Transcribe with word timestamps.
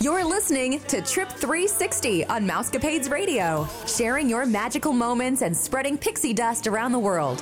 You're 0.00 0.24
listening 0.24 0.80
to 0.80 1.00
Trip 1.00 1.28
360 1.28 2.24
on 2.26 2.46
Mousecapades 2.46 3.08
Radio, 3.08 3.68
sharing 3.86 4.28
your 4.28 4.46
magical 4.46 4.92
moments 4.92 5.42
and 5.42 5.56
spreading 5.56 5.96
pixie 5.96 6.32
dust 6.32 6.66
around 6.66 6.90
the 6.92 6.98
world. 6.98 7.38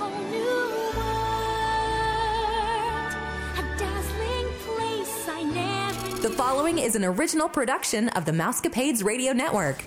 The 6.20 6.34
following 6.36 6.78
is 6.78 6.96
an 6.96 7.04
original 7.04 7.48
production 7.48 8.10
of 8.10 8.24
the 8.26 8.32
Mousecapades 8.32 9.02
Radio 9.02 9.32
Network. 9.32 9.80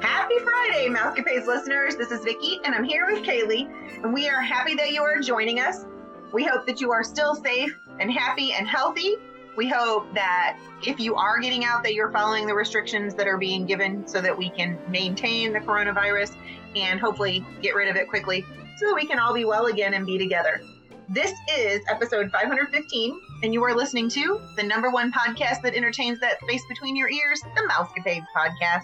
Happy 0.00 0.38
Friday, 0.44 0.88
Mousecapades 0.90 1.46
listeners. 1.46 1.96
This 1.96 2.12
is 2.12 2.22
Vicki, 2.22 2.60
and 2.64 2.74
I'm 2.74 2.84
here 2.84 3.06
with 3.10 3.24
Kaylee, 3.24 3.68
and 4.04 4.12
we 4.14 4.28
are 4.28 4.42
happy 4.42 4.74
that 4.76 4.92
you 4.92 5.02
are 5.02 5.18
joining 5.20 5.58
us. 5.58 5.84
We 6.32 6.44
hope 6.44 6.66
that 6.66 6.80
you 6.80 6.90
are 6.92 7.04
still 7.04 7.34
safe 7.34 7.76
and 8.00 8.10
happy 8.10 8.52
and 8.52 8.66
healthy. 8.66 9.16
We 9.56 9.68
hope 9.68 10.12
that 10.14 10.58
if 10.86 11.00
you 11.00 11.14
are 11.14 11.38
getting 11.38 11.64
out, 11.64 11.82
that 11.84 11.94
you're 11.94 12.10
following 12.10 12.46
the 12.46 12.54
restrictions 12.54 13.14
that 13.14 13.26
are 13.26 13.38
being 13.38 13.64
given 13.64 14.06
so 14.06 14.20
that 14.20 14.36
we 14.36 14.50
can 14.50 14.78
maintain 14.90 15.52
the 15.52 15.60
coronavirus 15.60 16.36
and 16.74 17.00
hopefully 17.00 17.44
get 17.62 17.74
rid 17.74 17.88
of 17.88 17.96
it 17.96 18.08
quickly 18.08 18.44
so 18.76 18.86
that 18.86 18.94
we 18.94 19.06
can 19.06 19.18
all 19.18 19.32
be 19.32 19.44
well 19.44 19.66
again 19.66 19.94
and 19.94 20.04
be 20.04 20.18
together. 20.18 20.60
This 21.08 21.32
is 21.56 21.80
episode 21.88 22.32
515, 22.32 23.20
and 23.44 23.54
you 23.54 23.62
are 23.62 23.74
listening 23.74 24.08
to 24.10 24.40
the 24.56 24.62
number 24.62 24.90
one 24.90 25.12
podcast 25.12 25.62
that 25.62 25.74
entertains 25.74 26.18
that 26.20 26.40
space 26.40 26.62
between 26.68 26.96
your 26.96 27.08
ears, 27.08 27.40
the 27.54 27.62
Mousecapades 27.62 28.26
podcast. 28.36 28.82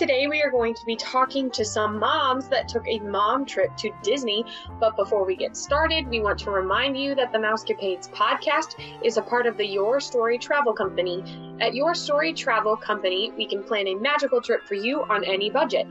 Today 0.00 0.26
we 0.28 0.40
are 0.42 0.50
going 0.50 0.72
to 0.72 0.86
be 0.86 0.96
talking 0.96 1.50
to 1.50 1.62
some 1.62 1.98
moms 1.98 2.48
that 2.48 2.68
took 2.68 2.88
a 2.88 3.00
mom 3.00 3.44
trip 3.44 3.76
to 3.76 3.90
Disney. 4.02 4.46
But 4.78 4.96
before 4.96 5.26
we 5.26 5.36
get 5.36 5.54
started, 5.54 6.08
we 6.08 6.20
want 6.20 6.38
to 6.38 6.50
remind 6.50 6.96
you 6.96 7.14
that 7.16 7.32
the 7.32 7.38
Mousecapades 7.38 8.10
podcast 8.10 8.82
is 9.04 9.18
a 9.18 9.22
part 9.22 9.46
of 9.46 9.58
the 9.58 9.66
Your 9.66 10.00
Story 10.00 10.38
Travel 10.38 10.72
Company. 10.72 11.22
At 11.60 11.74
Your 11.74 11.94
Story 11.94 12.32
Travel 12.32 12.78
Company, 12.78 13.30
we 13.36 13.44
can 13.44 13.62
plan 13.62 13.88
a 13.88 13.94
magical 13.94 14.40
trip 14.40 14.66
for 14.66 14.72
you 14.72 15.02
on 15.02 15.22
any 15.22 15.50
budget. 15.50 15.86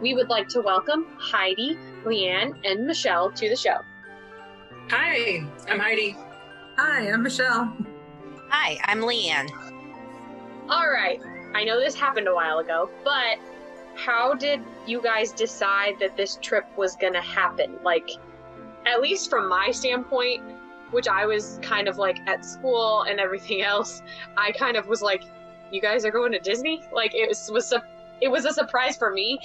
We 0.00 0.14
would 0.14 0.28
like 0.28 0.48
to 0.48 0.60
welcome 0.60 1.06
Heidi, 1.20 1.78
Leanne, 2.04 2.58
and 2.64 2.84
Michelle 2.84 3.30
to 3.30 3.48
the 3.48 3.54
show. 3.54 3.76
Hi, 4.90 5.46
I'm 5.68 5.78
Heidi. 5.78 6.16
Hi, 6.78 7.12
I'm 7.12 7.22
Michelle. 7.22 7.72
Hi, 8.48 8.80
I'm 8.86 9.02
Leanne. 9.02 9.52
All 10.68 10.90
right. 10.90 11.20
I 11.54 11.64
know 11.64 11.78
this 11.78 11.94
happened 11.94 12.26
a 12.28 12.34
while 12.34 12.58
ago, 12.58 12.90
but 13.04 13.38
how 13.96 14.34
did 14.34 14.60
you 14.86 15.02
guys 15.02 15.32
decide 15.32 15.94
that 16.00 16.16
this 16.16 16.38
trip 16.42 16.64
was 16.76 16.96
going 16.96 17.12
to 17.12 17.20
happen? 17.20 17.78
Like, 17.84 18.08
at 18.86 19.00
least 19.00 19.30
from 19.30 19.48
my 19.48 19.70
standpoint, 19.70 20.42
which 20.90 21.08
I 21.08 21.24
was 21.26 21.58
kind 21.62 21.88
of 21.88 21.96
like 21.98 22.18
at 22.26 22.44
school 22.44 23.02
and 23.02 23.20
everything 23.20 23.62
else, 23.72 24.02
I 24.36 24.52
kind 24.52 24.76
of 24.76 24.86
was 24.88 25.02
like, 25.02 25.22
"You 25.70 25.80
guys 25.80 26.04
are 26.04 26.10
going 26.10 26.32
to 26.32 26.38
Disney?" 26.38 26.82
Like, 26.92 27.14
it 27.14 27.28
was 27.28 27.50
was 27.52 27.72
a 27.72 27.82
it 28.20 28.28
was 28.28 28.44
a 28.44 28.52
surprise 28.52 28.96
for 28.96 29.10
me, 29.12 29.38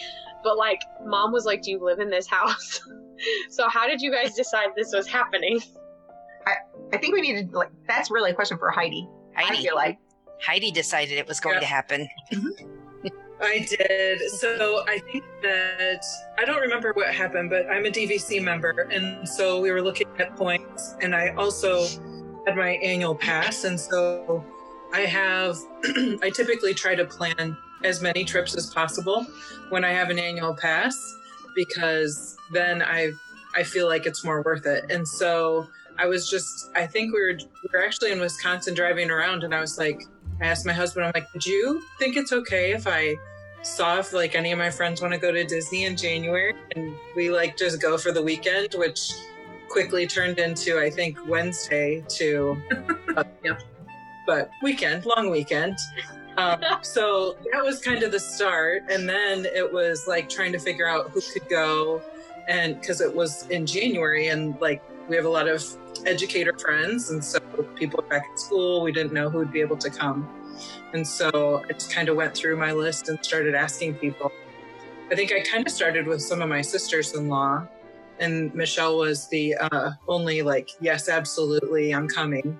but 0.43 0.57
like, 0.57 0.81
mom 1.05 1.31
was 1.31 1.45
like, 1.45 1.61
"Do 1.61 1.71
you 1.71 1.83
live 1.83 1.99
in 1.99 2.09
this 2.09 2.27
house?" 2.27 2.81
so, 3.49 3.69
how 3.69 3.87
did 3.87 4.01
you 4.01 4.11
guys 4.11 4.33
decide 4.33 4.69
this 4.75 4.91
was 4.93 5.07
happening? 5.07 5.61
I, 6.45 6.53
I 6.93 6.97
think 6.97 7.13
we 7.13 7.21
needed 7.21 7.53
like 7.53 7.69
that's 7.87 8.09
really 8.11 8.31
a 8.31 8.33
question 8.33 8.57
for 8.57 8.69
Heidi. 8.71 9.07
Heidi. 9.35 9.59
I 9.59 9.61
feel 9.61 9.75
like 9.75 9.99
Heidi 10.41 10.71
decided 10.71 11.17
it 11.17 11.27
was 11.27 11.39
going 11.39 11.55
Yeah. 11.55 11.59
to 11.61 11.65
happen. 11.65 12.07
Mm-hmm. 12.31 12.76
I 13.41 13.59
did. 13.69 14.29
So 14.31 14.83
I 14.87 14.99
think 14.99 15.23
that 15.41 16.03
I 16.37 16.45
don't 16.45 16.61
remember 16.61 16.91
what 16.93 17.13
happened, 17.13 17.49
but 17.49 17.69
I'm 17.69 17.85
a 17.85 17.89
DVC 17.89 18.41
member, 18.43 18.87
and 18.91 19.27
so 19.27 19.61
we 19.61 19.71
were 19.71 19.81
looking 19.81 20.07
at 20.17 20.35
points, 20.35 20.95
and 21.01 21.15
I 21.15 21.29
also 21.35 21.85
had 22.45 22.55
my 22.55 22.71
annual 22.83 23.15
pass, 23.15 23.63
and 23.63 23.79
so 23.79 24.43
I 24.93 25.01
have. 25.01 25.57
I 26.21 26.31
typically 26.33 26.73
try 26.73 26.95
to 26.95 27.05
plan 27.05 27.55
as 27.83 28.01
many 28.01 28.23
trips 28.23 28.55
as 28.55 28.73
possible 28.73 29.25
when 29.69 29.85
I 29.85 29.91
have 29.91 30.09
an 30.09 30.17
annual 30.17 30.55
pass 30.55 30.97
because 31.55 32.37
then 32.51 32.81
I 32.81 33.11
I 33.55 33.63
feel 33.63 33.87
like 33.87 34.05
it's 34.05 34.23
more 34.23 34.41
worth 34.41 34.65
it, 34.65 34.85
and 34.89 35.07
so. 35.07 35.67
I 35.99 36.05
was 36.05 36.29
just, 36.29 36.69
I 36.75 36.85
think 36.85 37.11
we 37.11 37.19
were, 37.19 37.33
we 37.33 37.69
were 37.73 37.83
actually 37.83 38.11
in 38.11 38.19
Wisconsin 38.19 38.75
driving 38.75 39.09
around 39.09 39.43
and 39.43 39.51
I 39.51 39.59
was 39.59 39.79
like, 39.79 40.03
I 40.39 40.45
asked 40.45 40.63
my 40.63 40.73
husband, 40.73 41.07
I'm 41.07 41.11
like, 41.15 41.33
would 41.33 41.43
you 41.43 41.81
think 41.97 42.15
it's 42.17 42.31
okay 42.31 42.71
if 42.71 42.85
I 42.85 43.15
saw 43.67 43.99
if 43.99 44.13
like 44.13 44.35
any 44.35 44.51
of 44.51 44.57
my 44.57 44.69
friends 44.69 45.01
want 45.01 45.13
to 45.13 45.19
go 45.19 45.31
to 45.31 45.43
Disney 45.43 45.85
in 45.85 45.95
January 45.95 46.53
and 46.75 46.95
we 47.15 47.29
like 47.29 47.57
just 47.57 47.81
go 47.81 47.97
for 47.97 48.11
the 48.11 48.21
weekend, 48.21 48.75
which 48.75 49.11
quickly 49.69 50.07
turned 50.07 50.39
into, 50.39 50.79
I 50.79 50.89
think, 50.89 51.17
Wednesday 51.27 52.03
to, 52.07 52.57
uh, 53.15 53.23
Yep. 53.43 53.61
but 54.25 54.49
weekend, 54.63 55.05
long 55.05 55.29
weekend. 55.29 55.77
Um, 56.37 56.61
so 56.81 57.37
that 57.51 57.63
was 57.63 57.79
kind 57.79 58.03
of 58.03 58.11
the 58.11 58.19
start. 58.19 58.83
And 58.89 59.07
then 59.07 59.45
it 59.45 59.71
was 59.71 60.05
like 60.07 60.29
trying 60.29 60.53
to 60.53 60.59
figure 60.59 60.87
out 60.87 61.11
who 61.11 61.21
could 61.21 61.47
go. 61.49 62.01
And 62.47 62.79
because 62.79 63.01
it 63.01 63.13
was 63.13 63.47
in 63.49 63.65
January 63.65 64.29
and 64.29 64.59
like 64.61 64.81
we 65.09 65.15
have 65.17 65.25
a 65.25 65.29
lot 65.29 65.47
of 65.47 65.63
educator 66.05 66.57
friends. 66.57 67.09
And 67.09 67.23
so 67.23 67.39
people 67.75 68.03
back 68.09 68.25
at 68.31 68.39
school. 68.39 68.81
We 68.81 68.91
didn't 68.93 69.13
know 69.13 69.29
who 69.29 69.39
would 69.39 69.51
be 69.51 69.61
able 69.61 69.77
to 69.77 69.89
come. 69.89 70.29
And 70.93 71.05
so 71.05 71.63
I 71.69 71.73
just 71.73 71.91
kind 71.91 72.09
of 72.09 72.15
went 72.15 72.35
through 72.35 72.57
my 72.57 72.71
list 72.71 73.09
and 73.09 73.23
started 73.23 73.55
asking 73.55 73.95
people. 73.95 74.31
I 75.11 75.15
think 75.15 75.31
I 75.31 75.41
kind 75.41 75.65
of 75.65 75.71
started 75.71 76.07
with 76.07 76.21
some 76.21 76.41
of 76.41 76.49
my 76.49 76.61
sisters 76.61 77.13
in 77.13 77.27
law. 77.27 77.67
And 78.19 78.53
Michelle 78.55 78.97
was 78.97 79.27
the 79.27 79.55
uh, 79.55 79.91
only, 80.07 80.41
like, 80.41 80.69
yes, 80.81 81.07
absolutely, 81.07 81.93
I'm 81.93 82.07
coming. 82.07 82.59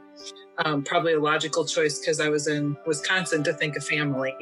Um, 0.60 0.84
probably 0.84 1.14
a 1.14 1.20
logical 1.20 1.66
choice 1.66 2.00
because 2.00 2.20
I 2.20 2.30
was 2.30 2.48
in 2.48 2.78
Wisconsin 2.86 3.44
to 3.44 3.54
think 3.54 3.76
of 3.76 3.84
family 3.84 4.36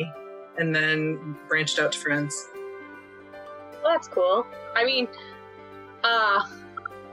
and 0.57 0.75
then 0.75 1.38
branched 1.47 1.79
out 1.79 1.94
to 1.94 2.00
friends. 2.00 2.47
Well, 3.84 3.94
that's 3.94 4.07
cool. 4.07 4.46
I 4.75 4.84
mean, 4.84 5.07
uh, 6.03 6.44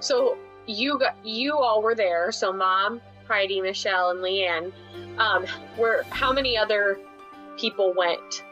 so 0.01 0.37
you 0.67 0.99
got 0.99 1.17
you 1.25 1.57
all 1.57 1.83
were 1.83 1.95
there. 1.95 2.33
So 2.33 2.53
mom, 2.53 3.01
Heidi, 3.33 3.63
Michelle, 3.63 4.11
and 4.11 4.21
Leanne. 4.21 4.73
Um, 5.19 5.47
were 5.79 6.05
how 6.11 6.35
many 6.35 6.57
other 6.57 7.01
people 7.57 7.95
went? 7.97 8.45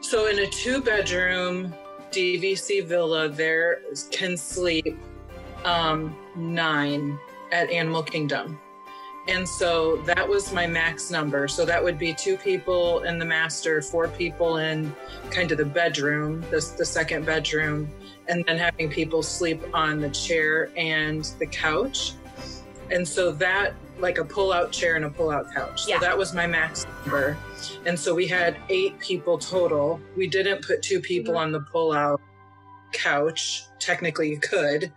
So 0.00 0.28
in 0.28 0.38
a 0.38 0.46
two 0.46 0.80
bedroom 0.80 1.74
DVC 2.12 2.86
villa, 2.86 3.28
there 3.28 3.80
can 4.12 4.36
sleep 4.36 4.96
um, 5.64 6.16
nine 6.36 7.18
at 7.50 7.68
Animal 7.70 8.04
Kingdom. 8.04 8.60
And 9.26 9.48
so 9.48 9.96
that 10.02 10.28
was 10.28 10.52
my 10.52 10.66
max 10.66 11.10
number. 11.10 11.48
So 11.48 11.64
that 11.64 11.82
would 11.82 11.98
be 11.98 12.14
two 12.14 12.36
people 12.36 13.02
in 13.02 13.18
the 13.18 13.24
master, 13.24 13.82
four 13.82 14.06
people 14.08 14.58
in 14.58 14.94
kind 15.30 15.50
of 15.50 15.58
the 15.58 15.64
bedroom, 15.64 16.42
the, 16.50 16.74
the 16.78 16.84
second 16.84 17.26
bedroom, 17.26 17.90
and 18.28 18.44
then 18.44 18.58
having 18.58 18.90
people 18.90 19.22
sleep 19.22 19.60
on 19.72 19.98
the 19.98 20.10
chair 20.10 20.70
and 20.76 21.24
the 21.40 21.46
couch. 21.46 22.12
And 22.90 23.06
so 23.06 23.32
that, 23.32 23.74
like 23.98 24.18
a 24.18 24.24
pull 24.24 24.52
out 24.52 24.72
chair 24.72 24.96
and 24.96 25.04
a 25.04 25.10
pull 25.10 25.30
out 25.30 25.52
couch. 25.54 25.86
Yeah. 25.86 25.98
So 25.98 26.06
that 26.06 26.18
was 26.18 26.34
my 26.34 26.46
max 26.46 26.84
number. 27.02 27.36
And 27.86 27.98
so 27.98 28.14
we 28.14 28.26
had 28.26 28.56
eight 28.68 28.98
people 28.98 29.38
total. 29.38 30.00
We 30.16 30.26
didn't 30.26 30.62
put 30.66 30.82
two 30.82 31.00
people 31.00 31.36
on 31.36 31.52
the 31.52 31.60
pull 31.60 31.92
out 31.92 32.20
couch. 32.92 33.64
Technically, 33.78 34.30
you 34.30 34.38
could, 34.38 34.92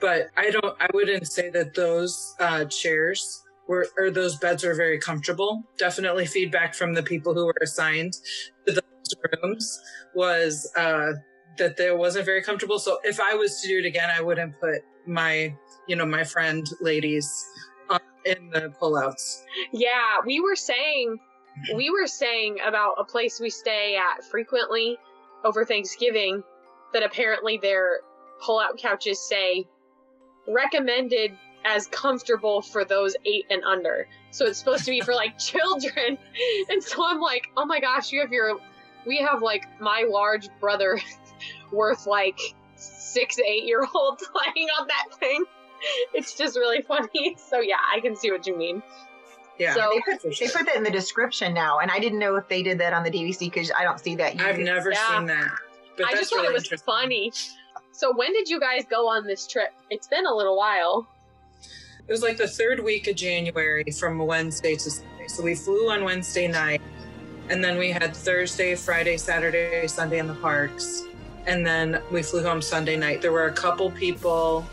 but 0.00 0.28
I 0.36 0.50
don't, 0.50 0.76
I 0.80 0.88
wouldn't 0.92 1.28
say 1.28 1.48
that 1.50 1.74
those 1.74 2.34
uh, 2.40 2.64
chairs 2.64 3.42
were, 3.68 3.86
or 3.96 4.10
those 4.10 4.36
beds 4.36 4.64
were 4.64 4.74
very 4.74 4.98
comfortable. 4.98 5.62
Definitely 5.78 6.26
feedback 6.26 6.74
from 6.74 6.92
the 6.92 7.02
people 7.02 7.34
who 7.34 7.46
were 7.46 7.58
assigned 7.62 8.14
to 8.66 8.72
those 8.72 9.14
rooms 9.42 9.80
was 10.14 10.70
uh, 10.76 11.12
that 11.58 11.76
there 11.76 11.96
wasn't 11.96 12.26
very 12.26 12.42
comfortable. 12.42 12.78
So 12.78 12.98
if 13.04 13.20
I 13.20 13.34
was 13.34 13.60
to 13.60 13.68
do 13.68 13.78
it 13.78 13.86
again, 13.86 14.10
I 14.14 14.20
wouldn't 14.20 14.58
put 14.60 14.82
my, 15.06 15.54
you 15.86 15.96
know, 15.96 16.06
my 16.06 16.24
friend 16.24 16.66
ladies 16.80 17.46
uh, 17.90 17.98
in 18.24 18.50
the 18.50 18.72
pullouts. 18.80 19.42
Yeah, 19.72 20.18
we 20.24 20.40
were 20.40 20.56
saying 20.56 21.18
we 21.74 21.90
were 21.90 22.06
saying 22.06 22.58
about 22.66 22.94
a 22.98 23.04
place 23.04 23.38
we 23.38 23.50
stay 23.50 23.96
at 23.96 24.24
frequently 24.24 24.96
over 25.44 25.64
Thanksgiving 25.64 26.42
that 26.92 27.02
apparently 27.02 27.58
their 27.58 28.00
pull-out 28.40 28.78
couches 28.78 29.20
say 29.20 29.66
recommended 30.48 31.36
as 31.64 31.86
comfortable 31.88 32.60
for 32.60 32.84
those 32.84 33.14
eight 33.24 33.44
and 33.50 33.62
under. 33.64 34.08
So 34.30 34.46
it's 34.46 34.58
supposed 34.58 34.84
to 34.86 34.90
be 34.90 35.00
for 35.00 35.14
like 35.14 35.38
children. 35.38 36.18
And 36.68 36.82
so 36.82 37.04
I'm 37.06 37.20
like, 37.20 37.48
oh 37.56 37.64
my 37.64 37.80
gosh, 37.80 38.12
you 38.12 38.20
have 38.20 38.32
your, 38.32 38.58
we 39.06 39.18
have 39.18 39.42
like 39.42 39.64
my 39.80 40.04
large 40.08 40.48
brother 40.60 40.98
worth 41.70 42.06
like 42.06 42.38
six, 42.76 43.38
eight 43.38 43.64
year 43.64 43.86
olds 43.94 44.24
playing 44.32 44.68
on 44.80 44.86
that 44.88 45.18
thing. 45.18 45.44
It's 46.14 46.34
just 46.34 46.56
really 46.56 46.82
funny. 46.82 47.36
So 47.50 47.60
yeah, 47.60 47.76
I 47.94 48.00
can 48.00 48.14
see 48.16 48.30
what 48.30 48.46
you 48.46 48.56
mean. 48.56 48.82
Yeah. 49.58 49.74
So 49.74 49.90
they 50.06 50.12
put, 50.12 50.38
they 50.38 50.48
put 50.48 50.66
that 50.66 50.76
in 50.76 50.82
the 50.82 50.90
description 50.90 51.52
now, 51.54 51.78
and 51.78 51.90
I 51.90 51.98
didn't 51.98 52.18
know 52.18 52.36
if 52.36 52.48
they 52.48 52.62
did 52.62 52.78
that 52.80 52.92
on 52.92 53.02
the 53.04 53.10
DVC 53.10 53.40
because 53.40 53.70
I 53.78 53.82
don't 53.84 54.00
see 54.00 54.14
that. 54.16 54.40
I've 54.40 54.58
never 54.58 54.90
Yeah. 54.92 55.18
seen 55.18 55.26
that. 55.26 55.50
But 55.96 56.06
I 56.06 56.12
just 56.12 56.30
thought 56.32 56.42
really 56.42 56.56
it 56.56 56.70
was 56.70 56.82
funny. 56.82 57.32
So 57.92 58.12
when 58.16 58.32
did 58.32 58.48
you 58.48 58.58
guys 58.58 58.84
go 58.88 59.08
on 59.08 59.26
this 59.26 59.46
trip? 59.46 59.72
It's 59.90 60.08
been 60.08 60.24
a 60.26 60.34
little 60.34 60.56
while. 60.56 61.06
it 62.08 62.10
was 62.10 62.22
like 62.22 62.38
the 62.38 62.48
third 62.48 62.82
week 62.82 63.06
of 63.08 63.14
January 63.16 63.84
from 64.00 64.18
Wednesday 64.18 64.74
to 64.74 64.90
Sunday. 64.90 65.28
So 65.28 65.42
we 65.42 65.54
flew 65.54 65.90
on 65.90 66.02
Wednesday 66.02 66.48
night, 66.48 66.80
and 67.50 67.62
then 67.62 67.76
we 67.78 67.90
had 67.90 68.16
Thursday, 68.16 68.74
Friday, 68.74 69.16
Saturday, 69.18 69.86
Sunday 69.86 70.18
in 70.18 70.26
the 70.26 70.34
parks, 70.34 71.02
and 71.46 71.66
then 71.66 72.00
we 72.10 72.22
flew 72.22 72.42
home 72.42 72.62
Sunday 72.62 72.96
night. 72.96 73.20
There 73.22 73.32
were 73.32 73.46
a 73.46 73.52
couple 73.52 73.90
people 73.90 74.66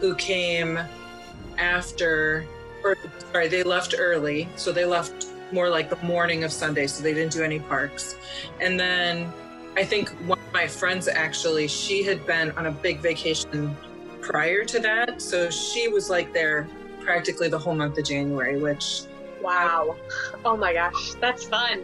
who 0.00 0.14
came 0.16 0.78
after, 1.58 2.46
or 2.84 2.96
sorry, 3.32 3.48
they 3.48 3.62
left 3.62 3.94
early, 3.98 4.48
so 4.56 4.72
they 4.72 4.84
left 4.84 5.26
more 5.52 5.68
like 5.68 5.90
the 5.90 5.96
morning 6.06 6.44
of 6.44 6.52
Sunday, 6.52 6.86
so 6.86 7.02
they 7.02 7.12
didn't 7.14 7.32
do 7.32 7.42
any 7.42 7.60
parks. 7.60 8.16
And 8.60 8.78
then 8.80 9.32
I 9.76 9.84
think 9.84 10.08
one 10.26 10.38
of 10.38 10.52
my 10.52 10.66
friends 10.66 11.08
actually, 11.08 11.68
she 11.68 12.02
had 12.02 12.26
been 12.26 12.50
on 12.52 12.66
a 12.66 12.70
big 12.72 13.00
vacation 13.00 13.76
prior 14.20 14.64
to 14.64 14.80
that, 14.80 15.20
so 15.20 15.50
she 15.50 15.88
was 15.88 16.08
like 16.08 16.32
there 16.32 16.68
practically 17.00 17.48
the 17.48 17.58
whole 17.58 17.74
month 17.74 17.98
of 17.98 18.04
January, 18.04 18.58
which 18.60 19.02
Wow. 19.42 19.96
Oh 20.44 20.56
my 20.56 20.72
gosh, 20.72 21.14
that's 21.20 21.44
fun. 21.44 21.82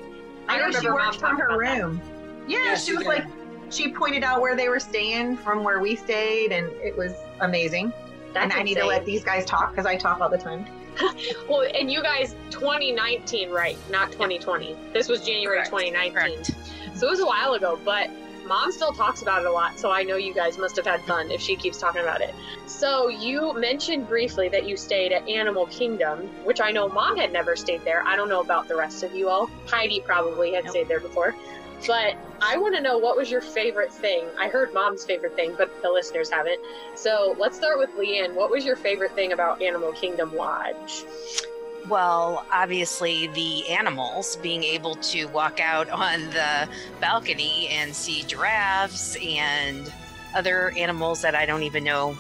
I 0.49 0.59
know 0.59 0.71
she 0.71 0.77
remember 0.87 0.91
Mom 0.99 1.07
worked 1.09 1.19
from 1.19 1.37
her 1.39 1.47
about 1.49 1.61
that. 1.61 1.83
room. 1.83 2.01
Yeah, 2.47 2.65
Yeah, 2.67 2.75
she 2.77 2.87
she 2.87 2.93
was 2.97 3.01
did. 3.01 3.09
like, 3.09 3.25
she 3.71 3.93
pointed 3.93 4.23
out 4.25 4.41
where 4.41 4.57
they 4.57 4.69
were 4.69 4.81
staying 4.81 5.37
from 5.39 5.65
where 5.65 5.81
we 5.81 5.97
stayed, 5.97 6.53
and 6.53 6.67
it 6.83 6.97
was 6.97 7.13
amazing. 7.41 7.93
That's 8.33 8.45
and 8.45 8.53
I 8.53 8.63
need 8.63 8.75
to 8.77 8.87
let 8.87 9.05
these 9.05 9.25
guys 9.25 9.45
talk 9.45 9.71
because 9.71 9.87
I 9.87 9.97
talk 9.97 10.21
all 10.21 10.29
the 10.29 10.39
time. 10.39 10.67
Well, 11.49 11.63
and 11.75 11.91
you 11.91 12.03
guys, 12.03 12.35
2019, 12.51 13.51
right? 13.51 13.79
Not 13.89 14.11
2020. 14.13 14.77
This 14.93 15.09
was 15.09 15.21
January 15.25 15.59
Correct. 15.59 15.71
2019. 15.71 16.13
Correct. 16.13 16.99
So 16.99 17.07
it 17.07 17.11
was 17.11 17.21
a 17.21 17.27
while 17.27 17.55
ago, 17.55 17.79
but 17.85 18.11
mom 18.47 18.73
still 18.73 18.93
talks 18.93 19.23
about 19.23 19.43
it 19.43 19.47
a 19.47 19.53
lot. 19.53 19.79
So 19.79 19.93
I 19.93 20.03
know 20.03 20.17
you 20.17 20.35
guys 20.35 20.59
must 20.59 20.75
have 20.77 20.85
had 20.87 21.01
fun 21.03 21.31
if 21.31 21.41
she 21.41 21.55
keeps 21.55 21.79
talking 21.79 22.03
about 22.03 22.21
it. 22.21 22.35
So 22.67 23.09
you 23.09 23.55
mentioned 23.55 24.09
briefly 24.09 24.49
that 24.49 24.69
you 24.69 24.77
stayed 24.77 25.13
at 25.13 25.27
Animal 25.29 25.67
Kingdom, 25.67 26.29
which 26.45 26.61
I 26.61 26.71
know 26.73 26.89
mom 26.89 27.17
had 27.17 27.33
never 27.33 27.55
stayed 27.55 27.85
there. 27.85 28.03
I 28.05 28.17
don't 28.17 28.29
know 28.29 28.41
about 28.41 28.67
the 28.67 28.75
rest 28.77 29.03
of 29.05 29.15
you 29.15 29.29
all. 29.29 29.49
Heidi 29.67 30.01
probably 30.01 30.53
had 30.55 30.65
Nope. 30.65 30.73
stayed 30.73 30.89
there 30.89 31.01
before. 31.01 31.35
But 31.87 32.17
I 32.41 32.57
want 32.59 32.75
to 32.77 32.81
know 32.81 32.99
what 32.99 33.17
was 33.17 33.31
your 33.31 33.41
favorite 33.41 33.93
thing? 33.93 34.27
I 34.39 34.49
heard 34.49 34.75
mom's 34.75 35.05
favorite 35.05 35.35
thing, 35.35 35.55
but 35.57 35.71
the 35.83 35.91
listeners 35.91 36.31
haven't. 36.31 36.61
So 36.95 37.37
let's 37.39 37.57
start 37.57 37.79
with 37.79 37.91
Leanne. 37.97 38.35
What 38.35 38.51
was 38.51 38.65
your 38.65 38.77
favorite 38.77 39.13
thing 39.13 39.33
about 39.33 39.63
Animal 39.63 39.93
Kingdom 39.93 40.35
Lodge? 40.35 41.05
Well, 41.89 42.45
obviously, 42.53 43.29
the 43.29 43.69
animals 43.71 44.37
being 44.37 44.63
able 44.63 44.97
to 44.97 45.27
walk 45.27 45.61
out 45.61 45.89
on 45.89 46.21
the 46.31 46.69
balcony 47.01 47.69
and 47.69 47.95
see 47.95 48.25
giraffes 48.25 49.17
and 49.25 49.91
other 50.35 50.71
animals 50.77 51.23
that 51.23 51.35
I 51.35 51.47
don't 51.47 51.63
even 51.63 51.85
know 51.85 52.13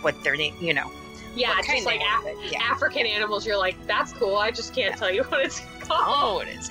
what 0.00 0.20
their 0.24 0.36
name, 0.36 0.54
you 0.60 0.74
know. 0.74 0.90
Yeah, 1.36 1.54
just 1.62 1.86
like 1.86 2.00
Af- 2.00 2.52
yeah. 2.52 2.62
African 2.62 3.06
animals. 3.06 3.46
You're 3.46 3.58
like, 3.58 3.76
that's 3.86 4.12
cool. 4.12 4.36
I 4.36 4.50
just 4.50 4.74
can't 4.74 4.96
tell 4.96 5.12
you 5.12 5.22
what 5.24 5.44
it's 5.44 5.60
oh, 5.60 5.86
called. 5.86 6.04
Oh, 6.06 6.48
it 6.48 6.48
is. 6.56 6.70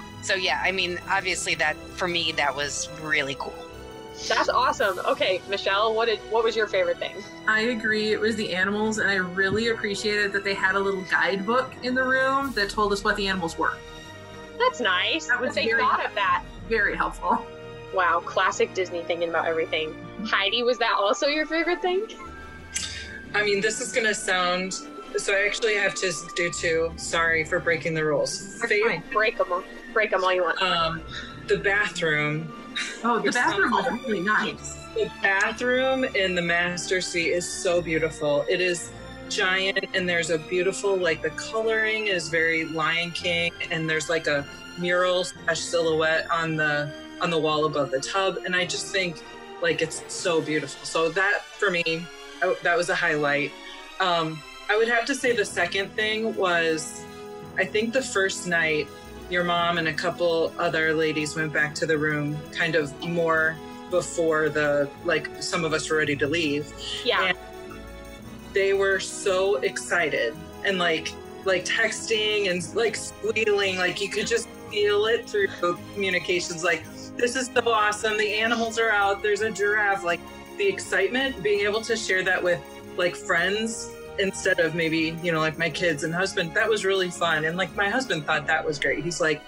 so, 0.24 0.34
yeah, 0.34 0.60
I 0.64 0.72
mean, 0.72 0.98
obviously, 1.08 1.54
that 1.56 1.76
for 1.96 2.08
me, 2.08 2.32
that 2.32 2.54
was 2.54 2.88
really 3.02 3.36
cool. 3.38 3.54
That's 4.28 4.48
awesome. 4.48 5.00
Okay, 5.00 5.40
Michelle, 5.50 5.92
what 5.94 6.06
did 6.06 6.18
what 6.30 6.44
was 6.44 6.54
your 6.54 6.66
favorite 6.68 6.98
thing? 6.98 7.16
I 7.48 7.60
agree. 7.62 8.12
It 8.12 8.20
was 8.20 8.36
the 8.36 8.54
animals, 8.54 8.98
and 8.98 9.10
I 9.10 9.16
really 9.16 9.68
appreciated 9.68 10.32
that 10.32 10.44
they 10.44 10.54
had 10.54 10.76
a 10.76 10.80
little 10.80 11.02
guidebook 11.10 11.72
in 11.82 11.94
the 11.94 12.04
room 12.04 12.52
that 12.52 12.70
told 12.70 12.92
us 12.92 13.02
what 13.02 13.16
the 13.16 13.26
animals 13.26 13.58
were. 13.58 13.76
That's 14.58 14.80
nice. 14.80 15.26
That 15.26 15.40
was 15.40 15.54
they 15.54 15.66
very- 15.66 15.80
thought 15.82 16.04
of 16.04 16.14
that. 16.14 16.44
Very 16.68 16.96
helpful. 16.96 17.44
Wow, 17.92 18.20
classic 18.24 18.72
Disney 18.72 19.02
thinking 19.02 19.28
about 19.28 19.46
everything. 19.46 19.90
Mm-hmm. 19.90 20.24
Heidi, 20.26 20.62
was 20.62 20.78
that 20.78 20.94
also 20.98 21.26
your 21.26 21.44
favorite 21.46 21.82
thing? 21.82 22.06
I 23.34 23.44
mean, 23.44 23.60
this 23.60 23.80
is 23.80 23.92
going 23.92 24.06
to 24.06 24.14
sound. 24.14 24.74
So 25.16 25.32
I 25.34 25.44
actually 25.46 25.74
have 25.74 25.94
to 25.96 26.12
do 26.34 26.50
two. 26.50 26.92
Sorry 26.96 27.44
for 27.44 27.60
breaking 27.60 27.94
the 27.94 28.04
rules. 28.04 28.58
That's 28.60 28.72
Fav- 28.72 28.82
fine. 28.88 29.02
Break 29.12 29.38
them, 29.38 29.62
break 29.94 30.10
them 30.10 30.22
all 30.24 30.34
you 30.34 30.42
want. 30.42 30.60
um, 30.60 31.00
the 31.46 31.56
bathroom. 31.58 32.52
Oh, 33.04 33.20
the 33.20 33.30
bathroom 33.40 33.70
so 33.70 33.76
was 33.92 34.02
really 34.04 34.20
nice. 34.36 34.74
The 34.94 35.10
bathroom 35.22 36.04
in 36.04 36.34
the 36.34 36.42
master 36.42 37.00
suite 37.00 37.32
is 37.32 37.48
so 37.48 37.80
beautiful. 37.80 38.44
It 38.48 38.60
is 38.60 38.90
giant, 39.30 39.86
and 39.94 40.08
there's 40.08 40.30
a 40.30 40.38
beautiful 40.38 40.96
like 40.96 41.22
the 41.22 41.30
coloring 41.30 42.08
is 42.08 42.28
very 42.28 42.66
Lion 42.66 43.10
King, 43.12 43.52
and 43.70 43.88
there's 43.88 44.08
like 44.10 44.26
a 44.26 44.44
mural 44.78 45.24
slash 45.24 45.60
silhouette 45.60 46.30
on 46.30 46.56
the 46.56 46.92
on 47.20 47.30
the 47.30 47.38
wall 47.38 47.64
above 47.64 47.90
the 47.90 48.00
tub, 48.00 48.38
and 48.44 48.54
I 48.54 48.66
just 48.66 48.86
think 48.88 49.22
like 49.62 49.80
it's 49.82 50.02
so 50.12 50.40
beautiful. 50.42 50.84
So 50.84 51.08
that 51.10 51.42
for 51.44 51.70
me, 51.70 52.04
I- 52.42 52.56
that 52.62 52.76
was 52.76 52.88
a 52.90 52.94
highlight. 52.94 53.50
Um, 54.00 54.40
I 54.68 54.76
would 54.76 54.88
have 54.88 55.04
to 55.06 55.14
say 55.14 55.34
the 55.34 55.44
second 55.44 55.90
thing 55.92 56.34
was, 56.36 57.02
I 57.56 57.64
think 57.64 57.92
the 57.92 58.02
first 58.02 58.46
night, 58.46 58.88
your 59.30 59.44
mom 59.44 59.78
and 59.78 59.88
a 59.88 59.92
couple 59.92 60.52
other 60.58 60.92
ladies 60.92 61.36
went 61.36 61.52
back 61.52 61.74
to 61.76 61.86
the 61.86 61.96
room, 61.96 62.36
kind 62.52 62.74
of 62.74 62.98
more 63.02 63.56
before 63.90 64.48
the 64.48 64.88
like 65.04 65.30
some 65.42 65.64
of 65.64 65.72
us 65.72 65.88
were 65.90 65.98
ready 65.98 66.16
to 66.16 66.26
leave. 66.26 66.72
Yeah. 67.04 67.24
And 67.24 67.38
they 68.52 68.72
were 68.72 69.00
so 69.00 69.56
excited 69.56 70.34
and 70.64 70.78
like 70.78 71.12
like 71.44 71.64
texting 71.64 72.50
and 72.50 72.74
like 72.74 72.96
squealing, 72.96 73.76
like 73.76 74.00
you 74.00 74.08
could 74.08 74.26
just 74.26 74.48
feel 74.70 75.06
it 75.06 75.28
through 75.28 75.48
communications. 75.94 76.64
Like 76.64 76.84
this 77.16 77.36
is 77.36 77.50
so 77.54 77.70
awesome. 77.70 78.16
The 78.16 78.34
animals 78.34 78.78
are 78.78 78.90
out. 78.90 79.22
There's 79.22 79.42
a 79.42 79.50
giraffe. 79.50 80.04
Like 80.04 80.20
the 80.56 80.66
excitement, 80.66 81.42
being 81.42 81.60
able 81.60 81.80
to 81.82 81.96
share 81.96 82.22
that 82.24 82.42
with 82.42 82.60
like 82.96 83.16
friends 83.16 83.90
instead 84.18 84.60
of 84.60 84.74
maybe 84.74 85.16
you 85.22 85.32
know 85.32 85.40
like 85.40 85.58
my 85.58 85.68
kids 85.70 86.04
and 86.04 86.14
husband 86.14 86.54
that 86.54 86.68
was 86.68 86.84
really 86.84 87.10
fun 87.10 87.44
and 87.44 87.56
like 87.56 87.74
my 87.74 87.88
husband 87.88 88.24
thought 88.24 88.46
that 88.46 88.64
was 88.64 88.78
great 88.78 89.02
he's 89.02 89.20
like 89.20 89.42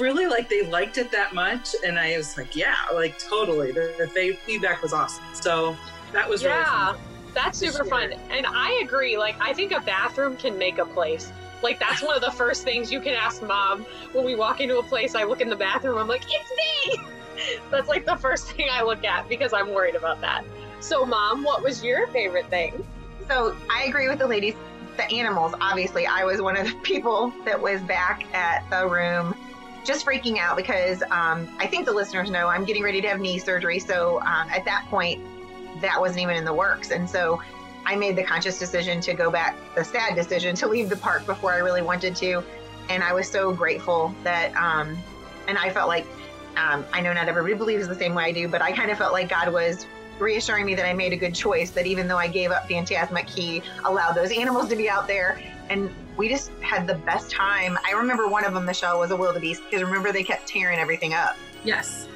really 0.00 0.26
like 0.26 0.48
they 0.48 0.66
liked 0.66 0.98
it 0.98 1.12
that 1.12 1.32
much 1.34 1.68
and 1.86 1.98
i 1.98 2.16
was 2.16 2.36
like 2.36 2.56
yeah 2.56 2.74
like 2.94 3.16
totally 3.18 3.70
the, 3.70 3.94
the 3.98 4.36
feedback 4.44 4.82
was 4.82 4.92
awesome 4.92 5.22
so 5.32 5.76
that 6.12 6.28
was 6.28 6.44
really 6.44 6.56
Yeah. 6.56 6.92
fun 6.92 7.00
That's 7.34 7.58
super 7.58 7.84
fun. 7.84 8.12
And 8.30 8.46
I 8.46 8.80
agree. 8.84 9.18
Like, 9.18 9.34
I 9.40 9.52
think 9.52 9.72
a 9.72 9.80
bathroom 9.80 10.36
can 10.36 10.56
make 10.56 10.78
a 10.78 10.86
place. 10.86 11.32
Like, 11.64 11.80
that's 11.80 12.00
one 12.00 12.14
of 12.14 12.22
the 12.22 12.30
first 12.30 12.62
things 12.62 12.92
you 12.92 13.00
can 13.00 13.12
ask 13.14 13.42
mom 13.42 13.82
when 14.12 14.24
we 14.24 14.36
walk 14.36 14.60
into 14.60 14.78
a 14.78 14.84
place. 14.84 15.16
I 15.16 15.24
look 15.24 15.40
in 15.40 15.48
the 15.48 15.56
bathroom, 15.56 15.98
I'm 15.98 16.06
like, 16.06 16.22
it's 16.28 16.50
me. 16.62 17.04
That's 17.72 17.88
like 17.88 18.06
the 18.06 18.14
first 18.14 18.52
thing 18.52 18.68
I 18.70 18.84
look 18.84 19.02
at 19.04 19.28
because 19.28 19.52
I'm 19.52 19.74
worried 19.74 19.96
about 19.96 20.20
that. 20.20 20.44
So, 20.78 21.04
mom, 21.04 21.42
what 21.42 21.60
was 21.64 21.82
your 21.82 22.06
favorite 22.08 22.48
thing? 22.50 22.86
So 23.28 23.56
I 23.70 23.84
agree 23.84 24.08
with 24.08 24.18
the 24.18 24.26
ladies. 24.26 24.54
The 24.96 25.10
animals, 25.10 25.54
obviously, 25.60 26.06
I 26.06 26.24
was 26.24 26.40
one 26.40 26.56
of 26.56 26.66
the 26.66 26.74
people 26.82 27.32
that 27.44 27.60
was 27.60 27.80
back 27.82 28.24
at 28.34 28.68
the 28.70 28.86
room 28.86 29.34
just 29.84 30.06
freaking 30.06 30.38
out 30.38 30.56
because 30.56 31.02
um, 31.10 31.48
I 31.58 31.66
think 31.66 31.84
the 31.84 31.92
listeners 31.92 32.30
know 32.30 32.48
I'm 32.48 32.64
getting 32.64 32.82
ready 32.82 33.00
to 33.02 33.08
have 33.08 33.20
knee 33.20 33.38
surgery. 33.38 33.78
So 33.78 34.20
um, 34.20 34.48
at 34.50 34.64
that 34.64 34.86
point, 34.88 35.22
that 35.80 36.00
wasn't 36.00 36.20
even 36.20 36.36
in 36.36 36.44
the 36.44 36.54
works. 36.54 36.90
And 36.90 37.08
so 37.08 37.42
I 37.84 37.96
made 37.96 38.16
the 38.16 38.22
conscious 38.22 38.58
decision 38.58 39.00
to 39.02 39.14
go 39.14 39.30
back, 39.30 39.56
the 39.74 39.84
sad 39.84 40.14
decision 40.14 40.56
to 40.56 40.68
leave 40.68 40.88
the 40.88 40.96
park 40.96 41.26
before 41.26 41.52
I 41.52 41.58
really 41.58 41.82
wanted 41.82 42.16
to. 42.16 42.42
And 42.88 43.02
I 43.02 43.12
was 43.12 43.28
so 43.28 43.52
grateful 43.52 44.14
that, 44.22 44.54
um, 44.56 44.96
and 45.48 45.58
I 45.58 45.70
felt 45.70 45.88
like, 45.88 46.06
um, 46.56 46.84
I 46.92 47.00
know 47.00 47.12
not 47.12 47.28
everybody 47.28 47.54
believes 47.54 47.88
the 47.88 47.94
same 47.94 48.14
way 48.14 48.24
I 48.24 48.32
do, 48.32 48.48
but 48.48 48.62
I 48.62 48.72
kind 48.72 48.90
of 48.90 48.96
felt 48.96 49.12
like 49.12 49.28
God 49.28 49.52
was 49.52 49.86
reassuring 50.18 50.66
me 50.66 50.74
that 50.74 50.86
I 50.86 50.92
made 50.92 51.12
a 51.12 51.16
good 51.16 51.34
choice. 51.34 51.70
That 51.70 51.86
even 51.86 52.08
though 52.08 52.18
I 52.18 52.28
gave 52.28 52.50
up 52.50 52.68
Fantasmic, 52.68 53.28
He 53.28 53.62
allowed 53.84 54.12
those 54.12 54.30
animals 54.32 54.68
to 54.68 54.76
be 54.76 54.88
out 54.88 55.06
there, 55.06 55.40
and 55.68 55.90
we 56.16 56.28
just 56.28 56.50
had 56.60 56.86
the 56.86 56.94
best 56.94 57.30
time. 57.30 57.78
I 57.86 57.92
remember 57.92 58.28
one 58.28 58.44
of 58.44 58.54
them, 58.54 58.64
Michelle, 58.64 58.98
was 58.98 59.10
a 59.10 59.16
wildebeest 59.16 59.62
because 59.64 59.82
remember 59.82 60.12
they 60.12 60.24
kept 60.24 60.46
tearing 60.46 60.78
everything 60.78 61.14
up. 61.14 61.36
Yes. 61.64 62.08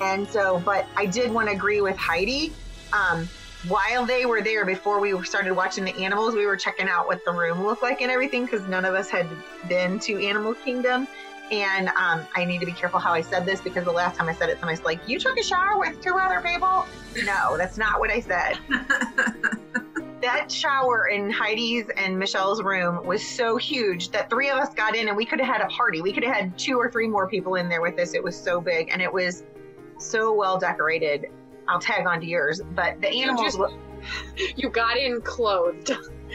And 0.00 0.28
so, 0.28 0.60
but 0.64 0.86
I 0.96 1.06
did 1.06 1.32
want 1.32 1.48
to 1.48 1.54
agree 1.54 1.80
with 1.80 1.96
Heidi. 1.96 2.52
Um, 2.92 3.28
while 3.68 4.04
they 4.04 4.26
were 4.26 4.42
there, 4.42 4.64
before 4.64 5.00
we 5.00 5.22
started 5.24 5.54
watching 5.54 5.84
the 5.84 5.94
animals, 5.94 6.34
we 6.34 6.46
were 6.46 6.56
checking 6.56 6.88
out 6.88 7.06
what 7.06 7.24
the 7.24 7.32
room 7.32 7.64
looked 7.64 7.82
like 7.82 8.02
and 8.02 8.10
everything 8.10 8.44
because 8.44 8.66
none 8.66 8.84
of 8.84 8.94
us 8.94 9.08
had 9.08 9.28
been 9.68 10.00
to 10.00 10.20
Animal 10.24 10.54
Kingdom. 10.54 11.06
And 11.52 11.88
um, 11.90 12.26
I 12.34 12.46
need 12.46 12.60
to 12.60 12.66
be 12.66 12.72
careful 12.72 12.98
how 12.98 13.12
I 13.12 13.20
said 13.20 13.44
this 13.44 13.60
because 13.60 13.84
the 13.84 13.92
last 13.92 14.16
time 14.16 14.26
I 14.28 14.32
said 14.34 14.48
it, 14.48 14.58
somebody's 14.58 14.82
like, 14.84 15.06
You 15.06 15.18
took 15.18 15.38
a 15.38 15.42
shower 15.42 15.78
with 15.78 16.00
two 16.00 16.16
other 16.18 16.40
people? 16.40 16.86
No, 17.24 17.56
that's 17.58 17.76
not 17.76 18.00
what 18.00 18.10
I 18.10 18.20
said. 18.20 18.58
that 20.22 20.50
shower 20.50 21.08
in 21.08 21.30
Heidi's 21.30 21.84
and 21.96 22.18
Michelle's 22.18 22.62
room 22.62 23.04
was 23.04 23.26
so 23.26 23.56
huge 23.58 24.10
that 24.12 24.30
three 24.30 24.48
of 24.48 24.56
us 24.56 24.72
got 24.72 24.96
in 24.96 25.08
and 25.08 25.16
we 25.16 25.26
could 25.26 25.40
have 25.40 25.48
had 25.48 25.60
a 25.60 25.68
party. 25.68 26.00
We 26.00 26.12
could 26.12 26.24
have 26.24 26.34
had 26.34 26.56
two 26.58 26.78
or 26.78 26.90
three 26.90 27.06
more 27.06 27.28
people 27.28 27.56
in 27.56 27.68
there 27.68 27.82
with 27.82 27.98
us. 27.98 28.14
It 28.14 28.22
was 28.24 28.34
so 28.36 28.58
big 28.60 28.88
and 28.90 29.02
it 29.02 29.12
was 29.12 29.42
so 29.98 30.32
well 30.32 30.58
decorated. 30.58 31.26
I'll 31.68 31.80
tag 31.80 32.06
on 32.06 32.20
to 32.20 32.26
yours, 32.26 32.62
but 32.74 33.00
the 33.02 33.08
animals, 33.08 33.56
just- 33.56 33.58
You 34.56 34.68
got 34.70 34.96
in 34.96 35.20
clothed. 35.20 35.92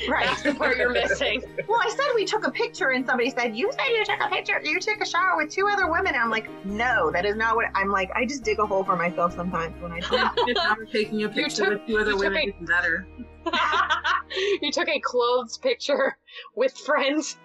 Right? 0.10 0.26
That's 0.28 0.44
the 0.44 0.54
part 0.56 0.78
you're 0.78 0.90
missing. 0.92 1.42
Well, 1.68 1.80
I 1.82 1.90
said 1.90 2.06
we 2.16 2.26
took 2.26 2.46
a 2.46 2.52
picture, 2.52 2.90
and 2.90 3.06
somebody 3.06 3.30
said, 3.30 3.56
"You 3.56 3.72
said 3.72 3.86
you 3.90 4.06
took 4.06 4.20
a 4.22 4.30
picture. 4.30 4.60
You 4.64 4.80
took 4.80 5.02
a 5.02 5.06
shower 5.06 5.38
with 5.38 5.50
two 5.52 5.68
other 5.68 5.90
women." 5.90 6.08
And 6.14 6.18
I'm 6.18 6.30
like, 6.30 6.48
"No, 6.66 7.12
that 7.12 7.26
is 7.26 7.36
not 7.36 7.56
what." 7.56 7.66
I'm 7.76 7.90
like, 7.90 8.10
I 8.16 8.26
just 8.26 8.44
dig 8.44 8.60
a 8.60 8.66
hole 8.66 8.84
for 8.84 8.96
myself 8.96 9.36
sometimes 9.36 9.80
when 9.82 9.92
I. 9.92 9.98
If 10.00 10.58
I'm 10.62 10.86
taking 10.88 11.24
a 11.24 11.30
picture 11.30 11.64
took- 11.66 11.70
with 11.80 11.88
two 11.88 11.98
other 11.98 12.12
you 12.12 12.18
took 12.18 12.24
women, 12.24 12.38
a- 12.38 12.48
even 12.48 12.66
better. 12.66 13.08
you 14.62 14.72
took 14.72 14.88
a 14.90 15.00
clothes 15.00 15.58
picture 15.58 16.18
with 16.56 16.78
friends. 16.78 17.38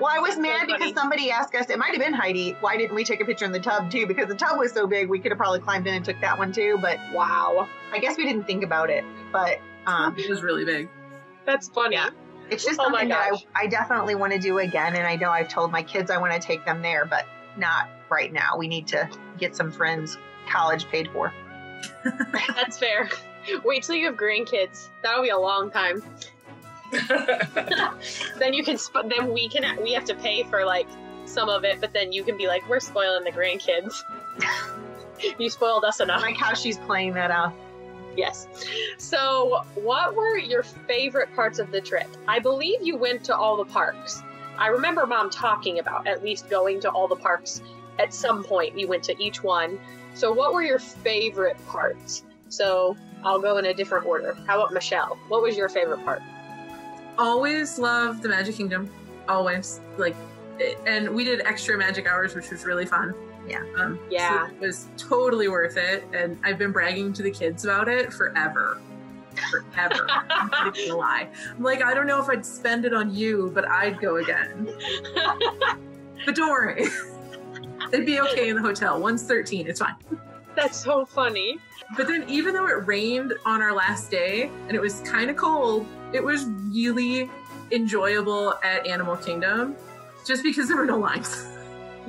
Well, 0.00 0.10
I 0.10 0.18
was 0.18 0.34
So 0.36 0.40
mad 0.40 0.60
funny. 0.60 0.72
because 0.74 0.94
somebody 0.94 1.30
asked 1.30 1.54
us, 1.54 1.70
it 1.70 1.78
might 1.78 1.90
have 1.94 2.00
been 2.00 2.12
Heidi, 2.14 2.52
why 2.60 2.76
didn't 2.76 2.94
we 2.94 3.04
take 3.04 3.20
a 3.20 3.24
picture 3.24 3.44
in 3.44 3.52
the 3.52 3.60
tub 3.60 3.90
too? 3.90 4.06
Because 4.06 4.26
the 4.28 4.34
tub 4.34 4.58
was 4.58 4.72
so 4.72 4.86
big, 4.86 5.08
we 5.08 5.18
could 5.18 5.30
have 5.32 5.38
probably 5.38 5.60
climbed 5.60 5.86
in 5.86 5.94
and 5.94 6.04
took 6.04 6.20
that 6.20 6.38
one 6.38 6.52
too, 6.52 6.78
but 6.80 6.98
Wow, 7.12 7.68
I 7.92 7.98
guess 7.98 8.16
we 8.16 8.24
didn't 8.24 8.44
think 8.44 8.64
about 8.64 8.90
it. 8.90 9.04
But 9.32 9.58
um, 9.86 10.14
it 10.18 10.28
was 10.28 10.42
really 10.42 10.64
big. 10.64 10.88
That's 11.48 11.68
funny. 11.68 11.96
Yeah. 11.96 12.10
it's 12.50 12.64
just 12.64 12.78
Oh 12.78 12.84
something 12.84 13.08
that. 13.08 13.32
I, 13.56 13.64
I 13.64 13.66
definitely 13.66 14.14
want 14.14 14.32
to 14.34 14.38
do 14.38 14.58
again. 14.58 14.94
And 14.94 15.06
I 15.06 15.16
know 15.16 15.30
I've 15.30 15.48
told 15.48 15.72
my 15.72 15.82
kids 15.82 16.10
I 16.10 16.18
want 16.18 16.32
to 16.34 16.38
take 16.38 16.64
them 16.64 16.82
there, 16.82 17.04
but 17.06 17.24
not 17.56 17.88
right 18.10 18.32
now. 18.32 18.56
We 18.56 18.68
need 18.68 18.86
to 18.88 19.08
get 19.38 19.56
some 19.56 19.72
friends' 19.72 20.16
college 20.48 20.86
paid 20.88 21.08
for. 21.10 21.32
That's 22.54 22.78
fair. 22.78 23.08
Wait 23.64 23.82
till 23.82 23.94
you 23.96 24.06
have 24.06 24.16
grandkids. 24.16 24.88
That'll 25.02 25.22
be 25.22 25.30
a 25.30 25.38
long 25.38 25.70
time. 25.70 26.02
Then 28.38 28.54
you 28.54 28.62
can. 28.64 28.78
Sp- 28.80 29.08
then 29.08 29.32
we 29.32 29.48
can. 29.48 29.82
We 29.82 29.92
have 29.92 30.04
to 30.06 30.14
pay 30.14 30.42
for 30.44 30.64
like 30.64 30.86
some 31.26 31.48
of 31.50 31.64
it, 31.64 31.80
but 31.80 31.92
then 31.92 32.12
you 32.12 32.24
can 32.24 32.36
be 32.38 32.46
like, 32.46 32.66
we're 32.68 32.80
spoiling 32.80 33.24
the 33.24 33.30
grandkids. 33.30 34.02
you 35.38 35.50
spoiled 35.50 35.84
us 35.84 36.00
I 36.00 36.04
enough. 36.04 36.22
like 36.22 36.36
how 36.36 36.54
she's 36.54 36.78
playing 36.78 37.12
that 37.14 37.30
out. 37.30 37.52
Yes. 38.18 38.48
So, 38.98 39.62
what 39.76 40.16
were 40.16 40.36
your 40.36 40.64
favorite 40.64 41.32
parts 41.36 41.60
of 41.60 41.70
the 41.70 41.80
trip? 41.80 42.08
I 42.26 42.40
believe 42.40 42.80
you 42.82 42.96
went 42.96 43.22
to 43.24 43.36
all 43.36 43.56
the 43.56 43.64
parks. 43.64 44.24
I 44.58 44.66
remember 44.66 45.06
mom 45.06 45.30
talking 45.30 45.78
about 45.78 46.08
at 46.08 46.24
least 46.24 46.50
going 46.50 46.80
to 46.80 46.90
all 46.90 47.06
the 47.06 47.14
parks 47.14 47.62
at 48.00 48.12
some 48.12 48.42
point. 48.42 48.76
You 48.76 48.88
went 48.88 49.04
to 49.04 49.22
each 49.22 49.44
one. 49.44 49.78
So, 50.14 50.32
what 50.32 50.52
were 50.52 50.64
your 50.64 50.80
favorite 50.80 51.56
parts? 51.68 52.24
So, 52.48 52.96
I'll 53.22 53.38
go 53.38 53.56
in 53.58 53.66
a 53.66 53.74
different 53.74 54.04
order. 54.04 54.36
How 54.48 54.60
about 54.60 54.72
Michelle? 54.72 55.16
What 55.28 55.40
was 55.40 55.56
your 55.56 55.68
favorite 55.68 56.04
part? 56.04 56.20
Always 57.18 57.78
loved 57.78 58.22
the 58.22 58.28
Magic 58.28 58.56
Kingdom. 58.56 58.90
Always 59.28 59.80
like, 59.96 60.16
and 60.86 61.14
we 61.14 61.22
did 61.22 61.40
extra 61.42 61.78
magic 61.78 62.08
hours, 62.08 62.34
which 62.34 62.50
was 62.50 62.64
really 62.64 62.86
fun. 62.86 63.14
Yeah. 63.48 63.62
Um, 63.78 63.98
Yeah. 64.10 64.48
so 64.48 64.54
it 64.54 64.60
was 64.60 64.88
totally 64.96 65.48
worth 65.48 65.76
it, 65.76 66.04
and 66.12 66.38
I've 66.44 66.58
been 66.58 66.72
bragging 66.72 67.12
to 67.14 67.22
the 67.22 67.30
kids 67.30 67.64
about 67.64 67.88
it 67.88 68.12
forever. 68.12 68.78
Forever. 69.50 70.06
I'm 70.30 70.48
not 70.48 70.74
gonna 70.74 70.96
lie. 70.96 71.28
I'm 71.56 71.62
like, 71.62 71.82
I 71.82 71.94
don't 71.94 72.06
know 72.06 72.20
if 72.20 72.28
I'd 72.28 72.44
spend 72.44 72.84
it 72.84 72.92
on 72.92 73.14
you, 73.14 73.50
but 73.54 73.66
I'd 73.68 74.00
go 74.00 74.16
again. 74.16 74.68
But 76.26 76.34
don't 76.34 76.50
worry. 76.50 76.84
It'd 77.92 78.04
be 78.04 78.20
okay 78.20 78.48
in 78.50 78.56
the 78.56 78.60
hotel. 78.60 79.00
One's 79.00 79.22
13. 79.22 79.66
It's 79.66 79.80
fine. 79.80 79.94
That's 80.56 80.76
so 80.76 81.06
funny. 81.06 81.58
But 81.96 82.06
then, 82.08 82.28
even 82.28 82.52
though 82.52 82.66
it 82.66 82.86
rained 82.86 83.32
on 83.46 83.62
our 83.62 83.72
last 83.72 84.10
day 84.10 84.50
and 84.66 84.72
it 84.74 84.80
was 84.80 85.00
kind 85.02 85.30
of 85.30 85.36
cold, 85.36 85.86
it 86.12 86.22
was 86.22 86.44
really 86.44 87.30
enjoyable 87.70 88.54
at 88.62 88.86
Animal 88.86 89.16
Kingdom 89.16 89.76
just 90.26 90.42
because 90.42 90.68
there 90.68 90.76
were 90.76 90.84
no 90.86 90.98
lines. 90.98 91.46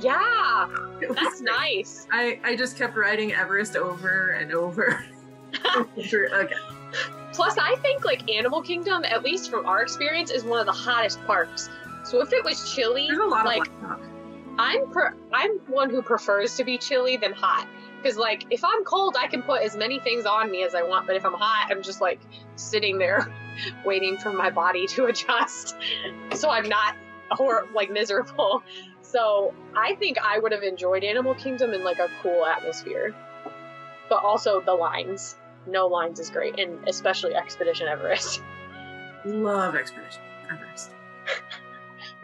Yeah, 0.01 0.67
that's 1.13 1.41
nice. 1.41 2.07
I, 2.11 2.39
I 2.43 2.55
just 2.55 2.77
kept 2.77 2.97
riding 2.97 3.33
Everest 3.33 3.75
over 3.75 4.31
and 4.31 4.53
over. 4.53 5.03
again. 5.97 6.49
Plus, 7.33 7.57
I 7.57 7.75
think 7.77 8.05
like 8.05 8.29
Animal 8.29 8.61
Kingdom, 8.61 9.03
at 9.05 9.23
least 9.23 9.49
from 9.49 9.65
our 9.65 9.81
experience, 9.81 10.31
is 10.31 10.43
one 10.43 10.59
of 10.59 10.65
the 10.65 10.71
hottest 10.71 11.23
parks. 11.25 11.69
So 12.03 12.21
if 12.21 12.33
it 12.33 12.43
was 12.43 12.73
chilly, 12.73 13.07
There's 13.07 13.19
a 13.19 13.25
lot 13.25 13.45
like 13.45 13.67
of 13.67 13.99
I'm 14.57 14.89
per- 14.91 15.15
I'm 15.31 15.59
one 15.67 15.89
who 15.89 16.01
prefers 16.01 16.55
to 16.57 16.63
be 16.63 16.77
chilly 16.77 17.17
than 17.17 17.33
hot. 17.33 17.67
Because 18.01 18.17
like 18.17 18.45
if 18.49 18.63
I'm 18.63 18.83
cold, 18.83 19.15
I 19.17 19.27
can 19.27 19.41
put 19.41 19.61
as 19.61 19.75
many 19.75 19.99
things 19.99 20.25
on 20.25 20.51
me 20.51 20.63
as 20.63 20.75
I 20.75 20.83
want. 20.83 21.07
But 21.07 21.15
if 21.15 21.25
I'm 21.25 21.33
hot, 21.33 21.67
I'm 21.69 21.83
just 21.83 22.01
like 22.01 22.19
sitting 22.55 22.97
there, 22.97 23.31
waiting 23.85 24.17
for 24.17 24.31
my 24.33 24.49
body 24.49 24.87
to 24.87 25.05
adjust, 25.05 25.75
so 26.33 26.49
I'm 26.49 26.67
not 26.67 26.95
hor- 27.31 27.67
like 27.73 27.91
miserable. 27.91 28.63
So 29.09 29.55
I 29.75 29.95
think 29.95 30.17
I 30.19 30.37
would 30.37 30.51
have 30.51 30.61
enjoyed 30.61 31.03
Animal 31.03 31.33
Kingdom 31.33 31.73
in 31.73 31.83
like 31.83 31.97
a 31.97 32.09
cool 32.21 32.45
atmosphere, 32.45 33.15
but 34.07 34.23
also 34.23 34.61
the 34.61 34.73
lines. 34.73 35.35
No 35.65 35.87
lines 35.87 36.19
is 36.19 36.29
great, 36.29 36.59
and 36.59 36.87
especially 36.87 37.33
Expedition 37.33 37.87
Everest. 37.87 38.43
Love 39.25 39.75
Expedition 39.75 40.21
Everest. 40.51 40.91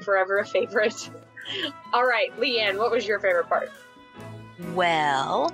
Forever 0.02 0.38
a 0.38 0.46
favorite. 0.46 1.10
All 1.92 2.06
right, 2.06 2.32
Leanne, 2.40 2.78
what 2.78 2.92
was 2.92 3.08
your 3.08 3.20
favorite 3.20 3.48
part? 3.48 3.72
Well, 4.76 5.52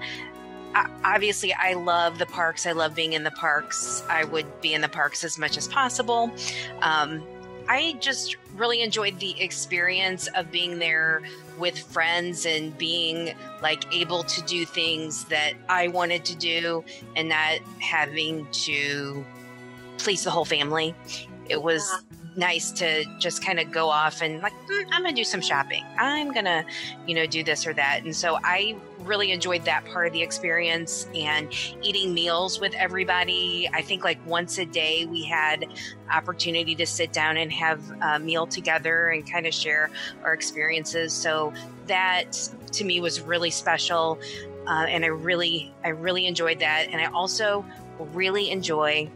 obviously, 1.05 1.53
I 1.53 1.75
love 1.75 2.19
the 2.19 2.25
parks. 2.25 2.65
I 2.65 2.73
love 2.73 2.93
being 2.93 3.13
in 3.13 3.23
the 3.23 3.31
parks. 3.31 4.03
I 4.09 4.25
would 4.25 4.59
be 4.59 4.73
in 4.73 4.81
the 4.81 4.89
parks 4.89 5.23
as 5.23 5.37
much 5.37 5.57
as 5.57 5.69
possible. 5.69 6.29
Um, 6.81 7.23
I 7.71 7.93
just 8.01 8.35
really 8.57 8.81
enjoyed 8.81 9.17
the 9.21 9.41
experience 9.41 10.27
of 10.35 10.51
being 10.51 10.77
there 10.77 11.21
with 11.57 11.79
friends 11.79 12.45
and 12.45 12.77
being 12.77 13.33
like 13.61 13.85
able 13.95 14.23
to 14.23 14.41
do 14.41 14.65
things 14.65 15.23
that 15.25 15.53
I 15.69 15.87
wanted 15.87 16.25
to 16.25 16.35
do 16.35 16.83
and 17.15 17.29
not 17.29 17.59
having 17.79 18.45
to 18.51 19.23
please 19.99 20.25
the 20.25 20.31
whole 20.31 20.43
family. 20.43 20.93
It 21.47 21.63
was 21.63 21.89
nice 22.35 22.71
to 22.71 23.03
just 23.19 23.43
kind 23.43 23.59
of 23.59 23.71
go 23.71 23.89
off 23.89 24.21
and 24.21 24.41
like 24.41 24.53
"Mm, 24.67 24.85
I'm 24.91 25.05
to 25.05 25.11
do 25.11 25.23
some 25.23 25.41
shopping. 25.41 25.83
I'm 25.97 26.33
to 26.33 26.65
you 27.07 27.15
know, 27.15 27.25
do 27.25 27.43
this 27.43 27.65
or 27.67 27.73
that. 27.73 28.01
And 28.03 28.15
so 28.15 28.37
I 28.43 28.75
really 28.99 29.31
enjoyed 29.31 29.65
that 29.65 29.83
part 29.85 30.07
of 30.07 30.13
the 30.13 30.21
experience 30.21 31.07
and 31.15 31.51
eating 31.81 32.13
meals 32.13 32.59
with 32.59 32.73
everybody. 32.75 33.69
I 33.73 33.81
think 33.81 34.03
like 34.03 34.23
once 34.25 34.57
a 34.57 34.65
day 34.65 35.05
we 35.05 35.23
had 35.23 35.65
opportunity 36.11 36.75
to 36.75 36.85
sit 36.85 37.11
down 37.11 37.37
and 37.37 37.51
have 37.51 37.81
a 38.01 38.19
meal 38.19 38.45
together 38.45 39.09
and 39.09 39.29
kind 39.29 39.47
of 39.47 39.53
share 39.53 39.89
our 40.23 40.33
experiences. 40.33 41.13
So 41.13 41.53
that 41.87 42.49
to 42.73 42.85
me 42.85 43.01
was 43.01 43.21
really 43.21 43.49
special. 43.49 44.19
Uh, 44.67 44.85
and 44.87 45.03
I 45.03 45.09
really, 45.09 45.73
I 45.83 45.89
really 45.89 46.27
enjoyed 46.27 46.59
that. 46.59 46.87
And 46.91 47.01
I 47.01 47.05
also 47.05 47.65
really 48.13 48.51
enjoy 48.51 49.09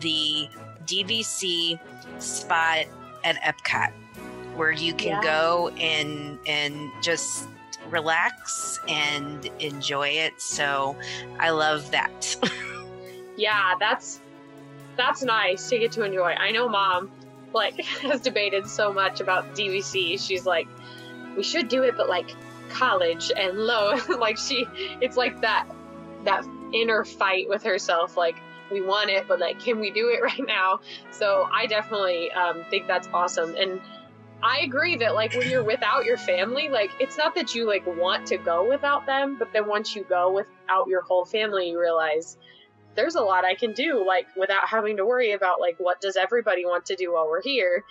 the 0.00 0.48
DVC 0.86 1.78
spot 2.22 2.86
at 3.24 3.36
Epcot 3.42 3.92
where 4.56 4.70
you 4.72 4.92
can 4.94 5.12
Yeah. 5.12 5.22
go 5.22 5.68
and 5.78 6.38
and 6.46 6.90
just 7.02 7.46
relax 7.88 8.78
and 8.88 9.46
enjoy 9.58 10.08
it. 10.08 10.40
So 10.40 10.96
I 11.38 11.50
love 11.50 11.90
that. 11.92 12.36
Yeah, 13.36 13.74
that's 13.80 14.20
that's 14.96 15.22
nice 15.22 15.70
to 15.70 15.78
get 15.78 15.92
to 15.92 16.04
enjoy. 16.04 16.32
I 16.32 16.50
know 16.50 16.68
mom 16.68 17.10
like 17.54 17.74
has 18.02 18.20
debated 18.20 18.66
so 18.66 18.92
much 18.92 19.20
about 19.20 19.54
DVC. 19.54 20.20
She's 20.20 20.44
like, 20.44 20.68
we 21.36 21.42
should 21.42 21.68
do 21.68 21.82
it, 21.82 21.96
but 21.96 22.06
like 22.08 22.34
college 22.68 23.32
and 23.34 23.56
low. 23.58 23.94
like 24.18 24.36
she, 24.36 24.66
it's 25.00 25.16
like 25.16 25.40
that 25.40 25.66
that 26.24 26.44
inner 26.74 27.02
fight 27.04 27.48
with 27.48 27.62
herself. 27.62 28.14
Like 28.14 28.36
we 28.70 28.80
want 28.80 29.10
it, 29.10 29.26
but 29.28 29.40
like, 29.40 29.60
can 29.60 29.80
we 29.80 29.90
do 29.90 30.08
it 30.08 30.22
right 30.22 30.46
now? 30.46 30.80
So 31.10 31.48
I 31.52 31.66
definitely 31.66 32.30
um, 32.32 32.64
think 32.70 32.86
that's 32.86 33.08
awesome 33.12 33.54
and. 33.56 33.80
I 34.42 34.60
agree 34.60 34.96
that 34.96 35.14
like 35.14 35.34
when 35.34 35.50
you're 35.50 35.62
without 35.62 36.06
your 36.06 36.16
family, 36.16 36.70
like 36.70 36.90
it's 36.98 37.18
not 37.18 37.34
that 37.34 37.54
you 37.54 37.66
like 37.66 37.86
want 37.86 38.26
to 38.28 38.38
go 38.38 38.66
without 38.66 39.04
them, 39.04 39.36
but 39.38 39.52
then 39.52 39.68
once 39.68 39.94
you 39.94 40.02
go 40.02 40.32
without 40.32 40.88
your 40.88 41.02
whole 41.02 41.26
family, 41.26 41.68
you 41.68 41.78
realize 41.78 42.38
there's 42.94 43.14
a 43.14 43.20
lot 43.20 43.44
I 43.44 43.54
can 43.54 43.72
do, 43.72 44.04
like 44.06 44.26
without 44.36 44.68
having 44.68 44.96
to 44.96 45.06
worry 45.06 45.32
about 45.32 45.60
like 45.60 45.76
what 45.78 46.00
does 46.00 46.16
everybody 46.16 46.64
want 46.64 46.86
to 46.86 46.96
do 46.96 47.12
while 47.12 47.26
we're 47.28 47.42
here. 47.42 47.84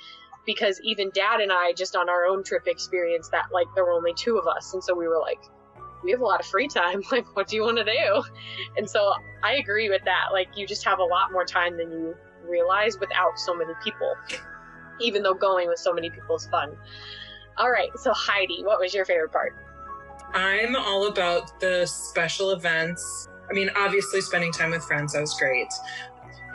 Because 0.45 0.79
even 0.83 1.12
dad 1.13 1.41
and 1.41 1.51
I 1.51 1.74
just 1.74 1.95
on 1.95 2.09
our 2.09 2.25
own 2.25 2.43
trip 2.43 2.67
experienced 2.67 3.31
that 3.31 3.45
like 3.53 3.67
there 3.75 3.86
were 3.86 3.91
only 3.91 4.13
two 4.13 4.38
of 4.38 4.48
us, 4.48 4.74
and 4.74 4.83
so 4.83 4.95
we 4.95 5.07
were 5.07 5.19
like, 5.19 5.39
we 6.03 6.12
have 6.12 6.22
a 6.22 6.25
lot 6.25 6.39
of 6.39 6.46
free 6.46 6.68
time. 6.68 7.01
Like, 7.12 7.36
what 7.36 7.48
do 7.48 7.56
you 7.56 7.63
want 7.63 7.77
to 7.77 7.84
do? 7.84 8.24
And 8.77 8.89
so 8.89 9.13
I 9.44 9.53
agree 9.56 9.89
with 9.89 10.03
that. 10.06 10.27
Like, 10.32 10.50
you 10.56 10.68
just 10.68 10.84
have 10.86 11.00
a 11.00 11.03
lot 11.03 11.32
more 11.32 11.46
time 11.46 11.77
than 11.77 11.91
you 11.91 12.15
realize 12.48 13.00
without 13.00 13.38
so 13.39 13.56
many 13.56 13.74
people. 13.84 14.13
Even 15.00 15.24
though 15.24 15.34
going 15.34 15.68
with 15.68 15.79
so 15.79 15.94
many 15.94 16.10
people 16.10 16.36
is 16.36 16.48
fun. 16.48 16.75
All 17.58 17.70
right, 17.70 17.89
so 17.98 18.13
Heidi, 18.13 18.63
what 18.63 18.79
was 18.79 18.94
your 18.94 19.06
favorite 19.06 19.32
part? 19.32 19.53
I'm 20.34 20.75
all 20.75 21.08
about 21.08 21.60
the 21.60 21.86
special 21.86 22.51
events. 22.51 23.27
I 23.50 23.53
mean, 23.53 23.70
obviously, 23.75 24.22
spending 24.22 24.51
time 24.51 24.72
with 24.72 24.84
friends, 24.84 25.13
that 25.13 25.22
was 25.22 25.34
great. 25.39 25.68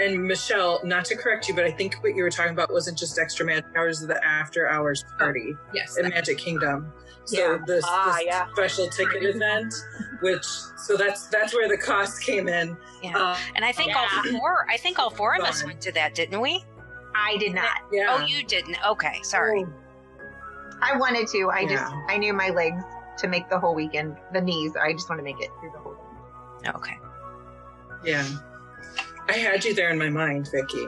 And 0.01 0.25
Michelle, 0.25 0.81
not 0.85 1.05
to 1.07 1.17
correct 1.17 1.49
you, 1.49 1.55
but 1.55 1.65
I 1.65 1.71
think 1.71 1.97
what 2.03 2.15
you 2.15 2.23
were 2.23 2.31
talking 2.31 2.53
about 2.53 2.73
wasn't 2.73 2.99
just 2.99 3.19
extra 3.19 3.45
magic 3.47 3.67
hours 3.77 4.03
of 4.03 4.09
the 4.09 4.25
after 4.25 4.69
hours 4.69 5.05
party 5.19 5.55
Yes. 5.73 5.97
in 5.99 6.09
Magic 6.09 6.39
Kingdom. 6.39 6.93
So 7.27 7.37
Yeah. 7.39 7.59
the, 7.67 7.81
Ah, 7.85 8.17
the 8.19 8.25
yeah. 8.27 8.47
special 8.53 8.89
ticket 8.89 9.23
event, 9.25 9.73
which 10.21 10.45
so 10.77 10.97
that's 10.97 11.27
that's 11.29 11.55
where 11.55 11.69
the 11.69 11.79
cost 11.79 12.23
came 12.23 12.49
in. 12.49 12.77
Yeah. 13.03 13.17
Um, 13.17 13.37
and 13.55 13.65
I 13.65 13.73
think 13.73 13.91
Yeah. 13.93 14.07
all 14.33 14.39
four 14.39 14.67
I 14.71 14.77
think 14.77 14.99
all 14.99 15.11
four 15.11 15.35
of 15.35 15.43
us 15.43 15.65
went 15.65 15.81
to 15.83 15.93
that, 15.93 16.15
didn't 16.15 16.41
we? 16.41 16.65
I 17.15 17.37
did 17.39 17.55
not. 17.55 17.79
yeah. 17.93 18.07
Oh, 18.11 18.21
you 18.27 18.45
didn't. 18.45 18.77
Okay, 18.87 19.21
sorry. 19.23 19.65
I 20.83 20.97
wanted 20.97 21.29
to. 21.29 21.51
I 21.51 21.67
just 21.67 21.91
I 22.09 22.19
knew 22.19 22.35
my 22.35 22.51
legs 22.51 22.83
to 23.19 23.29
make 23.29 23.49
the 23.49 23.59
whole 23.59 23.75
weekend. 23.75 24.17
The 24.33 24.41
knees. 24.41 24.73
I 24.77 24.93
just 24.93 25.09
want 25.09 25.19
to 25.21 25.25
make 25.25 25.41
it 25.41 25.49
through 25.61 25.71
the 25.73 25.79
whole 25.79 25.95
thing. 25.95 26.75
Okay. 26.75 26.99
Yeah. 28.05 28.27
I 29.29 29.33
had 29.33 29.65
you 29.65 29.73
there 29.75 29.91
in 29.91 29.99
my 29.99 30.11
mind, 30.11 30.51
Vicky. 30.51 30.87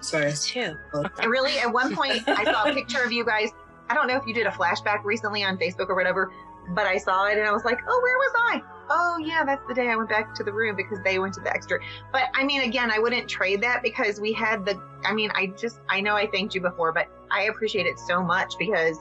Sorry. 0.00 0.32
Too. 0.32 0.74
really, 1.26 1.58
at 1.58 1.70
one 1.70 1.94
point, 1.94 2.22
I 2.26 2.44
saw 2.44 2.64
a 2.70 2.72
picture 2.72 3.02
of 3.02 3.12
you 3.12 3.24
guys. 3.24 3.50
I 3.88 3.94
don't 3.94 4.08
know 4.08 4.16
if 4.16 4.26
you 4.26 4.34
did 4.34 4.46
a 4.46 4.50
flashback 4.50 5.04
recently 5.04 5.44
on 5.44 5.58
Facebook 5.58 5.88
or 5.88 5.94
whatever, 5.94 6.32
but 6.70 6.86
I 6.86 6.98
saw 6.98 7.26
it 7.26 7.38
and 7.38 7.46
I 7.46 7.52
was 7.52 7.64
like, 7.64 7.78
oh, 7.86 8.00
where 8.02 8.18
was 8.18 8.32
I? 8.36 8.62
Oh, 8.88 9.18
yeah, 9.18 9.44
that's 9.44 9.66
the 9.68 9.74
day 9.74 9.88
I 9.88 9.96
went 9.96 10.08
back 10.08 10.34
to 10.34 10.44
the 10.44 10.52
room 10.52 10.76
because 10.76 10.98
they 11.04 11.18
went 11.18 11.34
to 11.34 11.40
the 11.40 11.50
extra. 11.50 11.78
But 12.12 12.24
I 12.34 12.44
mean, 12.44 12.62
again, 12.62 12.90
I 12.90 12.98
wouldn't 12.98 13.28
trade 13.28 13.62
that 13.62 13.82
because 13.82 14.20
we 14.20 14.32
had 14.32 14.64
the, 14.64 14.80
I 15.04 15.12
mean, 15.12 15.30
I 15.34 15.46
just, 15.58 15.80
I 15.88 16.00
know 16.00 16.14
I 16.14 16.26
thanked 16.26 16.54
you 16.54 16.60
before, 16.60 16.92
but 16.92 17.08
I 17.30 17.44
appreciate 17.44 17.86
it 17.86 17.98
so 17.98 18.22
much 18.22 18.54
because 18.58 18.98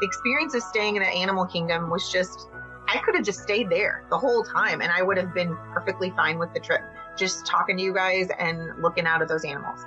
the 0.00 0.06
experience 0.06 0.54
of 0.54 0.62
staying 0.62 0.96
in 0.96 1.02
the 1.02 1.08
animal 1.08 1.46
kingdom 1.46 1.90
was 1.90 2.10
just, 2.10 2.48
I 2.88 2.98
could 2.98 3.14
have 3.14 3.24
just 3.24 3.40
stayed 3.40 3.68
there 3.70 4.04
the 4.10 4.18
whole 4.18 4.42
time 4.42 4.80
and 4.80 4.90
I 4.92 5.02
would 5.02 5.16
have 5.16 5.34
been 5.34 5.56
perfectly 5.72 6.10
fine 6.10 6.38
with 6.38 6.52
the 6.54 6.60
trip. 6.60 6.82
Just 7.16 7.46
talking 7.46 7.76
to 7.76 7.82
you 7.82 7.94
guys 7.94 8.28
and 8.38 8.82
looking 8.82 9.06
out 9.06 9.22
at 9.22 9.28
those 9.28 9.44
animals. 9.44 9.80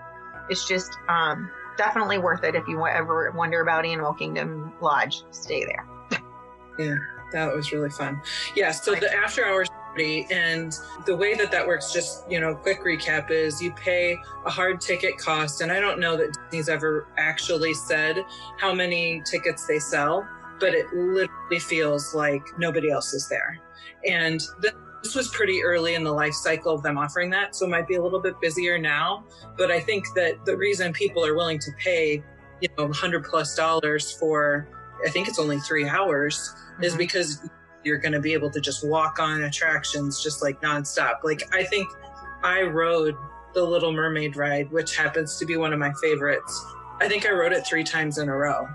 It's 0.50 0.68
just, 0.68 0.98
um, 1.08 1.50
definitely 1.79 2.17
worth 2.17 2.43
it 2.43 2.55
if 2.55 2.67
you 2.67 2.86
ever 2.86 3.31
wonder 3.31 3.62
about 3.62 3.86
Animal 3.86 4.13
Kingdom 4.13 4.74
Lodge. 4.81 5.24
Stay 5.31 5.63
there. 5.63 5.88
Yeah, 6.77 6.95
that 7.31 7.55
was 7.55 7.71
really 7.71 7.89
fun. 7.89 8.21
Yeah, 8.53 8.71
so 8.71 8.95
the 8.95 9.12
after 9.15 9.45
hours 9.45 9.69
party 9.69 10.27
and 10.29 10.75
the 11.05 11.15
way 11.15 11.36
that 11.36 11.51
that 11.51 11.65
works, 11.65 11.93
just, 11.93 12.29
you 12.29 12.41
know, 12.41 12.53
quick 12.53 12.83
recap 12.83 13.31
is 13.31 13.62
you 13.62 13.71
pay 13.71 14.17
a 14.45 14.50
hard 14.50 14.81
ticket 14.81 15.17
cost. 15.17 15.62
And 15.62 15.71
I 15.71 15.79
don't 15.79 16.01
know 16.01 16.17
that 16.17 16.38
Disney's 16.51 16.67
ever 16.67 17.07
actually 17.17 17.74
said 17.74 18.25
how 18.57 18.74
many 18.74 19.21
tickets 19.25 19.65
they 19.65 19.79
sell, 19.79 20.27
but 20.59 20.74
it 20.74 20.86
literally 20.93 21.59
feels 21.59 22.13
like 22.13 22.43
nobody 22.57 22.91
else 22.91 23.13
is 23.13 23.29
there. 23.29 23.57
And 24.05 24.41
the 24.59 24.74
this 25.03 25.15
was 25.15 25.29
pretty 25.29 25.63
early 25.63 25.96
in 25.96 26.03
the 26.03 26.12
life 26.12 26.34
cycle 26.34 26.74
of 26.74 26.84
them 26.84 26.98
offering 26.98 27.29
that, 27.32 27.56
so 27.56 27.65
it 27.65 27.70
might 27.70 27.88
be 27.88 27.96
a 27.96 28.03
little 28.03 28.20
bit 28.20 28.39
busier 28.41 28.77
now. 28.77 29.24
But 29.58 29.72
I 29.72 29.79
think 29.79 30.06
that 30.15 30.46
the 30.46 30.58
reason 30.58 30.94
people 30.94 31.25
are 31.25 31.36
willing 31.36 31.60
to 31.60 31.72
pay, 31.77 32.24
you 32.62 32.70
know, 32.77 32.91
hundred 32.91 33.24
plus 33.24 33.56
dollars 33.56 34.12
for, 34.12 34.68
I 35.06 35.10
think 35.10 35.27
it's 35.27 35.39
only 35.39 35.60
three 35.60 35.88
hours, 35.88 36.53
mm-hmm. 36.74 36.84
is 36.84 36.96
because 36.96 37.41
you're 37.84 37.98
going 37.98 38.12
to 38.12 38.20
be 38.20 38.34
able 38.34 38.51
to 38.51 38.60
just 38.60 38.86
walk 38.86 39.20
on 39.20 39.44
attractions 39.44 40.22
just 40.22 40.41
like 40.41 40.62
nonstop. 40.62 41.24
Like 41.24 41.44
I 41.53 41.63
think 41.63 41.88
I 42.44 42.62
rode 42.62 43.15
the 43.53 43.63
Little 43.63 43.91
Mermaid 43.91 44.36
ride, 44.36 44.72
which 44.72 44.96
happens 44.96 45.38
to 45.38 45.46
be 45.46 45.58
one 45.58 45.74
of 45.74 45.79
my 45.79 45.91
favorites. 46.01 46.65
I 47.01 47.08
think 47.08 47.25
I 47.25 47.32
rode 47.32 47.53
it 47.53 47.65
three 47.65 47.84
times 47.84 48.18
in 48.18 48.29
a 48.29 48.36
row. 48.36 48.68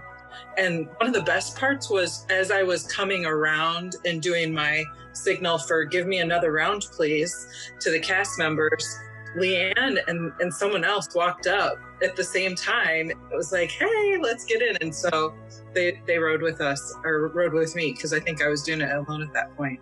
And 0.56 0.88
one 0.98 1.06
of 1.06 1.12
the 1.14 1.22
best 1.22 1.56
parts 1.56 1.90
was 1.90 2.26
as 2.30 2.50
I 2.50 2.62
was 2.62 2.84
coming 2.86 3.26
around 3.26 3.96
and 4.04 4.22
doing 4.22 4.52
my 4.52 4.84
signal 5.12 5.58
for 5.58 5.84
give 5.84 6.06
me 6.06 6.18
another 6.18 6.52
round, 6.52 6.86
please, 6.92 7.46
to 7.80 7.90
the 7.90 8.00
cast 8.00 8.38
members, 8.38 8.98
Leanne 9.36 9.98
and, 10.06 10.32
and 10.40 10.52
someone 10.52 10.84
else 10.84 11.14
walked 11.14 11.46
up 11.46 11.78
at 12.02 12.16
the 12.16 12.24
same 12.24 12.54
time. 12.54 13.10
It 13.10 13.36
was 13.36 13.52
like, 13.52 13.70
hey, 13.70 14.18
let's 14.20 14.44
get 14.44 14.62
in. 14.62 14.76
And 14.80 14.94
so 14.94 15.34
they, 15.72 16.00
they 16.06 16.18
rode 16.18 16.42
with 16.42 16.60
us 16.60 16.94
or 17.04 17.28
rode 17.28 17.52
with 17.52 17.74
me 17.74 17.92
because 17.92 18.12
I 18.12 18.20
think 18.20 18.42
I 18.42 18.48
was 18.48 18.62
doing 18.62 18.80
it 18.80 18.90
alone 18.90 19.22
at 19.22 19.32
that 19.32 19.56
point. 19.56 19.80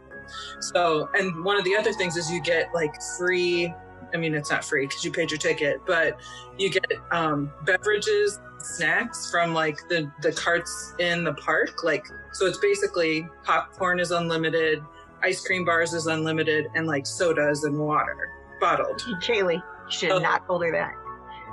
So, 0.60 1.08
and 1.14 1.44
one 1.44 1.58
of 1.58 1.64
the 1.64 1.76
other 1.76 1.92
things 1.92 2.16
is 2.16 2.30
you 2.30 2.40
get 2.40 2.72
like 2.72 2.94
free, 3.18 3.74
I 4.14 4.16
mean, 4.16 4.34
it's 4.34 4.50
not 4.50 4.64
free 4.64 4.86
because 4.86 5.04
you 5.04 5.12
paid 5.12 5.30
your 5.30 5.38
ticket, 5.38 5.80
but 5.86 6.20
you 6.58 6.70
get 6.70 6.84
um, 7.10 7.52
beverages, 7.64 8.38
snacks 8.58 9.30
from 9.30 9.54
like 9.54 9.88
the, 9.88 10.10
the 10.22 10.32
carts 10.32 10.94
in 10.98 11.24
the 11.24 11.34
park. 11.34 11.82
Like, 11.82 12.06
so 12.32 12.46
it's 12.46 12.58
basically 12.58 13.28
popcorn 13.44 14.00
is 14.00 14.10
unlimited, 14.10 14.82
ice 15.22 15.44
cream 15.44 15.64
bars 15.64 15.92
is 15.94 16.06
unlimited 16.06 16.66
and 16.74 16.86
like 16.86 17.06
sodas 17.06 17.64
and 17.64 17.78
water 17.78 18.30
bottled. 18.60 19.00
Kaylee, 19.20 19.62
should 19.88 20.10
have 20.10 20.22
not 20.22 20.46
told 20.46 20.64
her 20.64 20.72
that. 20.72 20.94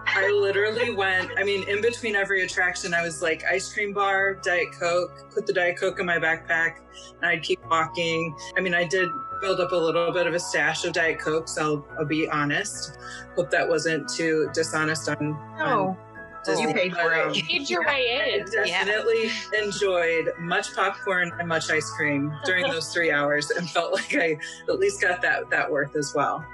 I 0.06 0.30
literally 0.30 0.94
went, 0.94 1.32
I 1.38 1.44
mean, 1.44 1.68
in 1.68 1.82
between 1.82 2.16
every 2.16 2.44
attraction, 2.44 2.94
I 2.94 3.02
was 3.02 3.22
like, 3.22 3.44
ice 3.46 3.72
cream 3.72 3.94
bar, 3.94 4.36
Diet 4.36 4.72
Coke, 4.78 5.32
put 5.34 5.46
the 5.46 5.54
Diet 5.54 5.78
Coke 5.80 6.00
in 6.00 6.06
my 6.06 6.18
backpack, 6.18 6.78
and 7.22 7.26
I'd 7.26 7.44
keep 7.44 7.60
walking. 7.70 8.36
I 8.58 8.62
mean, 8.62 8.74
I 8.74 8.86
did 8.86 9.10
build 9.42 9.60
up 9.60 9.72
a 9.72 9.76
little 9.76 10.12
bit 10.12 10.28
of 10.28 10.34
a 10.34 10.40
stash 10.40 10.84
of 10.86 10.94
Diet 10.94 11.20
Coke, 11.20 11.48
so 11.48 11.62
I'll, 11.62 12.00
I'll 12.00 12.06
be 12.06 12.28
honest. 12.30 12.98
Hope 13.36 13.50
that 13.52 13.68
wasn't 13.68 14.10
too 14.10 14.50
dishonest 14.54 15.10
on, 15.10 15.18
no. 15.58 15.66
on 15.66 15.98
Disney. 16.44 16.68
You 16.68 16.74
paid 16.74 16.94
for 16.94 17.14
it. 17.14 17.28
Um, 17.28 17.34
you 17.34 17.44
paid 17.44 17.70
your 17.70 17.86
way 17.86 18.36
in. 18.36 18.42
I 18.42 18.66
definitely 18.66 19.26
yeah. 19.26 19.64
enjoyed 19.64 20.32
much 20.40 20.74
popcorn 20.74 21.32
and 21.40 21.48
much 21.48 21.70
ice 21.70 21.90
cream 21.92 22.34
during 22.46 22.68
those 22.68 22.94
three 22.94 23.12
hours 23.12 23.52
and 23.52 23.70
felt 23.70 23.94
like 23.94 24.16
I 24.16 24.38
at 24.68 24.80
least 24.80 25.02
got 25.02 25.22
that 25.22 25.50
that 25.50 25.70
worth 25.70 25.96
as 25.96 26.14
well. 26.14 26.46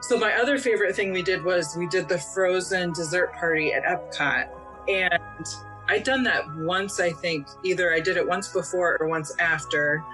So 0.00 0.18
my 0.18 0.34
other 0.34 0.58
favorite 0.58 0.94
thing 0.94 1.12
we 1.12 1.22
did 1.22 1.42
was 1.42 1.74
we 1.76 1.88
did 1.88 2.08
the 2.08 2.18
frozen 2.18 2.92
dessert 2.92 3.32
party 3.34 3.72
at 3.72 3.82
Epcot. 3.84 4.48
And 4.88 5.46
I'd 5.88 6.04
done 6.04 6.22
that 6.24 6.44
once, 6.56 7.00
I 7.00 7.10
think. 7.10 7.46
Either 7.64 7.92
I 7.92 8.00
did 8.00 8.16
it 8.16 8.26
once 8.26 8.48
before 8.48 8.96
or 9.00 9.08
once 9.08 9.34
after. 9.38 10.04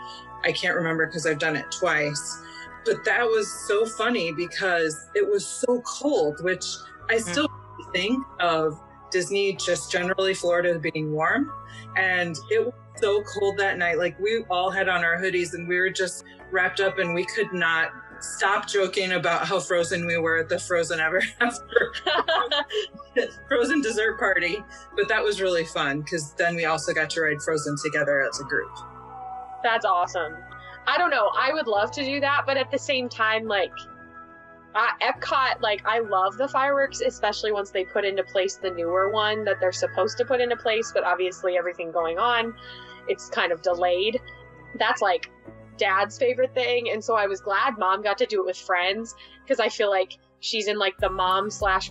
I 0.45 0.53
can't 0.53 0.75
remember 0.75 1.07
because 1.07 1.27
I've 1.27 1.38
done 1.38 1.57
it 1.57 1.71
twice. 1.71 2.40
But 2.85 3.05
that 3.05 3.25
was 3.25 3.51
so 3.68 3.87
funny 3.87 4.33
because 4.33 5.09
it 5.14 5.29
was 5.29 5.47
so 5.47 5.83
cold, 5.83 6.42
which 6.42 6.64
I 7.09 7.14
mm. 7.14 7.21
still 7.21 7.49
mm. 7.49 7.92
think 7.92 8.25
of 8.40 8.81
Disney, 9.11 9.55
just 9.55 9.90
generally 9.90 10.35
Florida 10.35 10.79
being 10.79 11.12
warm. 11.12 11.53
And 11.97 12.37
it 12.51 12.64
was 12.64 12.75
so 12.97 13.23
cold 13.23 13.59
that 13.59 13.79
night. 13.79 13.99
Like 13.99 14.18
we 14.18 14.45
all 14.51 14.71
had 14.71 14.88
on 14.88 15.05
our 15.05 15.21
hoodies 15.21 15.55
and 15.55 15.68
we 15.68 15.79
were 15.79 15.90
just 15.90 16.25
wrapped 16.51 16.81
up 16.81 16.99
and 16.99 17.14
we 17.14 17.25
could 17.25 17.53
not 17.53 17.92
stop 18.23 18.69
joking 18.69 19.13
about 19.13 19.47
how 19.47 19.61
frozen 19.61 20.07
we 20.07 20.17
were 20.17 20.39
at 20.39 20.49
the 20.49 20.59
Frozen 20.59 21.01
Ever 21.01 21.23
After 21.41 21.93
Frozen 23.49 23.83
dessert 23.83 24.19
party. 24.19 24.63
But 24.97 25.09
that 25.09 25.23
was 25.23 25.41
really 25.41 25.65
fun 25.65 26.01
because 26.01 26.35
then 26.35 26.57
we 26.57 26.65
also 26.65 26.93
got 26.93 27.11
to 27.11 27.23
ride 27.23 27.43
Frozen 27.43 27.77
together 27.85 28.23
as 28.23 28.41
a 28.41 28.45
group. 28.45 28.71
That's 29.63 29.85
awesome. 29.85 30.35
I 30.87 30.99
don't 30.99 31.11
know. 31.11 31.31
I 31.39 31.53
would 31.53 31.67
love 31.67 31.93
to 31.93 32.05
do 32.05 32.21
that, 32.21 32.43
but 32.47 32.57
at 32.57 32.71
the 32.71 32.79
same 32.79 33.09
time, 33.09 33.47
like, 33.47 33.73
uh, 34.75 34.89
Epcot, 35.03 35.61
like 35.61 35.83
I 35.87 36.01
love 36.01 36.37
the 36.39 36.49
fireworks, 36.49 37.01
especially 37.01 37.53
once 37.53 37.71
they 37.71 37.85
put 37.85 38.05
into 38.05 38.25
place 38.25 38.57
the 38.57 38.71
newer 38.71 39.11
one 39.11 39.45
that 39.45 39.61
they're 39.61 39.71
supposed 39.71 40.17
to 40.19 40.25
put 40.25 40.41
into 40.41 40.57
place, 40.57 40.91
but 40.93 41.05
obviously 41.05 41.57
everything 41.57 41.93
going 41.93 42.19
on, 42.19 42.55
it's 43.07 43.29
kind 43.29 43.53
of 43.53 43.63
delayed. 43.63 44.21
That's 44.79 45.03
like 45.03 45.31
dad's 45.77 46.19
favorite 46.19 46.55
thing, 46.55 46.91
and 46.91 47.03
so 47.03 47.15
I 47.15 47.27
was 47.27 47.41
glad 47.41 47.79
mom 47.79 48.03
got 48.03 48.19
to 48.19 48.27
do 48.27 48.41
it 48.41 48.47
with 48.47 48.57
friends 48.57 49.15
because 49.43 49.61
I 49.61 49.69
feel 49.69 49.91
like 49.91 50.19
she's 50.41 50.67
in 50.67 50.79
like 50.79 50.97
the 50.99 51.09
mom 51.09 51.51
slash 51.51 51.89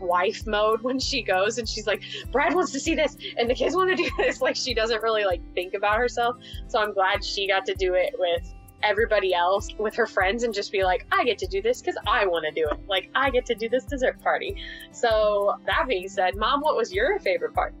wife 0.00 0.46
mode 0.46 0.82
when 0.82 0.98
she 0.98 1.22
goes 1.22 1.58
and 1.58 1.68
she's 1.68 1.86
like 1.86 2.02
brad 2.32 2.54
wants 2.54 2.72
to 2.72 2.80
see 2.80 2.94
this 2.94 3.14
and 3.36 3.48
the 3.48 3.54
kids 3.54 3.76
want 3.76 3.90
to 3.90 3.94
do 3.94 4.10
this 4.16 4.40
like 4.40 4.56
she 4.56 4.72
doesn't 4.72 5.02
really 5.02 5.26
like 5.26 5.42
think 5.54 5.74
about 5.74 5.98
herself 5.98 6.34
so 6.66 6.80
i'm 6.80 6.94
glad 6.94 7.22
she 7.22 7.46
got 7.46 7.66
to 7.66 7.74
do 7.74 7.92
it 7.92 8.14
with 8.18 8.54
everybody 8.82 9.34
else 9.34 9.68
with 9.78 9.94
her 9.94 10.06
friends 10.06 10.42
and 10.42 10.54
just 10.54 10.72
be 10.72 10.82
like, 10.82 11.06
I 11.12 11.24
get 11.24 11.38
to 11.38 11.46
do 11.46 11.62
this 11.62 11.80
because 11.80 11.98
I 12.06 12.26
want 12.26 12.44
to 12.46 12.52
do 12.52 12.68
it. 12.68 12.78
Like, 12.88 13.10
I 13.14 13.30
get 13.30 13.46
to 13.46 13.54
do 13.54 13.68
this 13.68 13.84
dessert 13.84 14.20
party. 14.22 14.56
So, 14.92 15.56
that 15.66 15.86
being 15.88 16.08
said, 16.08 16.36
Mom, 16.36 16.60
what 16.60 16.76
was 16.76 16.92
your 16.92 17.18
favorite 17.20 17.54
part? 17.54 17.74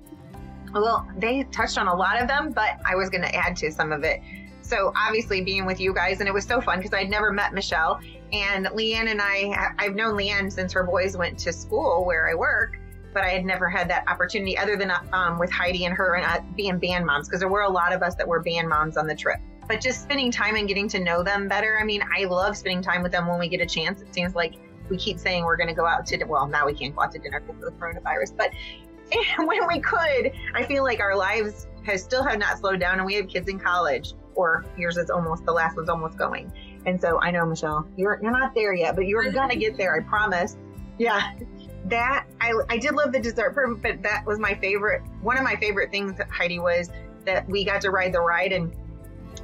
Well, 0.72 1.08
they 1.16 1.44
touched 1.44 1.78
on 1.78 1.88
a 1.88 1.94
lot 1.94 2.20
of 2.20 2.28
them, 2.28 2.52
but 2.52 2.78
I 2.86 2.94
was 2.94 3.10
going 3.10 3.22
to 3.22 3.34
add 3.34 3.56
to 3.56 3.72
some 3.72 3.92
of 3.92 4.04
it. 4.04 4.20
So, 4.70 4.92
obviously, 4.96 5.42
being 5.42 5.66
with 5.66 5.80
you 5.80 5.92
guys, 5.92 6.20
and 6.20 6.28
it 6.28 6.32
was 6.32 6.44
so 6.44 6.60
fun 6.60 6.78
because 6.78 6.94
I'd 6.94 7.10
never 7.10 7.32
met 7.32 7.52
Michelle. 7.52 8.00
And 8.32 8.66
Leanne 8.66 9.10
and 9.10 9.20
I, 9.20 9.72
I've 9.78 9.96
known 9.96 10.14
Leanne 10.14 10.52
since 10.52 10.72
her 10.72 10.84
boys 10.84 11.16
went 11.16 11.38
to 11.40 11.52
school 11.52 12.04
where 12.06 12.30
I 12.30 12.34
work 12.34 12.76
but 13.12 13.24
I 13.24 13.30
had 13.30 13.44
never 13.44 13.68
had 13.68 13.90
that 13.90 14.04
opportunity 14.06 14.56
other 14.56 14.76
than 14.76 14.92
um, 15.12 15.36
with 15.40 15.50
Heidi 15.50 15.84
and 15.84 15.96
her 15.96 16.14
and 16.14 16.24
uh, 16.24 16.44
being 16.54 16.78
band 16.78 17.04
moms 17.04 17.26
because 17.26 17.40
there 17.40 17.48
were 17.48 17.62
a 17.62 17.68
lot 17.68 17.92
of 17.92 18.04
us 18.04 18.14
that 18.14 18.28
were 18.28 18.38
band 18.38 18.68
moms 18.68 18.96
on 18.96 19.08
the 19.08 19.16
trip 19.16 19.40
but 19.70 19.80
just 19.80 20.02
spending 20.02 20.32
time 20.32 20.56
and 20.56 20.66
getting 20.66 20.88
to 20.88 20.98
know 20.98 21.22
them 21.22 21.46
better. 21.46 21.78
I 21.80 21.84
mean, 21.84 22.02
I 22.12 22.24
love 22.24 22.56
spending 22.56 22.82
time 22.82 23.04
with 23.04 23.12
them 23.12 23.28
when 23.28 23.38
we 23.38 23.48
get 23.48 23.60
a 23.60 23.66
chance. 23.66 24.02
It 24.02 24.12
seems 24.12 24.34
like 24.34 24.54
we 24.88 24.96
keep 24.96 25.16
saying 25.20 25.44
we're 25.44 25.56
going 25.56 25.68
to 25.68 25.74
go 25.74 25.86
out 25.86 26.04
to, 26.06 26.24
well, 26.24 26.48
now 26.48 26.66
we 26.66 26.74
can't 26.74 26.92
go 26.94 27.02
out 27.02 27.12
to 27.12 27.20
dinner 27.20 27.38
because 27.38 27.62
of 27.62 27.72
the 27.72 27.78
coronavirus, 27.78 28.36
but 28.36 28.50
when 29.46 29.68
we 29.68 29.78
could, 29.78 30.32
I 30.54 30.64
feel 30.64 30.82
like 30.82 30.98
our 30.98 31.14
lives 31.14 31.68
has 31.84 32.02
still 32.02 32.24
have 32.24 32.40
not 32.40 32.58
slowed 32.58 32.80
down 32.80 32.98
and 32.98 33.06
we 33.06 33.14
have 33.14 33.28
kids 33.28 33.48
in 33.48 33.60
college 33.60 34.14
yours 34.76 34.96
is 34.96 35.10
almost, 35.10 35.44
the 35.44 35.52
last 35.52 35.76
one's 35.76 35.88
almost 35.88 36.16
going. 36.16 36.52
And 36.86 37.00
so 37.00 37.20
I 37.20 37.30
know, 37.30 37.44
Michelle, 37.46 37.86
you're, 37.96 38.18
you're 38.22 38.30
not 38.30 38.54
there 38.54 38.74
yet, 38.74 38.96
but 38.96 39.06
you're 39.06 39.30
to 39.30 39.56
get 39.56 39.76
there. 39.76 39.96
I 39.96 40.00
promise. 40.00 40.56
Yeah 40.98 41.32
that 41.86 42.26
I, 42.42 42.52
I 42.68 42.76
did 42.76 42.94
love 42.94 43.10
the 43.10 43.20
dessert 43.20 43.54
part, 43.54 43.80
but 43.80 44.02
that 44.02 44.26
was 44.26 44.38
my 44.38 44.54
favorite 44.54 45.00
one 45.22 45.38
of 45.38 45.44
my 45.44 45.56
favorite 45.56 45.90
things 45.90 46.20
heidi 46.30 46.58
was 46.58 46.90
that 47.24 47.48
we 47.48 47.64
got 47.64 47.80
to 47.80 47.90
ride 47.90 48.12
the 48.12 48.20
ride 48.20 48.52
and 48.52 48.76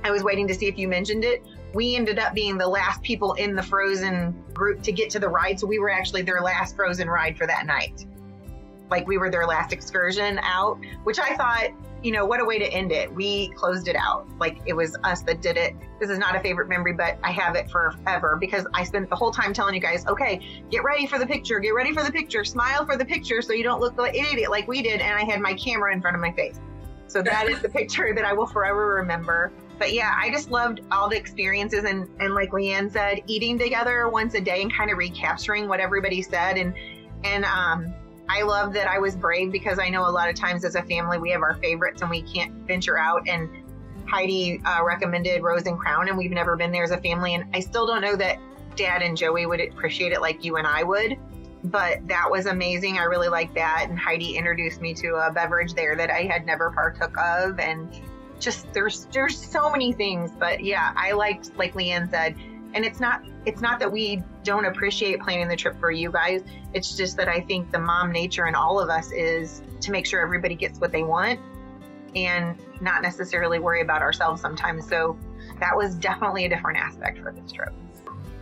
I 0.05 0.11
was 0.11 0.23
waiting 0.23 0.47
to 0.49 0.55
see 0.55 0.67
if 0.67 0.77
you 0.79 0.87
mentioned 0.87 1.25
it. 1.25 1.45
We 1.75 1.97
ended 1.97 2.19
up 2.19 2.35
being 2.35 2.59
the 2.59 2.69
last 2.69 3.03
people 3.03 3.33
in 3.35 3.57
the 3.57 3.63
Frozen 3.63 4.35
group 4.53 4.83
to 4.83 4.93
get 4.93 5.11
to 5.11 5.19
the 5.19 5.29
ride, 5.29 5.59
so 5.59 5.67
we 5.67 5.79
were 5.79 5.91
actually 5.91 6.23
their 6.23 6.41
last 6.41 6.77
Frozen 6.77 7.09
ride 7.09 7.37
for 7.39 7.47
that 7.47 7.67
night. 7.67 8.05
like 8.91 9.07
we 9.07 9.19
were 9.19 9.31
their 9.31 9.47
last 9.47 9.73
excursion 9.73 10.39
out, 10.43 10.79
which 11.05 11.19
I 11.19 11.35
thought, 11.37 11.71
you 12.03 12.13
know, 12.13 12.25
what 12.25 12.41
a 12.41 12.45
way 12.45 12.59
to 12.59 12.67
end 12.67 12.93
it. 12.93 13.13
We 13.13 13.49
closed 13.51 13.89
it 13.89 13.97
out. 13.97 14.29
Like 14.39 14.61
it 14.67 14.75
was 14.75 14.97
us 15.05 15.23
that 15.23 15.41
did 15.41 15.57
it. 15.57 15.75
This 15.99 16.11
is 16.11 16.19
not 16.19 16.37
a 16.37 16.41
favorite 16.41 16.69
memory, 16.69 16.93
but 16.93 17.19
I 17.25 17.31
have 17.33 17.57
it 17.57 17.71
forever 17.71 18.37
because 18.39 18.67
I 18.75 18.85
spent 18.85 19.09
the 19.09 19.17
whole 19.17 19.31
time 19.31 19.53
telling 19.53 19.75
you 19.75 19.81
guys, 19.81 20.07
okay, 20.07 20.65
get 20.71 20.85
ready 20.85 21.07
for 21.07 21.19
the 21.19 21.27
picture, 21.27 21.59
get 21.59 21.71
ready 21.71 21.93
for 21.93 22.03
the 22.03 22.13
picture, 22.13 22.45
smile 22.45 22.85
for 22.85 22.97
the 22.97 23.05
picture 23.05 23.41
so 23.43 23.53
you 23.53 23.65
don't 23.65 23.81
look 23.81 23.97
like 23.97 24.15
an 24.15 24.27
idiot 24.27 24.51
like 24.51 24.69
we 24.69 24.83
did. 24.83 25.01
And 25.01 25.19
I 25.19 25.25
had 25.25 25.41
my 25.41 25.55
camera 25.55 25.93
in 25.93 26.01
front 26.01 26.15
of 26.15 26.21
my 26.21 26.33
face. 26.33 26.61
So 27.07 27.23
that 27.23 27.49
is 27.49 27.61
the 27.61 27.69
picture 27.81 28.13
that 28.15 28.25
I 28.25 28.33
will 28.33 28.47
forever 28.47 28.95
remember. 28.97 29.53
But 29.79 29.93
yeah, 29.93 30.15
I 30.17 30.31
just 30.31 30.51
loved 30.51 30.81
all 30.91 31.09
the 31.09 31.17
experiences 31.17 31.85
and, 31.85 32.09
and 32.21 32.35
like 32.35 32.51
Leanne 32.51 32.91
said, 32.91 33.23
eating 33.27 33.59
together 33.59 34.09
once 34.09 34.35
a 34.35 34.41
day 34.41 34.63
and 34.63 34.73
kind 34.73 34.91
of 34.91 34.99
recapturing 34.99 35.69
what 35.69 35.81
everybody 35.81 36.23
said. 36.23 36.57
And, 36.57 36.75
and, 37.25 37.45
um, 37.45 37.95
I 38.29 38.43
love 38.43 38.73
that 38.75 38.89
I 38.89 38.99
was 38.99 39.17
brave 39.17 39.53
because 39.53 39.79
I 39.79 39.89
know 39.89 40.09
a 40.09 40.11
lot 40.11 40.29
of 40.29 40.35
times 40.35 40.65
as 40.65 40.75
a 40.75 40.83
family 40.83 41.19
we 41.19 41.31
have 41.31 41.43
our 41.43 41.55
favorites 41.55 42.03
and 42.03 42.11
we 42.11 42.23
can't 42.23 42.53
venture 42.67 42.99
out. 42.99 43.29
And 43.29 43.49
Heidi 44.07 44.61
uh, 44.65 44.85
recommended 44.85 45.43
Rose 45.43 45.67
and 45.67 45.79
Crown, 45.79 46.09
and 46.09 46.17
we've 46.17 46.31
never 46.31 46.57
been 46.57 46.73
there 46.73 46.85
as 46.85 46.91
a 46.91 46.99
family. 46.99 47.35
And 47.35 47.45
I 47.55 47.61
still 47.61 47.87
don't 47.87 48.01
know 48.01 48.17
that 48.17 48.39
Dad 48.77 49.03
and 49.03 49.17
Joey 49.17 49.47
would 49.47 49.61
appreciate 49.61 50.13
it 50.13 50.21
like 50.21 50.45
you 50.45 50.57
and 50.57 50.67
I 50.67 50.83
would. 50.83 51.17
But 51.65 52.07
that 52.07 52.31
was 52.31 52.47
amazing. 52.47 52.99
I 52.99 53.05
really 53.05 53.29
like 53.29 53.53
that. 53.55 53.87
And 53.89 53.99
Heidi 53.99 54.37
introduced 54.37 54.81
me 54.81 54.95
to 54.95 55.17
a 55.17 55.33
beverage 55.33 55.75
there 55.75 55.97
that 55.97 56.11
I 56.11 56.23
had 56.23 56.47
never 56.47 56.71
partook 56.71 57.17
of, 57.19 57.59
and 57.59 57.89
just 58.39 58.73
there's 58.73 59.07
there's 59.07 59.37
so 59.37 59.71
many 59.71 59.93
things. 59.93 60.31
But 60.39 60.63
yeah, 60.63 60.93
I 60.97 61.13
liked 61.13 61.57
like 61.57 61.75
Leanne 61.75 62.09
said, 62.11 62.37
and 62.77 62.85
it's 62.85 63.01
not 63.01 63.23
it's 63.47 63.63
not 63.63 63.81
that 63.81 63.91
we 63.91 64.23
don't 64.45 64.67
appreciate 64.67 65.21
planning 65.21 65.49
the 65.49 65.57
trip 65.57 65.81
for 65.81 65.91
you 65.91 66.13
guys. 66.13 66.45
It's 66.75 66.95
just 66.95 67.17
that 67.17 67.27
I 67.27 67.41
think 67.41 67.73
the 67.73 67.79
mom 67.79 68.13
nature 68.13 68.47
in 68.47 68.55
all 68.55 68.79
of 68.79 68.91
us 68.91 69.11
is 69.13 69.63
to 69.81 69.91
make 69.91 70.05
sure 70.05 70.21
everybody 70.21 70.55
gets 70.55 70.79
what 70.79 70.93
they 70.93 71.03
want 71.03 71.41
and 72.15 72.57
not 72.81 73.03
necessarily 73.03 73.59
worry 73.59 73.81
about 73.81 74.03
ourselves 74.03 74.43
sometimes. 74.43 74.87
So 74.87 75.19
that 75.59 75.75
was 75.75 75.95
definitely 75.95 76.45
a 76.45 76.49
different 76.49 76.79
aspect 76.79 77.19
for 77.19 77.33
this 77.33 77.51
trip. 77.51 77.73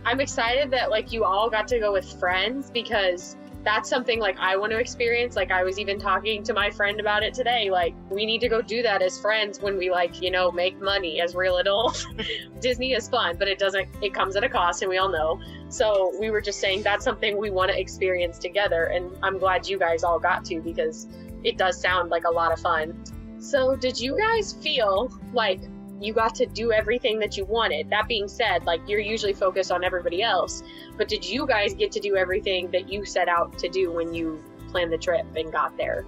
I'm 0.05 0.19
excited 0.19 0.69
that 0.71 0.89
like 0.89 1.13
you 1.13 1.23
all 1.23 1.49
got 1.49 1.67
to 1.69 1.79
go 1.79 1.93
with 1.93 2.19
friends 2.19 2.69
because 2.69 3.37
that's 3.65 3.89
something 3.89 4.19
like 4.19 4.37
I 4.39 4.55
want 4.55 4.71
to 4.71 4.77
experience. 4.77 5.35
Like 5.35 5.49
I 5.49 5.63
was 5.63 5.79
even 5.79 5.99
talking 5.99 6.43
to 6.43 6.53
my 6.53 6.69
friend 6.69 6.99
about 6.99 7.23
it 7.23 7.33
today. 7.33 7.71
Like 7.71 7.95
we 8.11 8.25
need 8.25 8.39
to 8.41 8.47
go 8.47 8.61
do 8.61 8.83
that 8.83 9.01
as 9.01 9.19
friends 9.19 9.59
when 9.59 9.75
we 9.77 9.89
like, 9.89 10.21
you 10.21 10.29
know, 10.29 10.51
make 10.51 10.79
money 10.79 11.19
as 11.19 11.33
real 11.33 11.57
adults. 11.57 12.05
Disney 12.61 12.93
is 12.93 13.09
fun, 13.09 13.35
but 13.37 13.47
it 13.47 13.57
doesn't 13.57 13.89
it 14.01 14.13
comes 14.13 14.35
at 14.35 14.43
a 14.43 14.49
cost 14.49 14.83
and 14.83 14.89
we 14.89 14.97
all 14.97 15.09
know. 15.09 15.41
So 15.69 16.13
we 16.19 16.29
were 16.29 16.41
just 16.41 16.59
saying 16.59 16.83
that's 16.83 17.03
something 17.03 17.37
we 17.37 17.49
want 17.49 17.71
to 17.71 17.79
experience 17.79 18.37
together 18.37 18.85
and 18.85 19.11
I'm 19.23 19.39
glad 19.39 19.67
you 19.67 19.79
guys 19.79 20.03
all 20.03 20.19
got 20.19 20.45
to 20.45 20.61
because 20.61 21.07
it 21.43 21.57
does 21.57 21.81
sound 21.81 22.11
like 22.11 22.25
a 22.25 22.31
lot 22.31 22.51
of 22.51 22.59
fun. 22.59 22.95
So 23.39 23.75
did 23.75 23.99
you 23.99 24.15
guys 24.15 24.53
feel 24.53 25.11
like 25.33 25.61
you 26.01 26.13
got 26.13 26.35
to 26.35 26.45
do 26.45 26.71
everything 26.71 27.19
that 27.19 27.37
you 27.37 27.45
wanted. 27.45 27.89
That 27.89 28.07
being 28.07 28.27
said, 28.27 28.65
like 28.65 28.81
you're 28.87 28.99
usually 28.99 29.33
focused 29.33 29.71
on 29.71 29.83
everybody 29.83 30.21
else, 30.21 30.63
but 30.97 31.07
did 31.07 31.27
you 31.27 31.47
guys 31.47 31.73
get 31.73 31.91
to 31.93 31.99
do 31.99 32.15
everything 32.15 32.71
that 32.71 32.91
you 32.91 33.05
set 33.05 33.27
out 33.27 33.57
to 33.59 33.69
do 33.69 33.91
when 33.91 34.13
you 34.13 34.43
planned 34.69 34.91
the 34.91 34.97
trip 34.97 35.25
and 35.35 35.51
got 35.51 35.75
there? 35.77 36.05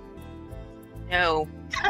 No. 1.09 1.47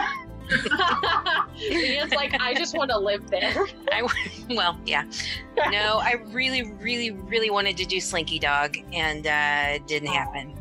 it's 1.59 2.13
like, 2.13 2.39
I 2.39 2.53
just 2.53 2.77
want 2.77 2.91
to 2.91 2.97
live 2.97 3.29
there. 3.29 3.65
I 3.91 4.07
well, 4.49 4.79
yeah. 4.85 5.05
No, 5.69 5.99
I 6.01 6.21
really, 6.27 6.71
really, 6.73 7.11
really 7.11 7.49
wanted 7.49 7.77
to 7.77 7.85
do 7.85 7.99
Slinky 7.99 8.39
Dog, 8.39 8.77
and 8.93 9.25
uh, 9.25 9.75
it 9.75 9.87
didn't 9.87 10.09
happen. 10.09 10.53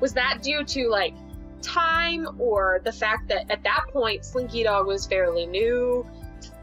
Was 0.00 0.12
that 0.14 0.42
due 0.42 0.64
to 0.64 0.88
like 0.88 1.14
time 1.62 2.26
or 2.38 2.80
the 2.84 2.92
fact 2.92 3.28
that 3.28 3.50
at 3.50 3.62
that 3.64 3.86
point 3.92 4.24
Slinky 4.24 4.62
Dog 4.62 4.86
was 4.86 5.06
fairly 5.06 5.46
new? 5.46 6.06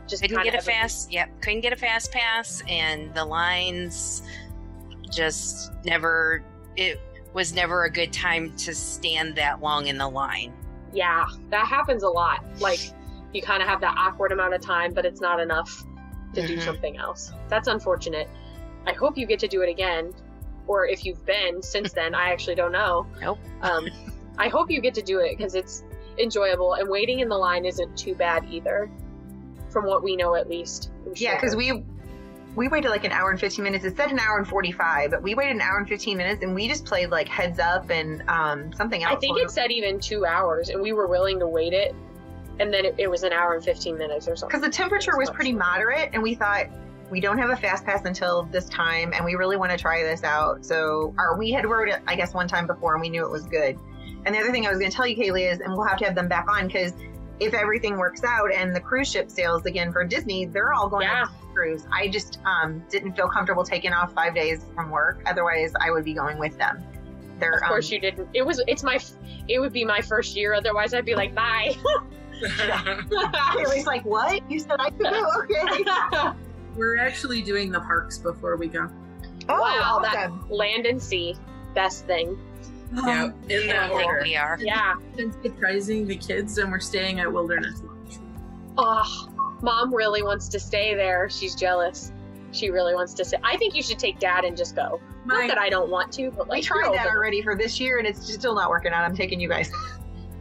Just 0.08 0.22
couldn't 0.22 0.44
get 0.44 0.56
a 0.56 0.62
fast. 0.62 1.12
Yep, 1.12 1.42
couldn't 1.42 1.62
get 1.62 1.74
a 1.74 1.76
fast 1.76 2.12
pass, 2.12 2.64
and 2.68 3.14
the 3.14 3.26
lines 3.26 4.24
just 5.12 5.74
never. 5.84 6.44
It 6.76 7.00
was 7.34 7.54
never 7.54 7.84
a 7.84 7.92
good 7.92 8.14
time 8.14 8.56
to 8.58 8.74
stand 8.74 9.36
that 9.36 9.62
long 9.62 9.88
in 9.88 9.98
the 9.98 10.08
line. 10.08 10.54
Yeah, 10.94 11.26
that 11.50 11.68
happens 11.68 12.04
a 12.04 12.10
lot. 12.10 12.44
Like 12.60 12.80
you 13.34 13.42
kind 13.42 13.62
of 13.62 13.68
have 13.68 13.82
that 13.82 13.96
awkward 13.98 14.32
amount 14.32 14.54
of 14.54 14.62
time, 14.62 14.94
but 14.94 15.06
it's 15.06 15.20
not 15.20 15.40
enough 15.40 15.84
to 16.34 16.42
mm-hmm. 16.42 16.48
do 16.48 16.62
something 16.62 16.98
else. 16.98 17.34
That's 17.50 17.68
unfortunate. 17.68 18.30
I 18.86 18.94
hope 18.94 19.18
you 19.18 19.26
get 19.26 19.40
to 19.40 19.48
do 19.48 19.62
it 19.62 19.70
again, 19.70 20.14
or 20.66 20.88
if 20.88 21.06
you've 21.06 21.26
been 21.26 21.62
since 21.62 21.92
then, 21.92 22.16
I 22.16 22.32
actually 22.32 22.56
don't 22.56 22.72
know. 22.72 23.06
Nope. 23.20 23.40
Um, 23.62 23.90
I 24.38 24.48
hope 24.48 24.72
you 24.72 24.80
get 24.80 24.94
to 24.94 25.02
do 25.02 25.20
it 25.20 25.38
because 25.38 25.56
it's 25.56 25.84
enjoyable, 26.18 26.76
and 26.76 26.88
waiting 26.88 27.20
in 27.20 27.28
the 27.28 27.38
line 27.38 27.66
isn't 27.66 27.98
too 27.98 28.16
bad 28.16 28.46
either 28.50 28.90
from 29.78 29.86
what 29.86 30.02
we 30.02 30.16
know 30.16 30.34
at 30.34 30.50
least. 30.50 30.90
Yeah, 31.14 31.36
because 31.36 31.56
we 31.56 31.84
we 32.56 32.68
waited 32.68 32.90
like 32.90 33.04
an 33.04 33.12
hour 33.12 33.30
and 33.30 33.40
15 33.40 33.64
minutes. 33.64 33.86
It 33.86 33.96
said 33.96 34.10
an 34.10 34.18
hour 34.18 34.40
and 34.40 34.48
45, 34.48 35.12
but 35.12 35.22
we 35.22 35.36
waited 35.36 35.54
an 35.54 35.62
hour 35.62 35.78
and 35.78 35.88
15 35.88 36.18
minutes 36.18 36.42
and 36.42 36.56
we 36.56 36.68
just 36.68 36.84
played 36.84 37.12
like 37.12 37.28
heads 37.28 37.60
up 37.60 37.92
and 37.92 38.28
um, 38.28 38.74
something 38.74 39.04
else. 39.04 39.16
I 39.16 39.20
think 39.20 39.38
it 39.38 39.52
said 39.52 39.70
even 39.70 40.00
two 40.00 40.26
hours 40.26 40.70
and 40.70 40.82
we 40.82 40.94
were 40.94 41.06
willing 41.06 41.38
to 41.42 41.48
wait 41.48 41.74
it. 41.74 41.94
And 42.60 42.74
then 42.74 42.86
it, 42.86 42.96
it 42.98 43.08
was 43.08 43.22
an 43.22 43.32
hour 43.32 43.54
and 43.54 43.64
15 43.64 43.96
minutes 43.96 44.28
or 44.28 44.36
something. 44.36 44.60
Because 44.60 44.68
the 44.68 44.76
temperature 44.76 45.16
was 45.16 45.30
pretty 45.30 45.54
moderate 45.54 46.10
and 46.14 46.24
we 46.24 46.34
thought, 46.34 46.66
we 47.12 47.22
don't 47.22 47.38
have 47.38 47.52
a 47.52 47.56
fast 47.56 47.86
pass 47.86 48.04
until 48.06 48.44
this 48.46 48.66
time 48.66 49.14
and 49.14 49.24
we 49.24 49.36
really 49.36 49.58
want 49.58 49.72
to 49.72 49.78
try 49.78 50.02
this 50.02 50.24
out. 50.24 50.66
So, 50.66 51.14
or 51.20 51.38
we 51.38 51.52
had 51.52 51.68
rode 51.68 51.90
it, 51.90 52.02
I 52.08 52.16
guess, 52.16 52.34
one 52.34 52.48
time 52.48 52.66
before 52.66 52.94
and 52.96 53.02
we 53.02 53.10
knew 53.10 53.24
it 53.24 53.32
was 53.32 53.46
good. 53.46 53.78
And 54.26 54.34
the 54.34 54.40
other 54.40 54.52
thing 54.52 54.66
I 54.66 54.72
was 54.72 54.80
going 54.80 54.90
to 54.90 54.98
tell 54.98 55.06
you, 55.06 55.16
Kaylee, 55.16 55.52
is, 55.52 55.60
and 55.60 55.72
we'll 55.74 55.86
have 55.86 56.00
to 56.00 56.06
have 56.06 56.16
them 56.16 56.28
back 56.28 56.50
on 56.50 56.66
because 56.66 56.94
if 57.40 57.54
everything 57.54 57.98
works 57.98 58.24
out 58.24 58.52
and 58.54 58.76
the 58.76 58.80
cruise 58.80 59.10
ship 59.10 59.30
sails 59.30 59.66
again 59.66 59.92
for 59.92 60.04
Disney, 60.04 60.46
they're 60.46 60.74
all 60.74 60.90
going 60.90 61.08
yeah. 61.08 61.26
on 61.26 61.54
cruise. 61.54 61.86
I 61.92 62.08
just 62.08 62.40
um, 62.46 62.84
didn't 62.90 63.14
feel 63.14 63.28
comfortable 63.28 63.64
taking 63.64 63.94
off 63.94 64.14
five 64.14 64.34
days 64.36 64.66
from 64.76 64.90
work. 64.90 65.22
Otherwise, 65.26 65.74
I 65.80 65.92
would 65.92 66.04
be 66.04 66.14
going 66.14 66.38
with 66.38 66.58
them. 66.58 66.84
They're, 67.40 67.54
of 67.54 67.62
course, 67.64 67.88
um, 67.88 67.94
you 67.94 68.00
didn't. 68.00 68.30
It 68.34 68.44
was. 68.44 68.62
It's 68.68 68.84
my. 68.84 69.00
It 69.48 69.60
would 69.60 69.74
be 69.74 69.86
my 69.86 70.02
first 70.02 70.36
year. 70.36 70.54
Otherwise, 70.54 70.94
I'd 70.94 71.06
be 71.06 71.16
like, 71.16 71.36
bye. 71.36 71.76
Haley's 73.58 73.86
like, 73.86 74.06
what? 74.06 74.50
You 74.50 74.60
said 74.60 74.78
I 74.80 74.90
could 74.90 75.04
go. 75.04 75.32
Okay. 75.44 76.38
We're 76.76 77.00
actually 77.00 77.42
doing 77.42 77.72
the 77.72 77.80
parks 77.80 78.20
before 78.20 78.56
we 78.56 78.68
go. 78.68 78.88
Oh, 79.50 79.60
wow! 79.60 80.00
That 80.04 80.32
land 80.52 80.86
and 80.86 81.02
sea, 81.02 81.36
best 81.74 82.06
thing. 82.06 82.38
Yeah, 82.94 83.26
um, 83.26 83.34
in 83.50 83.68
that 83.68 83.92
order. 83.92 84.22
We 84.24 84.36
are. 84.36 84.58
Yeah. 84.62 84.96
And 85.18 85.34
surprising 85.44 86.08
the 86.08 86.16
kids, 86.16 86.58
and 86.58 86.72
we're 86.72 86.80
staying 86.80 87.20
at 87.20 87.32
Wilderness 87.32 87.82
Lodge. 87.84 88.20
Oh, 88.78 89.30
mom 89.62 89.94
really 89.94 90.24
wants 90.24 90.48
to 90.50 90.60
stay 90.60 90.96
there. 90.96 91.30
She's 91.30 91.56
jealous. 91.56 92.12
She 92.52 92.70
really 92.70 92.96
wants 92.96 93.14
to 93.16 93.26
stay. 93.26 93.38
I 93.44 93.58
think 93.58 93.76
you 93.76 93.84
should 93.84 94.00
take 94.00 94.20
dad 94.20 94.46
and 94.46 94.56
just 94.56 94.76
go. 94.76 95.02
My, 95.26 95.42
not 95.42 95.48
that 95.50 95.58
I 95.58 95.70
don't 95.70 95.90
want 95.90 96.12
to, 96.14 96.32
but 96.32 96.48
like. 96.48 96.58
We 96.58 96.62
tried 96.62 96.94
that 96.94 97.08
already 97.08 97.42
for 97.42 97.56
this 97.56 97.80
year, 97.80 97.98
and 97.98 98.08
it's 98.08 98.32
still 98.34 98.56
not 98.56 98.70
working 98.70 98.94
out. 98.94 99.04
I'm 99.04 99.16
taking 99.16 99.40
you 99.40 99.50
guys. 99.50 99.70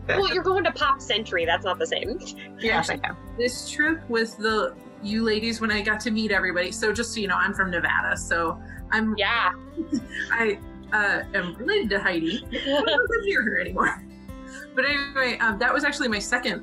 well, 0.09 0.33
you're 0.33 0.45
going 0.45 0.65
to 0.65 0.73
Pop 0.73 1.01
Century. 1.01 1.45
That's 1.45 1.65
not 1.65 1.79
the 1.79 1.87
same. 1.87 2.21
Yes, 2.61 2.91
I 2.91 2.97
know. 2.97 3.17
This 3.37 3.69
trip 3.71 4.09
with 4.09 4.37
the 4.37 4.75
you 5.03 5.25
ladies 5.25 5.61
when 5.61 5.71
I 5.71 5.83
got 5.83 6.01
to 6.01 6.11
meet 6.11 6.31
everybody. 6.31 6.73
So 6.73 6.93
just 6.93 7.13
so 7.13 7.21
you 7.21 7.29
know, 7.29 7.37
I'm 7.37 7.53
from 7.53 7.71
Nevada, 7.71 8.17
so 8.17 8.61
I'm 8.93 9.15
yeah. 9.17 9.53
I 10.31 10.59
uh, 10.93 11.23
am 11.35 11.55
related 11.55 11.91
to 11.91 12.01
Heidi. 12.01 12.45
I 12.53 12.65
don't 12.65 13.11
live 13.11 13.25
near 13.25 13.43
her 13.43 13.61
anymore. 13.61 14.03
But 14.75 14.85
anyway, 14.85 15.39
um, 15.39 15.59
that 15.59 15.73
was 15.73 15.85
actually 15.85 16.09
my 16.09 16.19
second 16.19 16.63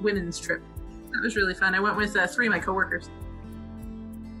women's 0.00 0.38
trip. 0.38 0.62
That 1.12 1.22
was 1.22 1.36
really 1.36 1.54
fun. 1.54 1.74
I 1.74 1.80
went 1.80 1.96
with 1.96 2.16
uh, 2.16 2.26
three 2.26 2.46
of 2.46 2.52
my 2.52 2.58
coworkers. 2.58 3.08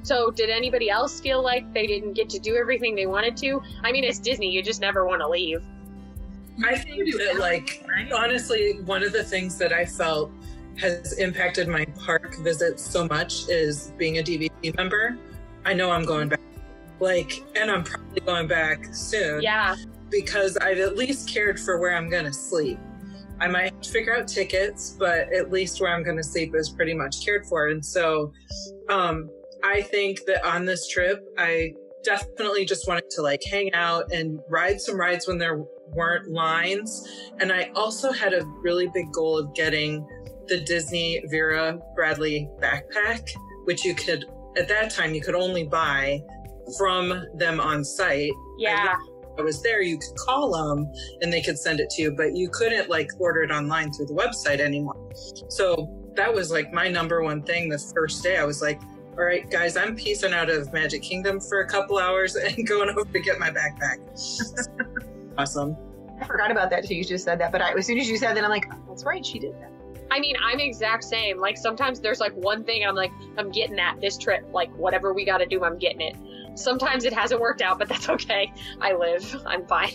So, 0.02 0.30
did 0.30 0.50
anybody 0.50 0.88
else 0.88 1.20
feel 1.20 1.42
like 1.42 1.72
they 1.72 1.86
didn't 1.86 2.12
get 2.12 2.28
to 2.30 2.38
do 2.38 2.56
everything 2.56 2.94
they 2.94 3.06
wanted 3.06 3.36
to? 3.38 3.60
I 3.82 3.90
mean, 3.90 4.04
it's 4.04 4.18
Disney; 4.18 4.50
you 4.50 4.62
just 4.62 4.80
never 4.80 5.04
want 5.04 5.20
to 5.20 5.28
leave. 5.28 5.64
I 6.64 6.78
think 6.78 7.12
that, 7.16 7.38
like, 7.38 7.84
honestly, 8.14 8.80
one 8.84 9.02
of 9.02 9.12
the 9.12 9.24
things 9.24 9.58
that 9.58 9.72
I 9.72 9.84
felt 9.84 10.30
has 10.78 11.18
impacted 11.18 11.68
my 11.68 11.84
park 11.98 12.36
visits 12.36 12.84
so 12.84 13.06
much 13.08 13.48
is 13.48 13.92
being 13.98 14.18
a 14.18 14.22
DVC 14.22 14.76
member. 14.76 15.18
I 15.64 15.74
know 15.74 15.90
I'm 15.90 16.04
going 16.04 16.28
back 16.28 16.35
like, 17.00 17.44
and 17.54 17.70
I'm 17.70 17.84
probably 17.84 18.20
going 18.20 18.48
back 18.48 18.94
soon. 18.94 19.42
Yeah. 19.42 19.76
Because 20.10 20.56
I've 20.56 20.78
at 20.78 20.96
least 20.96 21.28
cared 21.28 21.58
for 21.58 21.78
where 21.78 21.94
I'm 21.94 22.08
going 22.08 22.24
to 22.24 22.32
sleep. 22.32 22.78
I 23.40 23.48
might 23.48 23.72
have 23.72 23.80
to 23.82 23.90
figure 23.90 24.16
out 24.16 24.28
tickets, 24.28 24.96
but 24.98 25.32
at 25.32 25.50
least 25.50 25.80
where 25.80 25.94
I'm 25.94 26.02
going 26.02 26.16
to 26.16 26.22
sleep 26.22 26.54
is 26.54 26.70
pretty 26.70 26.94
much 26.94 27.24
cared 27.24 27.46
for. 27.46 27.68
And 27.68 27.84
so, 27.84 28.32
um, 28.88 29.28
I 29.62 29.82
think 29.82 30.20
that 30.26 30.46
on 30.46 30.64
this 30.64 30.88
trip, 30.88 31.24
I 31.36 31.74
definitely 32.04 32.64
just 32.64 32.86
wanted 32.86 33.10
to 33.10 33.22
like 33.22 33.42
hang 33.42 33.72
out 33.74 34.12
and 34.12 34.38
ride 34.48 34.80
some 34.80 34.98
rides 34.98 35.26
when 35.26 35.38
there 35.38 35.64
weren't 35.88 36.30
lines. 36.30 37.06
And 37.40 37.52
I 37.52 37.70
also 37.74 38.12
had 38.12 38.32
a 38.32 38.44
really 38.62 38.88
big 38.94 39.12
goal 39.12 39.38
of 39.38 39.54
getting 39.54 40.06
the 40.46 40.60
Disney 40.60 41.22
Vera 41.26 41.78
Bradley 41.94 42.48
backpack, 42.60 43.28
which 43.64 43.84
you 43.84 43.94
could, 43.94 44.24
at 44.56 44.68
that 44.68 44.90
time, 44.90 45.14
you 45.14 45.20
could 45.20 45.34
only 45.34 45.64
buy 45.64 46.22
from 46.76 47.24
them 47.34 47.60
on 47.60 47.84
site. 47.84 48.32
Yeah. 48.58 48.96
I 49.38 49.42
was 49.42 49.62
there, 49.62 49.82
you 49.82 49.98
could 49.98 50.16
call 50.16 50.52
them 50.52 50.90
and 51.20 51.32
they 51.32 51.42
could 51.42 51.58
send 51.58 51.80
it 51.80 51.90
to 51.90 52.02
you, 52.02 52.12
but 52.12 52.34
you 52.34 52.48
couldn't 52.48 52.88
like 52.88 53.10
order 53.18 53.42
it 53.42 53.50
online 53.50 53.92
through 53.92 54.06
the 54.06 54.14
website 54.14 54.60
anymore. 54.60 55.12
So 55.48 55.90
that 56.14 56.32
was 56.32 56.50
like 56.50 56.72
my 56.72 56.88
number 56.88 57.22
one 57.22 57.42
thing 57.42 57.68
the 57.68 57.78
first 57.94 58.22
day. 58.22 58.38
I 58.38 58.44
was 58.44 58.62
like, 58.62 58.80
all 59.18 59.24
right, 59.24 59.50
guys, 59.50 59.76
I'm 59.76 59.94
piecing 59.94 60.32
out 60.32 60.50
of 60.50 60.72
Magic 60.72 61.02
Kingdom 61.02 61.40
for 61.40 61.60
a 61.60 61.68
couple 61.68 61.98
hours 61.98 62.34
and 62.36 62.66
going 62.66 62.90
over 62.90 63.04
to 63.04 63.20
get 63.20 63.38
my 63.38 63.50
backpack. 63.50 63.98
awesome. 65.38 65.76
I 66.20 66.24
forgot 66.24 66.50
about 66.50 66.70
that 66.70 66.84
till 66.84 66.96
you 66.96 67.04
just 67.04 67.24
said 67.24 67.38
that. 67.40 67.52
But 67.52 67.60
I, 67.60 67.74
as 67.74 67.86
soon 67.86 67.98
as 67.98 68.08
you 68.08 68.16
said 68.16 68.34
that, 68.36 68.44
I'm 68.44 68.50
like, 68.50 68.66
oh, 68.72 68.78
that's 68.88 69.04
right, 69.04 69.24
she 69.24 69.38
did 69.38 69.54
that. 69.60 69.70
I 70.10 70.20
mean, 70.20 70.36
I'm 70.42 70.60
exact 70.60 71.04
same. 71.04 71.38
Like 71.38 71.56
sometimes 71.56 72.00
there's 72.00 72.20
like 72.20 72.32
one 72.34 72.64
thing 72.64 72.86
I'm 72.86 72.94
like, 72.94 73.10
I'm 73.36 73.50
getting 73.50 73.76
that 73.76 74.00
this 74.00 74.16
trip. 74.16 74.46
Like 74.52 74.74
whatever 74.76 75.12
we 75.12 75.24
got 75.24 75.38
to 75.38 75.46
do, 75.46 75.64
I'm 75.64 75.78
getting 75.78 76.00
it. 76.00 76.16
Sometimes 76.56 77.04
it 77.04 77.12
hasn't 77.12 77.40
worked 77.40 77.62
out, 77.62 77.78
but 77.78 77.88
that's 77.88 78.08
okay. 78.08 78.52
I 78.80 78.94
live. 78.94 79.42
I'm 79.46 79.66
fine. 79.66 79.92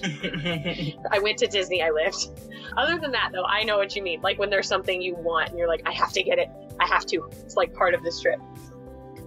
I 1.11 1.19
went 1.19 1.39
to 1.39 1.47
Disney. 1.47 1.81
I 1.81 1.89
lived. 1.89 2.29
Other 2.77 2.97
than 2.99 3.11
that, 3.11 3.31
though, 3.33 3.45
I 3.45 3.63
know 3.63 3.77
what 3.77 3.95
you 3.95 4.03
mean. 4.03 4.21
Like 4.21 4.39
when 4.39 4.49
there's 4.49 4.67
something 4.67 5.01
you 5.01 5.15
want 5.15 5.49
and 5.49 5.57
you're 5.57 5.67
like, 5.67 5.81
I 5.85 5.91
have 5.91 6.13
to 6.13 6.23
get 6.23 6.39
it. 6.39 6.49
I 6.79 6.87
have 6.87 7.05
to. 7.07 7.27
It's 7.31 7.55
like 7.55 7.73
part 7.73 7.93
of 7.93 8.03
this 8.03 8.21
trip. 8.21 8.39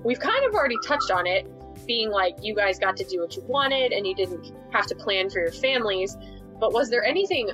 We've 0.04 0.20
kind 0.20 0.44
of 0.44 0.54
already 0.54 0.76
touched 0.86 1.10
on 1.10 1.26
it, 1.26 1.50
being 1.86 2.10
like 2.10 2.36
you 2.42 2.54
guys 2.54 2.78
got 2.78 2.96
to 2.98 3.04
do 3.04 3.20
what 3.20 3.36
you 3.36 3.42
wanted 3.42 3.92
and 3.92 4.06
you 4.06 4.14
didn't 4.14 4.52
have 4.70 4.86
to 4.86 4.94
plan 4.94 5.28
for 5.30 5.40
your 5.40 5.52
families. 5.52 6.16
But 6.60 6.72
was 6.72 6.88
there 6.88 7.04
anything 7.04 7.50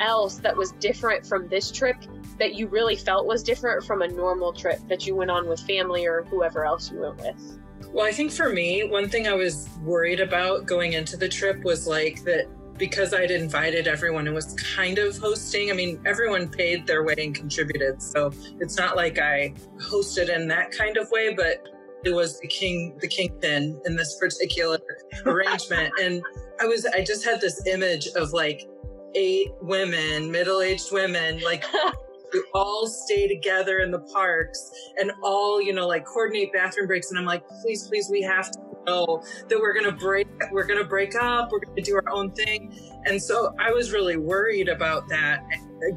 else 0.00 0.36
that 0.38 0.56
was 0.56 0.72
different 0.72 1.26
from 1.26 1.48
this 1.48 1.70
trip 1.70 1.96
that 2.38 2.54
you 2.54 2.66
really 2.66 2.96
felt 2.96 3.26
was 3.26 3.42
different 3.42 3.84
from 3.84 4.02
a 4.02 4.08
normal 4.08 4.52
trip 4.52 4.78
that 4.88 5.06
you 5.06 5.14
went 5.14 5.30
on 5.30 5.48
with 5.48 5.60
family 5.60 6.06
or 6.06 6.24
whoever 6.24 6.64
else 6.64 6.90
you 6.90 7.00
went 7.00 7.16
with? 7.16 7.58
Well, 7.96 8.04
I 8.04 8.12
think 8.12 8.30
for 8.30 8.50
me, 8.50 8.84
one 8.84 9.08
thing 9.08 9.26
I 9.26 9.32
was 9.32 9.70
worried 9.82 10.20
about 10.20 10.66
going 10.66 10.92
into 10.92 11.16
the 11.16 11.30
trip 11.30 11.64
was 11.64 11.86
like 11.86 12.22
that 12.24 12.46
because 12.76 13.14
I'd 13.14 13.30
invited 13.30 13.88
everyone 13.88 14.26
and 14.26 14.34
was 14.34 14.52
kind 14.52 14.98
of 14.98 15.16
hosting. 15.16 15.70
I 15.70 15.72
mean, 15.72 15.98
everyone 16.04 16.50
paid 16.50 16.86
their 16.86 17.04
way 17.04 17.14
and 17.16 17.34
contributed. 17.34 18.02
So 18.02 18.34
it's 18.60 18.76
not 18.76 18.96
like 18.96 19.18
I 19.18 19.54
hosted 19.80 20.28
in 20.28 20.46
that 20.48 20.72
kind 20.72 20.98
of 20.98 21.10
way, 21.10 21.32
but 21.32 21.66
it 22.04 22.10
was 22.10 22.38
the 22.40 22.48
king, 22.48 22.98
the 23.00 23.08
kingpin 23.08 23.80
in 23.86 23.96
this 23.96 24.18
particular 24.20 24.78
arrangement. 25.24 25.90
and 25.98 26.22
I 26.60 26.66
was, 26.66 26.84
I 26.84 27.02
just 27.02 27.24
had 27.24 27.40
this 27.40 27.66
image 27.66 28.08
of 28.08 28.34
like 28.34 28.68
eight 29.14 29.52
women, 29.62 30.30
middle 30.30 30.60
aged 30.60 30.92
women, 30.92 31.40
like 31.40 31.64
we 32.32 32.44
all 32.54 32.86
stay 32.86 33.28
together 33.28 33.78
in 33.78 33.90
the 33.90 34.00
parks 34.00 34.70
and 34.98 35.12
all, 35.22 35.60
you 35.60 35.72
know, 35.72 35.86
like 35.86 36.04
coordinate 36.04 36.52
bathroom 36.52 36.86
breaks. 36.86 37.10
And 37.10 37.18
I'm 37.18 37.24
like, 37.24 37.46
please, 37.62 37.86
please, 37.86 38.08
we 38.10 38.22
have 38.22 38.50
to 38.52 38.60
know 38.86 39.22
that 39.48 39.58
we're 39.58 39.72
to 39.84 39.92
break, 39.92 40.28
we're 40.50 40.66
to 40.66 40.84
break 40.84 41.14
up, 41.14 41.50
we're 41.50 41.60
to 41.60 41.82
do 41.82 41.94
our 41.94 42.08
own 42.10 42.32
thing. 42.32 42.76
And 43.04 43.22
so 43.22 43.54
I 43.58 43.70
was 43.70 43.92
really 43.92 44.16
worried 44.16 44.68
about 44.68 45.08
that 45.08 45.44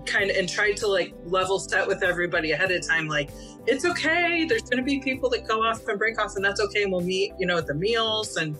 kind 0.05 0.29
of 0.29 0.35
and 0.35 0.47
tried 0.47 0.75
to 0.77 0.87
like 0.87 1.13
level 1.25 1.57
set 1.57 1.87
with 1.87 2.03
everybody 2.03 2.51
ahead 2.51 2.71
of 2.71 2.85
time. 2.85 3.07
Like, 3.07 3.31
it's 3.65 3.85
okay. 3.85 4.45
There's 4.45 4.63
to 4.63 4.81
be 4.81 4.99
people 4.99 5.29
that 5.29 5.47
go 5.47 5.63
off 5.63 5.87
and 5.87 5.97
break 5.97 6.19
off 6.19 6.35
and 6.35 6.43
that's 6.43 6.59
okay. 6.59 6.83
And 6.83 6.91
we'll 6.91 7.01
meet, 7.01 7.33
you 7.39 7.45
know, 7.45 7.57
at 7.57 7.67
the 7.67 7.73
meals 7.73 8.37
and 8.37 8.57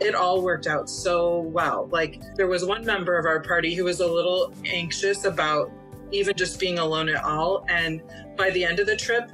it 0.00 0.14
all 0.14 0.42
worked 0.42 0.66
out 0.66 0.88
so 0.88 1.40
well. 1.40 1.88
Like 1.90 2.20
there 2.36 2.46
was 2.46 2.64
one 2.64 2.84
member 2.84 3.18
of 3.18 3.26
our 3.26 3.40
party 3.40 3.74
who 3.74 3.84
was 3.84 4.00
a 4.00 4.06
little 4.06 4.52
anxious 4.64 5.24
about 5.24 5.70
even 6.12 6.36
just 6.36 6.58
being 6.58 6.78
alone 6.78 7.08
at 7.08 7.24
all. 7.24 7.64
And 7.68 8.02
by 8.36 8.50
the 8.50 8.64
end 8.64 8.80
of 8.80 8.86
the 8.86 8.96
trip, 8.96 9.30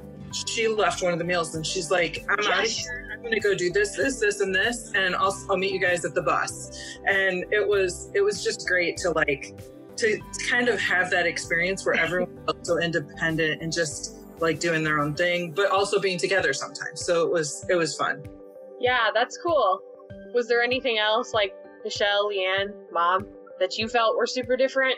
she 0.47 0.67
left 0.67 1.01
one 1.01 1.13
of 1.13 1.19
the 1.19 1.25
meals 1.25 1.55
and 1.55 1.65
she's 1.65 1.91
like, 1.91 2.25
I'm 2.29 2.39
out 2.39 2.65
of 2.65 2.69
here. 2.69 3.09
I'm 3.13 3.23
gonna 3.23 3.39
go 3.39 3.55
do 3.55 3.71
this, 3.71 3.95
this, 3.95 4.19
this, 4.19 4.41
and 4.41 4.53
this, 4.53 4.91
and 4.93 5.15
I'll 5.15 5.35
I'll 5.49 5.57
meet 5.57 5.71
you 5.71 5.79
guys 5.79 6.05
at 6.05 6.13
the 6.13 6.21
bus. 6.21 6.97
And 7.07 7.45
it 7.51 7.67
was 7.67 8.11
it 8.13 8.21
was 8.21 8.43
just 8.43 8.67
great 8.67 8.97
to 8.97 9.11
like 9.11 9.57
to 9.97 10.19
kind 10.49 10.67
of 10.67 10.79
have 10.79 11.09
that 11.11 11.25
experience 11.25 11.85
where 11.85 11.95
everyone 11.99 12.37
felt 12.45 12.65
so 12.65 12.79
independent 12.79 13.61
and 13.61 13.71
just 13.71 14.17
like 14.39 14.59
doing 14.59 14.83
their 14.83 14.99
own 14.99 15.13
thing, 15.13 15.51
but 15.51 15.71
also 15.71 15.99
being 15.99 16.17
together 16.17 16.53
sometimes. 16.53 17.05
So 17.05 17.25
it 17.25 17.31
was 17.31 17.65
it 17.69 17.75
was 17.75 17.95
fun. 17.95 18.23
Yeah, 18.79 19.09
that's 19.13 19.37
cool. 19.37 19.79
Was 20.33 20.47
there 20.47 20.61
anything 20.61 20.97
else 20.99 21.33
like 21.33 21.53
Michelle, 21.83 22.29
Leanne, 22.29 22.73
Mom, 22.91 23.25
that 23.59 23.77
you 23.77 23.87
felt 23.87 24.17
were 24.17 24.27
super 24.27 24.57
different? 24.57 24.95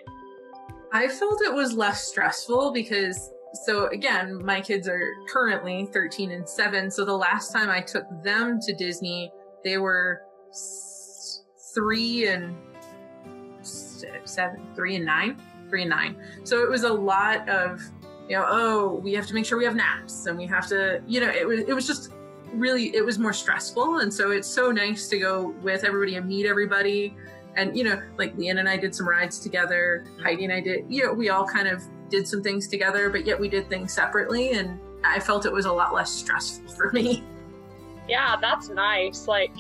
I 0.91 1.07
felt 1.07 1.41
it 1.41 1.53
was 1.53 1.73
less 1.73 2.07
stressful 2.07 2.71
because, 2.71 3.31
so 3.65 3.87
again, 3.87 4.43
my 4.43 4.61
kids 4.61 4.87
are 4.87 5.11
currently 5.29 5.87
13 5.91 6.31
and 6.31 6.47
7. 6.47 6.89
So 6.89 7.03
the 7.03 7.15
last 7.15 7.51
time 7.51 7.69
I 7.69 7.81
took 7.81 8.05
them 8.23 8.59
to 8.61 8.73
Disney, 8.73 9.31
they 9.63 9.77
were 9.77 10.21
s- 10.49 11.43
three 11.73 12.27
and 12.27 12.55
seven, 13.61 14.67
three 14.75 14.95
and 14.95 15.05
nine, 15.05 15.41
three 15.69 15.81
and 15.81 15.89
nine. 15.89 16.15
So 16.43 16.63
it 16.63 16.69
was 16.69 16.83
a 16.83 16.93
lot 16.93 17.47
of, 17.49 17.81
you 18.29 18.37
know, 18.37 18.45
oh, 18.47 18.99
we 19.03 19.13
have 19.13 19.27
to 19.27 19.33
make 19.33 19.45
sure 19.45 19.57
we 19.57 19.65
have 19.65 19.75
naps 19.75 20.25
and 20.25 20.37
we 20.37 20.45
have 20.45 20.67
to, 20.67 21.01
you 21.05 21.19
know, 21.19 21.29
it 21.29 21.45
was, 21.45 21.59
it 21.61 21.73
was 21.73 21.85
just 21.85 22.13
really, 22.53 22.95
it 22.95 23.05
was 23.05 23.19
more 23.19 23.33
stressful. 23.33 23.99
And 23.99 24.13
so 24.13 24.31
it's 24.31 24.47
so 24.47 24.71
nice 24.71 25.07
to 25.09 25.19
go 25.19 25.53
with 25.61 25.83
everybody 25.83 26.15
and 26.15 26.27
meet 26.27 26.45
everybody 26.45 27.15
and 27.57 27.75
you 27.75 27.83
know 27.83 28.01
like 28.17 28.35
leanne 28.37 28.59
and 28.59 28.69
i 28.69 28.77
did 28.77 28.95
some 28.95 29.07
rides 29.07 29.39
together 29.39 30.05
heidi 30.21 30.45
and 30.45 30.53
i 30.53 30.61
did 30.61 30.85
you 30.87 31.03
know 31.03 31.11
we 31.11 31.29
all 31.29 31.45
kind 31.45 31.67
of 31.67 31.83
did 32.09 32.25
some 32.25 32.41
things 32.41 32.67
together 32.67 33.09
but 33.09 33.25
yet 33.25 33.37
we 33.37 33.49
did 33.49 33.67
things 33.67 33.91
separately 33.91 34.51
and 34.51 34.79
i 35.03 35.19
felt 35.19 35.45
it 35.45 35.51
was 35.51 35.65
a 35.65 35.71
lot 35.71 35.93
less 35.93 36.09
stressful 36.11 36.69
for 36.69 36.91
me 36.91 37.23
yeah 38.07 38.37
that's 38.39 38.69
nice 38.69 39.27
like 39.27 39.51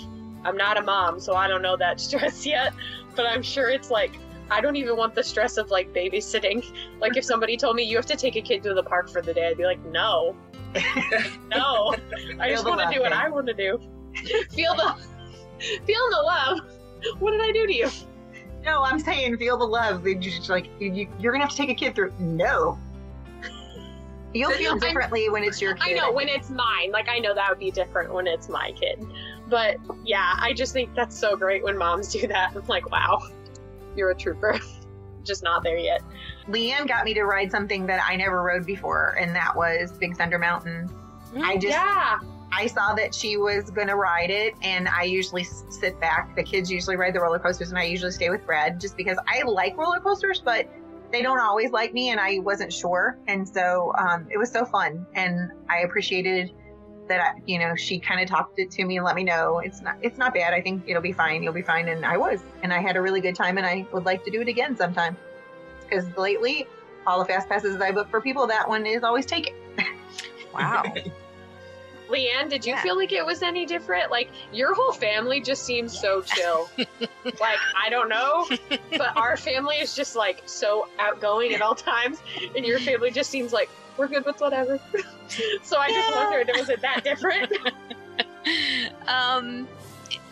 i'm 0.45 0.55
not 0.55 0.77
a 0.77 0.81
mom 0.81 1.19
so 1.19 1.33
i 1.35 1.47
don't 1.47 1.61
know 1.61 1.75
that 1.75 1.99
stress 2.07 2.45
yet 2.45 2.73
but 3.15 3.25
i'm 3.25 3.43
sure 3.43 3.69
it's 3.69 3.91
like 3.91 4.17
I 4.49 4.61
don't 4.61 4.77
even 4.77 4.95
want 4.95 5.13
the 5.13 5.23
stress 5.23 5.57
of 5.57 5.71
like 5.71 5.93
babysitting. 5.93 6.65
Like 7.01 7.17
if 7.17 7.25
somebody 7.25 7.57
told 7.57 7.75
me 7.75 7.83
you 7.83 7.97
have 7.97 8.05
to 8.05 8.15
take 8.15 8.37
a 8.37 8.41
kid 8.41 8.63
to 8.63 8.73
the 8.73 8.83
park 8.83 9.09
for 9.09 9.21
the 9.21 9.33
day, 9.33 9.49
I'd 9.49 9.57
be 9.57 9.65
like, 9.65 9.83
no, 9.87 10.35
no. 11.49 11.95
I 12.39 12.49
just 12.49 12.65
want 12.65 12.79
to 12.79 12.95
do 12.95 13.01
what 13.01 13.13
I 13.13 13.29
want 13.29 13.47
to 13.47 13.53
do. 13.53 13.79
feel 14.51 14.73
the 14.75 14.95
feel 15.85 16.09
the 16.09 16.21
love. 16.23 16.59
What 17.19 17.31
did 17.31 17.41
I 17.41 17.51
do 17.51 17.67
to 17.67 17.73
you? 17.73 17.89
No, 18.63 18.83
I'm 18.83 18.99
saying 18.99 19.37
feel 19.37 19.57
the 19.57 19.65
love. 19.65 20.03
Just 20.19 20.49
like 20.49 20.67
you, 20.79 21.07
you're 21.19 21.31
gonna 21.31 21.43
have 21.43 21.51
to 21.51 21.57
take 21.57 21.69
a 21.69 21.75
kid 21.75 21.95
through. 21.95 22.11
No, 22.19 22.77
you'll 24.33 24.51
feel 24.51 24.77
differently 24.77 25.29
when 25.29 25.43
it's 25.43 25.61
your 25.61 25.75
kid. 25.75 25.97
I 25.97 25.99
know 25.99 26.11
when 26.11 26.27
it's 26.27 26.49
mine. 26.49 26.91
Like 26.91 27.09
I 27.09 27.19
know 27.19 27.33
that 27.33 27.49
would 27.49 27.59
be 27.59 27.71
different 27.71 28.13
when 28.13 28.27
it's 28.27 28.49
my 28.49 28.71
kid. 28.73 29.05
But 29.47 29.77
yeah, 30.03 30.35
I 30.37 30.53
just 30.53 30.73
think 30.73 30.93
that's 30.95 31.17
so 31.17 31.35
great 31.35 31.63
when 31.63 31.77
moms 31.77 32.11
do 32.13 32.27
that. 32.27 32.55
I'm 32.55 32.65
like, 32.67 32.91
wow, 32.91 33.21
you're 33.95 34.11
a 34.11 34.15
trooper. 34.15 34.59
just 35.23 35.43
not 35.43 35.63
there 35.63 35.77
yet. 35.77 36.01
Leanne 36.47 36.87
got 36.87 37.03
me 37.03 37.13
to 37.13 37.23
ride 37.23 37.51
something 37.51 37.85
that 37.87 38.01
I 38.07 38.15
never 38.15 38.41
rode 38.41 38.65
before, 38.65 39.17
and 39.19 39.35
that 39.35 39.55
was 39.55 39.91
Big 39.91 40.15
Thunder 40.15 40.39
Mountain. 40.39 40.89
Mm, 41.33 41.41
I 41.41 41.57
just 41.57 41.73
yeah. 41.73 42.19
I 42.51 42.67
saw 42.67 42.93
that 42.95 43.13
she 43.13 43.37
was 43.37 43.69
going 43.69 43.87
to 43.87 43.95
ride 43.95 44.29
it, 44.29 44.55
and 44.61 44.87
I 44.87 45.03
usually 45.03 45.43
sit 45.43 45.99
back. 45.99 46.35
The 46.35 46.43
kids 46.43 46.71
usually 46.71 46.95
ride 46.95 47.13
the 47.13 47.19
roller 47.19 47.39
coasters, 47.39 47.69
and 47.69 47.77
I 47.77 47.83
usually 47.83 48.11
stay 48.11 48.29
with 48.29 48.45
Brad 48.45 48.79
just 48.79 48.95
because 48.97 49.17
I 49.27 49.43
like 49.43 49.77
roller 49.77 49.99
coasters, 49.99 50.41
but 50.43 50.67
they 51.11 51.21
don't 51.21 51.39
always 51.39 51.71
like 51.71 51.93
me, 51.93 52.09
and 52.09 52.19
I 52.19 52.39
wasn't 52.39 52.71
sure. 52.71 53.17
And 53.27 53.47
so 53.47 53.93
um, 53.97 54.27
it 54.31 54.37
was 54.37 54.51
so 54.51 54.65
fun, 54.65 55.05
and 55.13 55.51
I 55.69 55.79
appreciated 55.79 56.51
that 57.07 57.21
I, 57.21 57.41
you 57.45 57.57
know 57.57 57.73
she 57.73 57.99
kind 57.99 58.19
of 58.19 58.27
talked 58.27 58.59
it 58.59 58.69
to 58.71 58.83
me 58.83 58.97
and 58.97 59.05
let 59.05 59.15
me 59.15 59.23
know 59.23 59.59
it's 59.59 59.81
not 59.81 59.95
it's 60.01 60.17
not 60.17 60.33
bad. 60.33 60.53
I 60.53 60.61
think 60.61 60.83
it'll 60.87 61.01
be 61.01 61.13
fine. 61.13 61.43
You'll 61.43 61.53
be 61.53 61.61
fine, 61.61 61.89
and 61.89 62.05
I 62.05 62.17
was, 62.17 62.41
and 62.63 62.73
I 62.73 62.81
had 62.81 62.95
a 62.95 63.01
really 63.01 63.21
good 63.21 63.35
time, 63.35 63.57
and 63.57 63.65
I 63.65 63.85
would 63.93 64.05
like 64.05 64.23
to 64.25 64.31
do 64.31 64.41
it 64.41 64.47
again 64.47 64.75
sometime 64.75 65.17
because 65.83 66.05
lately 66.17 66.67
all 67.05 67.19
the 67.19 67.25
fast 67.25 67.47
passes 67.47 67.79
I 67.79 67.91
book 67.91 68.09
for 68.09 68.19
people, 68.19 68.47
that 68.47 68.67
one 68.67 68.85
is 68.85 69.03
always 69.03 69.25
taken. 69.25 69.53
Wow. 70.53 70.83
Leanne, 72.09 72.49
did 72.49 72.65
you 72.65 72.73
Yeah. 72.73 72.81
feel 72.81 72.95
like 72.97 73.11
it 73.11 73.25
was 73.25 73.41
any 73.41 73.65
different? 73.65 74.11
Like 74.11 74.29
your 74.51 74.73
whole 74.73 74.91
family 74.93 75.41
just 75.41 75.63
seems 75.65 75.97
so 75.97 76.21
chill. 76.21 76.69
like 77.39 77.59
I 77.75 77.89
don't 77.89 78.09
know, 78.09 78.47
but 78.97 79.15
our 79.15 79.37
family 79.37 79.77
is 79.77 79.93
just 79.95 80.15
like 80.15 80.41
so 80.45 80.87
outgoing 80.99 81.53
at 81.53 81.61
all 81.61 81.75
times, 81.75 82.19
and 82.55 82.65
your 82.65 82.79
family 82.79 83.11
just 83.11 83.29
seems 83.29 83.51
like 83.53 83.69
we're 83.97 84.07
good 84.07 84.25
with 84.25 84.39
whatever. 84.39 84.79
so 85.61 85.77
I 85.77 85.91
just 85.91 86.09
Yeah. 86.09 86.15
wondered, 86.15 86.51
was 86.55 86.69
it 86.69 86.81
that 86.81 87.03
different? 87.03 87.51
um 89.07 89.67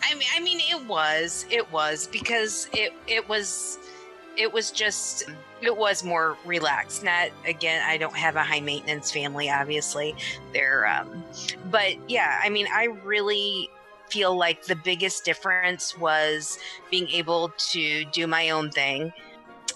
I 0.02 0.14
mean 0.16 0.28
I 0.36 0.40
mean 0.40 0.60
it 0.72 0.86
was 0.88 1.46
it 1.50 1.70
was 1.72 2.08
because 2.08 2.70
it 2.74 2.94
it 3.08 3.28
was 3.28 3.78
it 4.38 4.52
was 4.52 4.72
just 4.72 5.26
it 5.66 5.78
was 5.78 6.04
more 6.04 6.38
relaxed. 6.46 7.04
Not 7.04 7.30
again 7.46 7.82
I 7.86 7.98
don't 7.98 8.16
have 8.16 8.36
a 8.36 8.44
high 8.44 8.60
maintenance 8.60 9.12
family 9.12 9.50
obviously. 9.50 10.16
They're 10.54 10.88
um 10.88 11.24
but 11.70 11.96
yeah 12.10 12.40
I 12.44 12.50
mean 12.50 12.68
I 12.74 12.86
really 13.04 13.70
feel 14.10 14.38
like 14.38 14.66
the 14.66 14.76
biggest 14.76 15.26
difference 15.26 15.98
was 15.98 16.60
being 16.92 17.10
able 17.10 17.52
to 17.58 18.06
do 18.06 18.28
my 18.28 18.50
own 18.50 18.70
thing. 18.70 19.12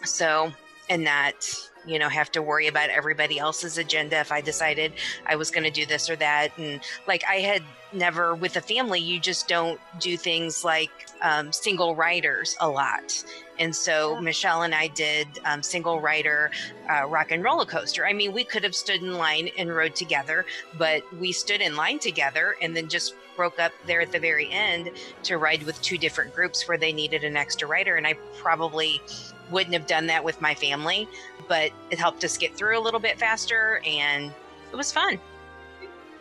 So 0.04 0.52
and 0.90 1.04
not 1.04 1.69
you 1.90 1.98
know 2.00 2.08
have 2.08 2.32
to 2.32 2.42
worry 2.42 2.68
about 2.68 2.90
everybody 2.90 3.40
else's 3.40 3.78
agenda 3.78 4.20
if 4.20 4.32
i 4.32 4.40
decided 4.40 4.94
i 5.26 5.36
was 5.36 5.50
going 5.50 5.64
to 5.64 5.72
do 5.72 5.86
this 5.86 6.10
or 6.10 6.16
that 6.16 6.56
and 6.58 6.82
like 7.08 7.24
i 7.28 7.36
had 7.36 7.64
never 7.92 8.36
with 8.36 8.56
a 8.56 8.62
family 8.62 9.00
you 9.00 9.20
just 9.20 9.48
don't 9.48 9.80
do 10.00 10.16
things 10.16 10.64
like 10.64 10.92
um, 11.24 11.52
single 11.52 11.96
riders 11.96 12.56
a 12.62 12.70
lot 12.70 13.24
and 13.58 13.76
so 13.76 14.14
yeah. 14.14 14.20
michelle 14.20 14.62
and 14.62 14.76
i 14.76 14.88
did 14.88 15.28
um, 15.46 15.64
single 15.64 16.00
rider 16.00 16.52
uh, 16.90 17.06
rock 17.08 17.32
and 17.32 17.44
roller 17.44 17.66
coaster 17.66 18.06
i 18.06 18.14
mean 18.14 18.32
we 18.32 18.44
could 18.44 18.64
have 18.64 18.76
stood 18.76 19.02
in 19.02 19.14
line 19.16 19.50
and 19.58 19.76
rode 19.76 19.96
together 19.96 20.46
but 20.78 21.02
we 21.20 21.32
stood 21.32 21.62
in 21.62 21.76
line 21.76 21.98
together 21.98 22.56
and 22.62 22.78
then 22.78 22.88
just 22.88 23.16
broke 23.36 23.60
up 23.60 23.72
there 23.88 24.02
at 24.02 24.12
the 24.12 24.20
very 24.20 24.52
end 24.52 24.92
to 25.24 25.38
ride 25.38 25.64
with 25.64 25.82
two 25.82 25.98
different 25.98 26.34
groups 26.36 26.68
where 26.68 26.78
they 26.78 26.92
needed 26.92 27.24
an 27.24 27.36
extra 27.36 27.68
rider 27.68 27.96
and 27.96 28.06
i 28.06 28.14
probably 28.38 29.02
wouldn't 29.52 29.74
have 29.74 29.88
done 29.88 30.08
that 30.08 30.24
with 30.24 30.40
my 30.42 30.54
family 30.54 31.08
but 31.48 31.72
it 31.92 32.00
helped 32.00 32.24
us 32.24 32.38
get 32.38 32.56
through 32.56 32.78
a 32.78 32.82
little 32.82 33.00
bit 33.00 33.18
faster 33.20 33.82
and 33.86 34.34
it 34.72 34.76
was 34.76 34.92
fun 34.92 35.20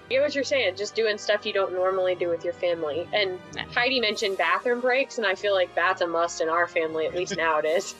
I 0.08 0.14
get 0.14 0.22
what 0.22 0.34
you're 0.34 0.42
saying, 0.42 0.76
just 0.76 0.94
doing 0.94 1.18
stuff 1.18 1.44
you 1.44 1.52
don't 1.52 1.74
normally 1.74 2.14
do 2.14 2.30
with 2.30 2.42
your 2.42 2.54
family. 2.54 3.06
And 3.12 3.38
Heidi 3.74 4.00
mentioned 4.00 4.38
bathroom 4.38 4.80
breaks, 4.80 5.18
and 5.18 5.26
I 5.26 5.34
feel 5.34 5.52
like 5.52 5.74
that's 5.74 6.00
a 6.00 6.06
must 6.06 6.40
in 6.40 6.48
our 6.48 6.66
family, 6.66 7.04
at 7.06 7.14
least 7.14 7.36
now 7.36 7.58
it 7.58 7.66
is. 7.66 7.94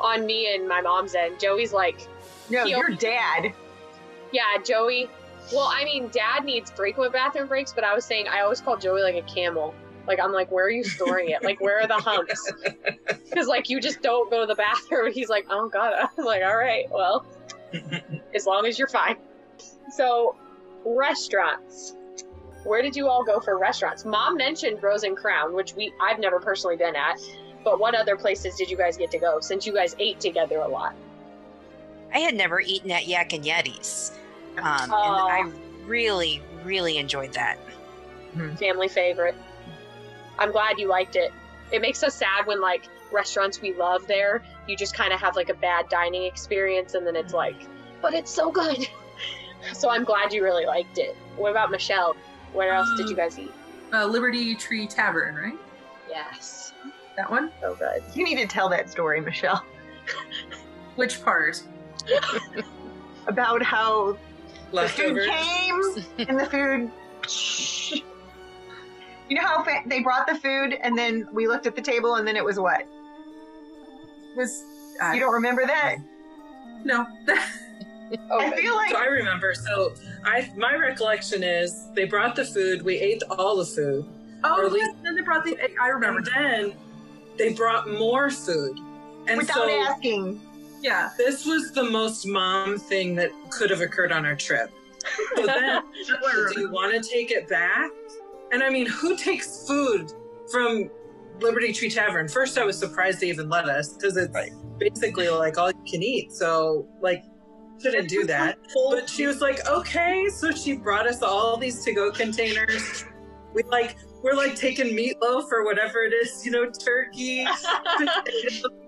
On 0.00 0.24
me 0.24 0.54
and 0.54 0.66
my 0.66 0.80
mom's 0.80 1.14
end. 1.14 1.38
Joey's 1.38 1.74
like, 1.74 2.08
No, 2.48 2.64
your 2.64 2.88
dad. 2.88 3.52
Yeah, 4.32 4.56
Joey. 4.64 5.10
Well, 5.52 5.70
I 5.70 5.84
mean, 5.84 6.08
dad 6.08 6.44
needs 6.44 6.70
frequent 6.70 7.12
bathroom 7.12 7.46
breaks, 7.46 7.74
but 7.74 7.84
I 7.84 7.94
was 7.94 8.06
saying 8.06 8.28
I 8.28 8.40
always 8.40 8.62
call 8.62 8.78
Joey 8.78 9.02
like 9.02 9.16
a 9.16 9.22
camel. 9.22 9.74
Like, 10.06 10.18
I'm 10.20 10.32
like, 10.32 10.50
where 10.50 10.64
are 10.64 10.70
you 10.70 10.84
storing 10.84 11.30
it? 11.30 11.42
Like, 11.42 11.60
where 11.60 11.80
are 11.80 11.86
the 11.86 11.94
humps? 11.94 12.52
Because, 13.30 13.46
like, 13.46 13.70
you 13.70 13.80
just 13.80 14.02
don't 14.02 14.30
go 14.30 14.40
to 14.42 14.46
the 14.46 14.54
bathroom. 14.54 15.10
He's 15.14 15.30
like, 15.30 15.46
oh, 15.48 15.66
God. 15.68 15.94
I'm 16.18 16.24
like, 16.24 16.42
all 16.42 16.56
right, 16.56 16.84
well, 16.90 17.24
as 18.34 18.46
long 18.46 18.66
as 18.66 18.78
you're 18.78 18.88
fine. 18.88 19.16
So, 19.96 20.36
restaurants. 20.84 21.96
Where 22.64 22.82
did 22.82 22.94
you 22.94 23.08
all 23.08 23.24
go 23.24 23.40
for 23.40 23.58
restaurants? 23.58 24.04
Mom 24.04 24.36
mentioned 24.36 24.82
Rose 24.82 25.02
and 25.02 25.16
Crown, 25.16 25.54
which 25.54 25.74
we 25.74 25.92
I've 26.00 26.18
never 26.18 26.38
personally 26.38 26.76
been 26.76 26.94
at. 26.94 27.18
But 27.64 27.80
what 27.80 27.94
other 27.94 28.16
places 28.16 28.54
did 28.56 28.70
you 28.70 28.76
guys 28.76 28.96
get 28.96 29.10
to 29.12 29.18
go 29.18 29.40
since 29.40 29.66
you 29.66 29.72
guys 29.72 29.96
ate 29.98 30.20
together 30.20 30.58
a 30.58 30.68
lot? 30.68 30.94
I 32.12 32.18
had 32.18 32.34
never 32.34 32.60
eaten 32.60 32.90
at 32.90 33.06
Yak 33.06 33.32
and 33.32 33.44
Yeti's. 33.44 34.12
Um, 34.58 34.64
and 34.64 34.92
I 34.92 35.50
really, 35.86 36.42
really 36.64 36.98
enjoyed 36.98 37.32
that. 37.32 37.58
Hmm. 38.34 38.54
Family 38.56 38.88
favorite. 38.88 39.34
I'm 40.38 40.52
glad 40.52 40.78
you 40.78 40.88
liked 40.88 41.16
it. 41.16 41.32
It 41.70 41.80
makes 41.80 42.02
us 42.02 42.14
sad 42.14 42.46
when 42.46 42.60
like 42.60 42.88
restaurants 43.12 43.60
we 43.60 43.74
love 43.74 44.06
there, 44.06 44.42
you 44.66 44.76
just 44.76 44.94
kind 44.96 45.12
of 45.12 45.20
have 45.20 45.36
like 45.36 45.48
a 45.48 45.54
bad 45.54 45.88
dining 45.88 46.24
experience, 46.24 46.94
and 46.94 47.06
then 47.06 47.16
it's 47.16 47.32
like, 47.34 47.56
but 48.00 48.14
it's 48.14 48.30
so 48.30 48.50
good. 48.50 48.86
So 49.74 49.90
I'm 49.90 50.02
glad 50.02 50.32
you 50.32 50.42
really 50.42 50.66
liked 50.66 50.98
it. 50.98 51.14
What 51.36 51.52
about 51.52 51.70
Michelle? 51.70 52.16
Where 52.52 52.72
else 52.72 52.88
did 52.96 53.08
you 53.08 53.14
guys 53.14 53.38
eat? 53.38 53.52
Uh, 53.92 54.06
Liberty 54.06 54.56
Tree 54.56 54.88
Tavern, 54.88 55.36
right? 55.36 55.58
Yes. 56.10 56.72
That 57.16 57.30
one? 57.30 57.52
So 57.60 57.76
good. 57.76 58.02
You 58.12 58.24
need 58.24 58.38
to 58.38 58.46
tell 58.48 58.68
that 58.70 58.90
story, 58.90 59.20
Michelle. 59.20 59.64
Which 60.96 61.22
part? 61.22 61.62
About 63.28 63.62
how 63.62 64.18
Leftovers. 64.72 65.26
the 65.28 65.32
food 65.32 66.04
came 66.16 66.28
and 66.28 66.40
the 66.40 66.46
food. 66.46 66.90
You 69.32 69.40
know 69.40 69.46
how 69.46 69.62
fa- 69.62 69.82
they 69.86 70.00
brought 70.02 70.26
the 70.26 70.34
food 70.34 70.74
and 70.82 70.98
then 70.98 71.26
we 71.32 71.48
looked 71.48 71.64
at 71.64 71.74
the 71.74 71.80
table 71.80 72.16
and 72.16 72.28
then 72.28 72.36
it 72.36 72.44
was 72.44 72.58
what? 72.58 72.86
Was 74.36 74.62
uh, 75.02 75.12
You 75.12 75.20
don't 75.20 75.32
remember 75.32 75.64
that? 75.64 75.96
no? 76.84 77.06
Oh, 78.30 78.38
I 78.38 78.54
feel 78.54 78.76
like 78.76 78.90
So 78.90 78.98
I 78.98 79.06
remember. 79.06 79.54
So 79.54 79.94
I, 80.22 80.52
my 80.54 80.74
recollection 80.74 81.42
is 81.42 81.86
they 81.94 82.04
brought 82.04 82.36
the 82.36 82.44
food. 82.44 82.82
We 82.82 82.98
ate 82.98 83.22
all 83.30 83.56
the 83.56 83.64
food, 83.64 84.06
oh, 84.44 84.60
Or 84.60 84.66
at 84.66 84.72
least- 84.72 84.84
yes, 84.92 84.96
then 85.02 85.14
they 85.14 85.22
brought 85.22 85.46
the. 85.46 85.56
I 85.80 85.88
remember. 85.88 86.18
and 86.18 86.26
then 86.26 86.74
they 87.38 87.54
brought 87.54 87.88
more 87.90 88.28
food. 88.30 88.78
And 89.28 89.38
without 89.38 89.54
so 89.54 89.70
asking. 89.70 90.42
Yeah. 90.82 91.08
this 91.16 91.46
was 91.46 91.72
the 91.72 91.84
most 91.84 92.26
mom 92.26 92.76
thing 92.78 93.14
that 93.14 93.30
could 93.48 93.70
have 93.70 93.80
occurred 93.80 94.12
on 94.12 94.26
our 94.26 94.36
trip. 94.36 94.70
So 95.36 95.46
then, 95.46 95.82
do 96.54 96.60
you 96.60 96.70
want 96.70 96.92
to 96.92 97.08
take 97.08 97.30
it 97.30 97.48
back? 97.48 97.90
And 98.52 98.62
I 98.62 98.68
mean, 98.68 98.86
who 98.86 99.16
takes 99.16 99.66
food 99.66 100.12
from 100.50 100.90
Liberty 101.40 101.72
Tree 101.72 101.90
Tavern? 101.90 102.28
First, 102.28 102.58
I 102.58 102.64
was 102.64 102.78
surprised 102.78 103.20
they 103.20 103.28
even 103.28 103.48
let 103.48 103.66
us 103.68 103.94
because 103.94 104.16
it's 104.18 104.36
basically 104.78 105.28
like 105.30 105.56
all 105.56 105.70
you 105.70 105.84
can 105.90 106.02
eat. 106.02 106.32
So, 106.32 106.86
like, 107.00 107.24
shouldn't 107.82 108.08
do 108.08 108.24
that. 108.26 108.58
But 108.90 109.08
she 109.08 109.26
was 109.26 109.40
like, 109.40 109.66
okay. 109.66 110.28
So 110.28 110.50
she 110.50 110.76
brought 110.76 111.06
us 111.06 111.22
all 111.22 111.56
these 111.56 111.82
to 111.84 111.92
go 111.92 112.12
containers. 112.12 113.06
We 113.54 113.62
like, 113.64 113.96
we're 114.22 114.34
like 114.34 114.54
taking 114.54 114.94
meatloaf 114.96 115.50
or 115.50 115.64
whatever 115.64 116.02
it 116.02 116.12
is, 116.12 116.44
you 116.44 116.52
know, 116.52 116.70
turkey, 116.70 117.46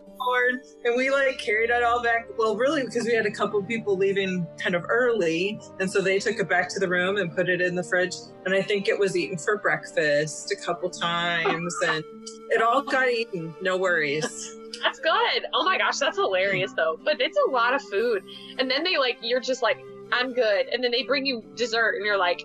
and 0.84 0.96
we 0.96 1.10
like 1.10 1.38
carried 1.38 1.70
it 1.70 1.82
all 1.82 2.02
back. 2.02 2.28
Well, 2.38 2.56
really, 2.56 2.84
because 2.84 3.04
we 3.04 3.14
had 3.14 3.26
a 3.26 3.30
couple 3.30 3.62
people 3.62 3.96
leaving 3.96 4.46
kind 4.58 4.74
of 4.74 4.84
early, 4.88 5.60
and 5.80 5.90
so 5.90 6.00
they 6.00 6.18
took 6.18 6.38
it 6.38 6.48
back 6.48 6.68
to 6.70 6.80
the 6.80 6.88
room 6.88 7.16
and 7.16 7.34
put 7.34 7.48
it 7.48 7.60
in 7.60 7.74
the 7.74 7.82
fridge. 7.82 8.14
And 8.44 8.54
I 8.54 8.62
think 8.62 8.88
it 8.88 8.98
was 8.98 9.16
eaten 9.16 9.38
for 9.38 9.58
breakfast 9.58 10.52
a 10.52 10.64
couple 10.64 10.90
times, 10.90 11.74
and 11.86 12.04
it 12.50 12.62
all 12.62 12.82
got 12.82 13.08
eaten. 13.08 13.54
No 13.60 13.76
worries. 13.76 14.56
That's 14.82 14.98
good. 15.00 15.46
Oh 15.54 15.64
my 15.64 15.78
gosh, 15.78 15.98
that's 15.98 16.18
hilarious 16.18 16.72
though. 16.72 16.98
But 17.02 17.20
it's 17.20 17.38
a 17.46 17.50
lot 17.50 17.74
of 17.74 17.82
food. 17.82 18.22
And 18.58 18.70
then 18.70 18.84
they 18.84 18.98
like 18.98 19.18
you're 19.22 19.40
just 19.40 19.62
like, 19.62 19.78
I'm 20.12 20.34
good. 20.34 20.66
And 20.66 20.82
then 20.82 20.90
they 20.90 21.04
bring 21.04 21.24
you 21.24 21.42
dessert 21.54 21.94
and 21.94 22.04
you're 22.04 22.18
like, 22.18 22.44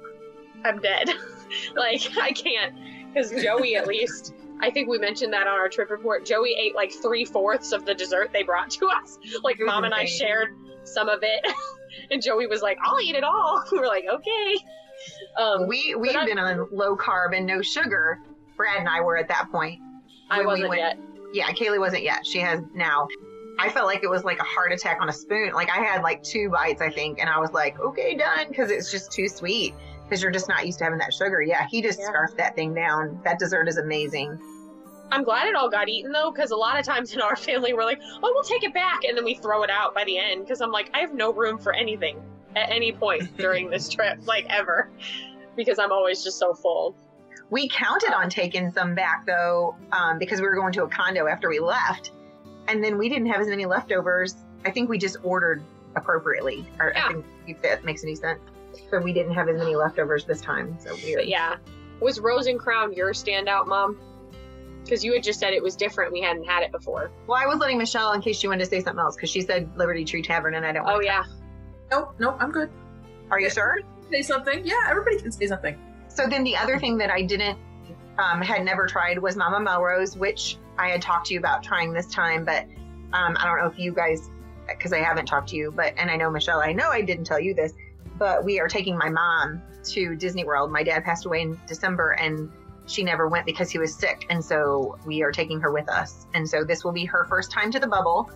I'm 0.63 0.79
dead. 0.79 1.09
like 1.75 2.01
I 2.17 2.31
can't. 2.31 2.75
Because 3.13 3.31
Joey 3.31 3.75
at 3.75 3.87
least 3.87 4.35
I 4.61 4.69
think 4.71 4.89
we 4.89 4.97
mentioned 4.97 5.33
that 5.33 5.47
on 5.47 5.53
our 5.59 5.69
trip 5.69 5.89
report. 5.89 6.25
Joey 6.25 6.55
ate 6.59 6.75
like 6.75 6.91
three 6.91 7.25
fourths 7.25 7.71
of 7.71 7.85
the 7.85 7.93
dessert 7.93 8.31
they 8.33 8.43
brought 8.43 8.69
to 8.71 8.87
us. 8.87 9.17
Like 9.43 9.57
mom 9.59 9.83
and 9.85 9.93
I 9.93 10.05
shared 10.05 10.49
some 10.83 11.07
of 11.09 11.19
it. 11.23 11.45
and 12.11 12.21
Joey 12.21 12.47
was 12.47 12.61
like, 12.61 12.77
I'll 12.83 12.99
eat 13.01 13.15
it 13.15 13.23
all. 13.23 13.63
We 13.71 13.79
were 13.79 13.87
like, 13.87 14.05
okay. 14.11 14.55
Um 15.37 15.67
We 15.67 15.95
we've 15.95 16.13
been 16.13 16.39
on 16.39 16.67
low 16.71 16.95
carb 16.97 17.35
and 17.35 17.45
no 17.45 17.61
sugar. 17.61 18.19
Brad 18.57 18.79
and 18.79 18.89
I 18.89 18.99
were 19.01 19.17
at 19.17 19.29
that 19.29 19.49
point. 19.51 19.79
I 20.29 20.45
wasn't 20.45 20.69
went- 20.69 20.81
yet. 20.81 20.99
Yeah, 21.31 21.47
Kaylee 21.49 21.79
wasn't 21.79 22.03
yet. 22.03 22.25
She 22.25 22.39
has 22.39 22.59
now. 22.73 23.07
I 23.59 23.69
felt 23.69 23.85
like 23.87 24.03
it 24.03 24.09
was 24.09 24.23
like 24.23 24.39
a 24.39 24.43
heart 24.43 24.71
attack 24.71 24.99
on 25.01 25.09
a 25.09 25.13
spoon. 25.13 25.51
Like 25.53 25.69
I 25.69 25.83
had 25.83 26.01
like 26.01 26.23
two 26.23 26.49
bites, 26.49 26.81
I 26.81 26.89
think, 26.89 27.19
and 27.19 27.29
I 27.29 27.39
was 27.39 27.51
like, 27.51 27.79
okay, 27.79 28.15
done, 28.15 28.47
because 28.47 28.71
it's 28.71 28.89
just 28.89 29.11
too 29.11 29.27
sweet. 29.27 29.75
Because 30.09 30.23
you're 30.23 30.31
just 30.31 30.49
not 30.49 30.65
used 30.65 30.79
to 30.79 30.85
having 30.85 30.97
that 30.99 31.13
sugar. 31.13 31.39
Yeah, 31.41 31.67
he 31.69 31.83
just 31.83 31.99
Yeah. 31.99 32.07
scarfed 32.07 32.37
that 32.37 32.55
thing 32.55 32.73
down. 32.73 33.21
That 33.23 33.37
dessert 33.37 33.67
is 33.67 33.77
amazing. 33.77 34.39
I'm 35.11 35.23
glad 35.23 35.47
it 35.47 35.55
all 35.55 35.69
got 35.69 35.87
eaten 35.87 36.11
though, 36.11 36.31
because 36.31 36.49
a 36.51 36.55
lot 36.55 36.79
of 36.79 36.85
times 36.85 37.13
in 37.13 37.21
our 37.21 37.35
family 37.47 37.73
we're 37.73 37.83
like, 37.83 37.99
oh, 38.01 38.19
we'll 38.33 38.43
take 38.43 38.63
it 38.63 38.73
back, 38.73 39.03
and 39.03 39.15
then 39.15 39.23
we 39.23 39.35
throw 39.35 39.61
it 39.63 39.69
out 39.69 39.93
by 39.93 40.03
the 40.05 40.17
end. 40.17 40.41
Because 40.41 40.61
I'm 40.61 40.71
like, 40.71 40.89
I 40.95 40.99
have 40.99 41.13
no 41.13 41.31
room 41.31 41.57
for 41.59 41.73
anything 41.73 42.19
at 42.55 42.71
any 42.71 42.91
point 42.91 43.37
during 43.37 43.69
this 43.69 43.87
trip, 43.87 44.17
like 44.25 44.45
ever, 44.49 44.89
because 45.55 45.77
I'm 45.77 45.91
always 45.91 46.23
just 46.23 46.39
so 46.39 46.53
full. 46.55 46.95
We 47.51 47.67
counted 47.69 48.13
on 48.15 48.29
taking 48.29 48.71
some 48.71 48.95
back 48.95 49.25
though, 49.27 49.75
um, 49.91 50.17
because 50.19 50.41
we 50.41 50.47
were 50.47 50.55
going 50.55 50.73
to 50.73 50.83
a 50.83 50.87
condo 50.89 51.27
after 51.27 51.49
we 51.49 51.59
left, 51.59 52.11
and 52.67 52.83
then 52.83 52.97
we 52.97 53.09
didn't 53.09 53.27
have 53.27 53.41
as 53.41 53.47
many 53.47 53.65
leftovers. 53.67 54.35
I 54.65 54.71
think 54.71 54.89
we 54.89 54.97
just 54.97 55.17
ordered 55.23 55.63
appropriately, 55.95 56.65
or 56.79 56.93
Yeah. 56.95 57.05
I 57.05 57.13
think 57.13 57.25
if 57.47 57.61
that 57.61 57.83
makes 57.83 58.03
any 58.03 58.15
sense. 58.15 58.39
So 58.91 58.99
we 58.99 59.13
didn't 59.13 59.33
have 59.33 59.49
as 59.49 59.57
many 59.57 59.75
leftovers 59.75 60.25
this 60.25 60.41
time. 60.41 60.77
So 60.79 60.95
weird. 61.03 61.17
But 61.19 61.27
yeah, 61.27 61.57
was 61.99 62.19
Rose 62.19 62.47
and 62.47 62.59
Crown 62.59 62.93
your 62.93 63.13
standout, 63.13 63.67
Mom? 63.67 63.99
Because 64.83 65.03
you 65.03 65.13
had 65.13 65.21
just 65.23 65.39
said 65.39 65.53
it 65.53 65.61
was 65.61 65.75
different. 65.75 66.11
We 66.11 66.21
hadn't 66.21 66.45
had 66.45 66.63
it 66.63 66.71
before. 66.71 67.11
Well, 67.27 67.37
I 67.41 67.45
was 67.45 67.59
letting 67.59 67.77
Michelle 67.77 68.13
in 68.13 68.21
case 68.21 68.39
she 68.39 68.47
wanted 68.47 68.63
to 68.63 68.69
say 68.69 68.79
something 68.81 68.99
else 68.99 69.15
because 69.15 69.29
she 69.29 69.41
said 69.41 69.69
Liberty 69.77 70.03
Tree 70.05 70.21
Tavern, 70.23 70.55
and 70.55 70.65
I 70.65 70.71
don't. 70.71 70.85
Oh 70.87 70.93
wanna- 70.93 71.05
yeah, 71.05 71.23
Nope, 71.91 72.15
nope, 72.19 72.37
I'm 72.39 72.51
good. 72.51 72.69
Are 73.31 73.39
you 73.39 73.49
sure? 73.49 73.79
Say 74.11 74.21
something. 74.21 74.65
Yeah, 74.65 74.75
everybody 74.89 75.19
can 75.19 75.31
say 75.31 75.47
something. 75.47 75.77
So 76.07 76.27
then 76.27 76.43
the 76.43 76.55
other 76.57 76.79
thing 76.79 76.97
that 76.97 77.11
I 77.11 77.21
didn't, 77.21 77.57
um, 78.17 78.41
had 78.41 78.63
never 78.65 78.87
tried 78.87 79.19
was 79.19 79.35
Mama 79.35 79.59
Melrose, 79.59 80.17
which 80.17 80.57
I 80.77 80.89
had 80.89 81.01
talked 81.01 81.27
to 81.27 81.33
you 81.33 81.39
about 81.39 81.63
trying 81.63 81.93
this 81.93 82.07
time, 82.07 82.43
but 82.45 82.65
um, 83.13 83.37
I 83.39 83.45
don't 83.45 83.59
know 83.59 83.67
if 83.67 83.77
you 83.77 83.91
guys, 83.93 84.29
because 84.67 84.93
I 84.93 84.99
haven't 84.99 85.25
talked 85.27 85.49
to 85.49 85.55
you, 85.55 85.71
but 85.71 85.93
and 85.97 86.09
I 86.09 86.15
know 86.15 86.29
Michelle, 86.31 86.59
I 86.61 86.73
know 86.73 86.89
I 86.89 87.01
didn't 87.01 87.25
tell 87.25 87.39
you 87.39 87.53
this, 87.53 87.73
but 88.19 88.43
we 88.43 88.59
are 88.59 88.67
taking 88.67 88.97
my 88.97 89.09
mom 89.09 89.61
to 89.85 90.15
Disney 90.15 90.43
World. 90.43 90.71
My 90.71 90.83
dad 90.83 91.03
passed 91.03 91.25
away 91.25 91.41
in 91.41 91.59
December, 91.67 92.11
and 92.11 92.51
she 92.85 93.01
never 93.01 93.27
went 93.27 93.45
because 93.45 93.71
he 93.71 93.79
was 93.79 93.95
sick, 93.95 94.25
and 94.29 94.43
so 94.43 94.99
we 95.05 95.23
are 95.23 95.31
taking 95.31 95.59
her 95.61 95.71
with 95.71 95.89
us, 95.89 96.27
and 96.33 96.47
so 96.47 96.63
this 96.63 96.83
will 96.83 96.91
be 96.91 97.05
her 97.05 97.25
first 97.25 97.49
time 97.49 97.71
to 97.71 97.79
the 97.79 97.87
bubble, 97.87 98.29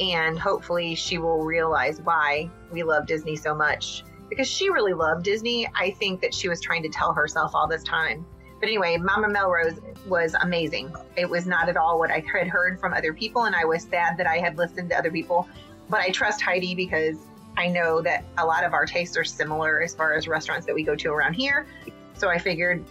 and 0.00 0.38
hopefully 0.38 0.94
she 0.94 1.18
will 1.18 1.44
realize 1.44 2.00
why 2.02 2.50
we 2.70 2.82
love 2.82 3.06
Disney 3.06 3.36
so 3.36 3.54
much 3.54 4.04
because 4.28 4.48
she 4.48 4.70
really 4.70 4.94
loved 4.94 5.24
Disney. 5.24 5.68
I 5.74 5.90
think 5.90 6.20
that 6.22 6.32
she 6.32 6.48
was 6.48 6.60
trying 6.60 6.82
to 6.84 6.88
tell 6.88 7.12
herself 7.12 7.52
all 7.54 7.68
this 7.68 7.82
time 7.82 8.24
But 8.62 8.68
anyway, 8.68 8.96
Mama 8.96 9.28
Melrose 9.28 9.80
was 10.06 10.34
amazing. 10.40 10.94
It 11.16 11.28
was 11.28 11.46
not 11.46 11.68
at 11.68 11.76
all 11.76 11.98
what 11.98 12.12
I 12.12 12.20
had 12.20 12.46
heard 12.46 12.78
from 12.78 12.94
other 12.94 13.12
people, 13.12 13.44
and 13.44 13.56
I 13.56 13.64
was 13.64 13.82
sad 13.82 14.16
that 14.18 14.28
I 14.28 14.38
had 14.38 14.56
listened 14.56 14.90
to 14.90 14.96
other 14.96 15.10
people. 15.10 15.48
But 15.88 16.00
I 16.00 16.10
trust 16.10 16.40
Heidi 16.40 16.72
because 16.76 17.16
I 17.56 17.68
know 17.68 18.00
that 18.02 18.24
a 18.38 18.46
lot 18.46 18.64
of 18.64 18.72
our 18.72 18.86
tastes 18.86 19.16
are 19.16 19.24
similar 19.24 19.82
as 19.82 19.94
far 19.94 20.14
as 20.14 20.26
restaurants 20.26 20.66
that 20.66 20.74
we 20.74 20.82
go 20.82 20.94
to 20.96 21.10
around 21.10 21.34
here. 21.34 21.66
So 22.14 22.28
I 22.28 22.38
figured 22.38 22.84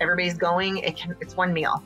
everybody's 0.00 0.38
going, 0.38 0.78
it 0.78 0.96
can, 0.96 1.16
it's 1.20 1.36
one 1.36 1.52
meal. 1.52 1.82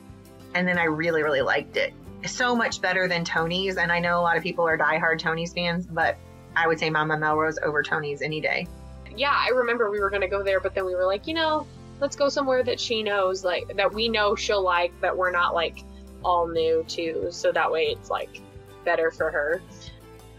And 0.53 0.67
then 0.67 0.77
I 0.77 0.85
really, 0.85 1.23
really 1.23 1.41
liked 1.41 1.75
it. 1.75 1.93
So 2.25 2.55
much 2.55 2.81
better 2.81 3.07
than 3.07 3.25
Tony's. 3.25 3.77
And 3.77 3.91
I 3.91 3.99
know 3.99 4.19
a 4.19 4.21
lot 4.21 4.37
of 4.37 4.43
people 4.43 4.67
are 4.67 4.77
diehard 4.77 5.19
Tony's 5.19 5.53
fans, 5.53 5.85
but 5.85 6.17
I 6.55 6.67
would 6.67 6.79
say 6.79 6.89
Mama 6.89 7.17
Melrose 7.17 7.59
over 7.61 7.83
Tony's 7.83 8.21
any 8.21 8.39
day. 8.39 8.67
Yeah, 9.15 9.33
I 9.35 9.49
remember 9.49 9.91
we 9.91 9.99
were 9.99 10.09
going 10.09 10.21
to 10.21 10.27
go 10.27 10.41
there, 10.41 10.59
but 10.59 10.73
then 10.73 10.85
we 10.85 10.95
were 10.95 11.05
like, 11.05 11.27
you 11.27 11.33
know, 11.33 11.67
let's 11.99 12.15
go 12.15 12.29
somewhere 12.29 12.63
that 12.63 12.79
she 12.79 13.03
knows, 13.03 13.43
like, 13.43 13.75
that 13.75 13.93
we 13.93 14.09
know 14.09 14.35
she'll 14.35 14.63
like, 14.63 14.91
that 15.01 15.15
we're 15.15 15.31
not, 15.31 15.53
like, 15.53 15.83
all 16.23 16.47
new 16.47 16.83
to. 16.87 17.31
So 17.31 17.51
that 17.51 17.71
way 17.71 17.87
it's, 17.87 18.09
like, 18.09 18.41
better 18.83 19.11
for 19.11 19.29
her. 19.31 19.61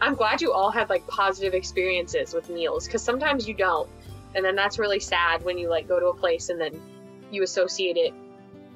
I'm 0.00 0.14
glad 0.14 0.40
you 0.40 0.52
all 0.52 0.70
had, 0.70 0.90
like, 0.90 1.06
positive 1.06 1.54
experiences 1.54 2.34
with 2.34 2.48
meals, 2.50 2.86
because 2.86 3.02
sometimes 3.02 3.48
you 3.48 3.54
don't. 3.54 3.88
And 4.34 4.44
then 4.44 4.54
that's 4.54 4.78
really 4.78 5.00
sad 5.00 5.42
when 5.44 5.56
you, 5.56 5.68
like, 5.68 5.88
go 5.88 5.98
to 5.98 6.06
a 6.06 6.14
place 6.14 6.50
and 6.50 6.60
then 6.60 6.80
you 7.30 7.42
associate 7.42 7.96
it 7.96 8.12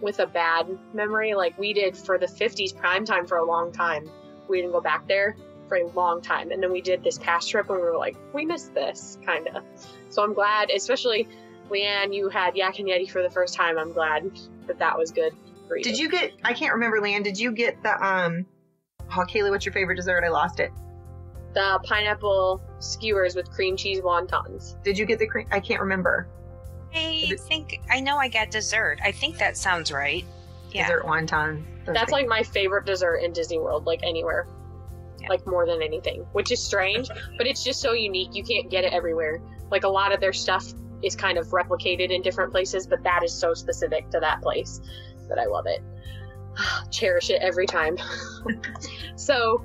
with 0.01 0.19
a 0.21 0.27
bad 0.27 0.67
memory 0.95 1.35
like 1.35 1.57
we 1.59 1.73
did 1.73 1.97
for 1.97 2.19
the 2.19 2.27
50s 2.27 2.75
prime 2.75 3.05
time 3.05 3.27
for 3.27 3.39
a 3.39 3.45
long 3.45 3.71
time. 3.71 4.09
We 4.49 4.61
didn't 4.61 4.73
go 4.73 4.81
back 4.81 5.07
there 5.07 5.37
for 5.69 5.77
a 5.77 5.87
long 5.89 6.21
time. 6.23 6.51
And 6.51 6.63
then 6.63 6.73
we 6.73 6.81
did 6.81 7.05
this 7.05 7.19
past 7.19 7.51
trip 7.51 7.69
and 7.69 7.79
we 7.79 7.85
were 7.85 7.97
like, 7.97 8.17
we 8.33 8.45
missed 8.45 8.75
this, 8.75 9.19
kind 9.25 9.49
of. 9.49 9.63
So 10.09 10.23
I'm 10.23 10.35
glad, 10.35 10.71
especially 10.71 11.29
Leanne, 11.71 12.15
you 12.15 12.29
had 12.29 12.57
Yak 12.57 12.79
and 12.79 12.89
Yeti 12.89 13.09
for 13.09 13.23
the 13.23 13.31
first 13.31 13.55
time. 13.55 13.79
I'm 13.79 13.93
glad 13.93 14.31
that 14.67 14.79
that 14.79 14.99
was 14.99 15.11
good 15.11 15.33
for 15.69 15.77
you. 15.77 15.85
Did 15.85 15.99
you 15.99 16.09
get, 16.09 16.33
I 16.43 16.53
can't 16.53 16.73
remember, 16.73 17.01
Leanne, 17.01 17.23
did 17.23 17.39
you 17.39 17.53
get 17.53 17.83
the, 17.83 18.05
um, 18.05 18.47
oh, 19.17 19.25
Kaylee, 19.29 19.51
what's 19.51 19.65
your 19.65 19.73
favorite 19.73 19.97
dessert? 19.97 20.25
I 20.25 20.29
lost 20.29 20.61
it. 20.61 20.73
The 21.53 21.81
pineapple 21.85 22.63
skewers 22.79 23.35
with 23.35 23.51
cream 23.51 23.77
cheese 23.77 24.01
wontons. 24.01 24.81
Did 24.83 24.99
you 24.99 25.05
get 25.05 25.19
the 25.19 25.27
cream? 25.27 25.47
I 25.51 25.61
can't 25.61 25.81
remember. 25.81 26.29
I 26.95 27.37
think 27.49 27.81
I 27.89 28.01
know 28.01 28.17
I 28.17 28.29
got 28.29 28.51
dessert. 28.51 28.99
I 29.03 29.13
think 29.13 29.39
that 29.39 29.57
sounds 29.57 29.93
right. 29.93 30.25
Yeah. 30.71 30.87
Dessert 30.87 31.05
wontons. 31.05 31.65
Those 31.85 31.95
That's 31.95 31.99
things. 31.99 32.13
like 32.13 32.27
my 32.27 32.43
favorite 32.43 32.85
dessert 32.85 33.19
in 33.19 33.33
Disney 33.33 33.59
World, 33.59 33.87
like 33.87 34.01
anywhere. 34.03 34.47
Yeah. 35.21 35.29
Like 35.29 35.47
more 35.47 35.67
than 35.67 35.83
anything, 35.83 36.27
which 36.33 36.51
is 36.51 36.63
strange, 36.63 37.09
but 37.37 37.47
it's 37.47 37.63
just 37.63 37.81
so 37.81 37.93
unique. 37.93 38.35
You 38.35 38.43
can't 38.43 38.71
get 38.71 38.85
it 38.85 38.93
everywhere. 38.93 39.41
Like 39.71 39.85
a 39.85 39.89
lot 39.89 40.13
of 40.13 40.21
their 40.21 40.33
stuff 40.33 40.73
is 41.03 41.15
kind 41.17 41.39
of 41.39 41.49
replicated 41.49 42.11
in 42.11 42.23
different 42.23 42.53
places, 42.53 42.87
but 42.87 43.03
that 43.03 43.23
is 43.23 43.33
so 43.33 43.55
specific 43.55 44.09
to 44.11 44.21
that 44.21 44.41
place 44.43 44.81
that 45.29 45.39
I 45.39 45.47
love 45.47 45.67
it. 45.67 45.83
Cherish 46.91 47.31
it 47.31 47.41
every 47.43 47.67
time. 47.67 47.97
so, 49.17 49.65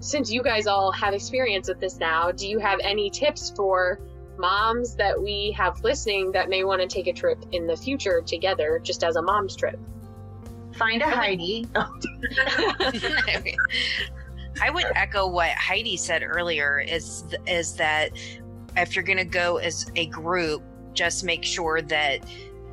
since 0.00 0.32
you 0.32 0.42
guys 0.42 0.66
all 0.66 0.90
have 0.92 1.14
experience 1.14 1.68
with 1.68 1.78
this 1.78 1.98
now, 1.98 2.32
do 2.32 2.48
you 2.48 2.58
have 2.58 2.80
any 2.82 3.10
tips 3.10 3.52
for 3.54 4.00
moms 4.38 4.96
that 4.96 5.20
we 5.20 5.52
have 5.52 5.82
listening 5.84 6.32
that 6.32 6.48
may 6.48 6.64
want 6.64 6.80
to 6.80 6.88
take 6.88 7.06
a 7.06 7.12
trip 7.12 7.44
in 7.52 7.66
the 7.66 7.76
future 7.76 8.22
together, 8.22 8.80
just 8.82 9.04
as 9.04 9.16
a 9.16 9.22
mom's 9.22 9.54
trip? 9.54 9.78
Find 10.74 11.02
a 11.02 11.06
Heidi. 11.06 11.66
I 14.62 14.70
would 14.70 14.86
echo 14.94 15.26
what 15.28 15.50
Heidi 15.50 15.96
said 15.96 16.22
earlier 16.22 16.80
is 16.80 17.24
is 17.46 17.74
that 17.74 18.10
if 18.76 18.96
you're 18.96 19.04
going 19.04 19.18
to 19.18 19.24
go 19.24 19.58
as 19.58 19.90
a 19.96 20.06
group, 20.06 20.62
just 20.94 21.24
make 21.24 21.44
sure 21.44 21.82
that 21.82 22.20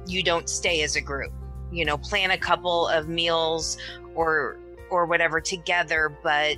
you 0.05 0.23
don't 0.23 0.47
stay 0.49 0.81
as 0.83 0.95
a 0.95 1.01
group. 1.01 1.33
You 1.71 1.85
know, 1.85 1.97
plan 1.97 2.31
a 2.31 2.37
couple 2.37 2.87
of 2.87 3.09
meals 3.09 3.77
or 4.15 4.57
or 4.89 5.05
whatever 5.05 5.41
together, 5.41 6.17
but 6.23 6.57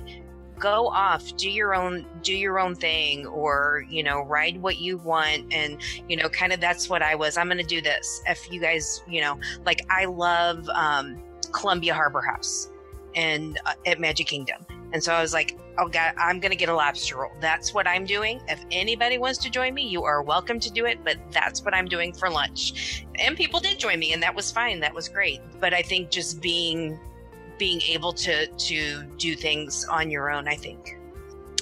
go 0.60 0.88
off, 0.88 1.36
do 1.36 1.50
your 1.50 1.74
own 1.74 2.06
do 2.22 2.36
your 2.36 2.60
own 2.60 2.74
thing 2.74 3.26
or, 3.26 3.84
you 3.88 4.02
know, 4.02 4.20
ride 4.22 4.60
what 4.60 4.78
you 4.78 4.98
want 4.98 5.52
and, 5.52 5.78
you 6.08 6.16
know, 6.16 6.28
kind 6.28 6.52
of 6.52 6.60
that's 6.60 6.88
what 6.88 7.02
I 7.02 7.14
was. 7.14 7.36
I'm 7.36 7.48
going 7.48 7.58
to 7.58 7.64
do 7.64 7.80
this. 7.80 8.22
If 8.26 8.52
you 8.52 8.60
guys, 8.60 9.02
you 9.08 9.20
know, 9.20 9.38
like 9.64 9.80
I 9.90 10.04
love 10.04 10.68
um 10.68 11.18
Columbia 11.52 11.94
Harbour 11.94 12.20
House 12.20 12.70
and 13.14 13.58
uh, 13.66 13.74
at 13.86 13.98
Magic 13.98 14.26
Kingdom. 14.26 14.64
And 14.92 15.02
so 15.02 15.12
I 15.12 15.20
was 15.20 15.32
like, 15.32 15.58
oh 15.78 15.88
God, 15.88 16.12
I'm 16.18 16.40
going 16.40 16.50
to 16.50 16.56
get 16.56 16.68
a 16.68 16.74
lobster 16.74 17.16
roll. 17.16 17.32
That's 17.40 17.72
what 17.72 17.86
I'm 17.86 18.04
doing. 18.04 18.40
If 18.48 18.64
anybody 18.70 19.18
wants 19.18 19.38
to 19.40 19.50
join 19.50 19.72
me, 19.72 19.86
you 19.86 20.04
are 20.04 20.22
welcome 20.22 20.60
to 20.60 20.70
do 20.70 20.86
it, 20.86 20.98
but 21.04 21.16
that's 21.30 21.64
what 21.64 21.74
I'm 21.74 21.86
doing 21.86 22.12
for 22.12 22.28
lunch. 22.28 23.06
And 23.16 23.36
people 23.36 23.60
did 23.60 23.78
join 23.78 23.98
me 23.98 24.12
and 24.12 24.22
that 24.22 24.34
was 24.34 24.50
fine. 24.50 24.80
That 24.80 24.94
was 24.94 25.08
great. 25.08 25.40
But 25.60 25.72
I 25.72 25.82
think 25.82 26.10
just 26.10 26.40
being 26.40 26.98
being 27.60 27.80
able 27.82 28.12
to 28.14 28.46
to 28.48 29.04
do 29.18 29.36
things 29.36 29.86
on 29.88 30.10
your 30.10 30.30
own, 30.32 30.48
I 30.48 30.56
think. 30.56 30.98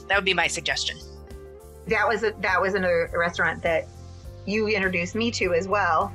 That 0.09 0.17
would 0.17 0.25
be 0.25 0.33
my 0.35 0.47
suggestion. 0.47 0.97
that 1.89 2.09
was 2.09 2.23
a, 2.23 2.33
that 2.41 2.59
was 2.61 2.73
another 2.75 3.11
restaurant 3.15 3.63
that 3.65 3.87
you 4.47 4.69
introduced 4.69 5.15
me 5.15 5.31
to 5.33 5.53
as 5.53 5.69
well. 5.69 6.11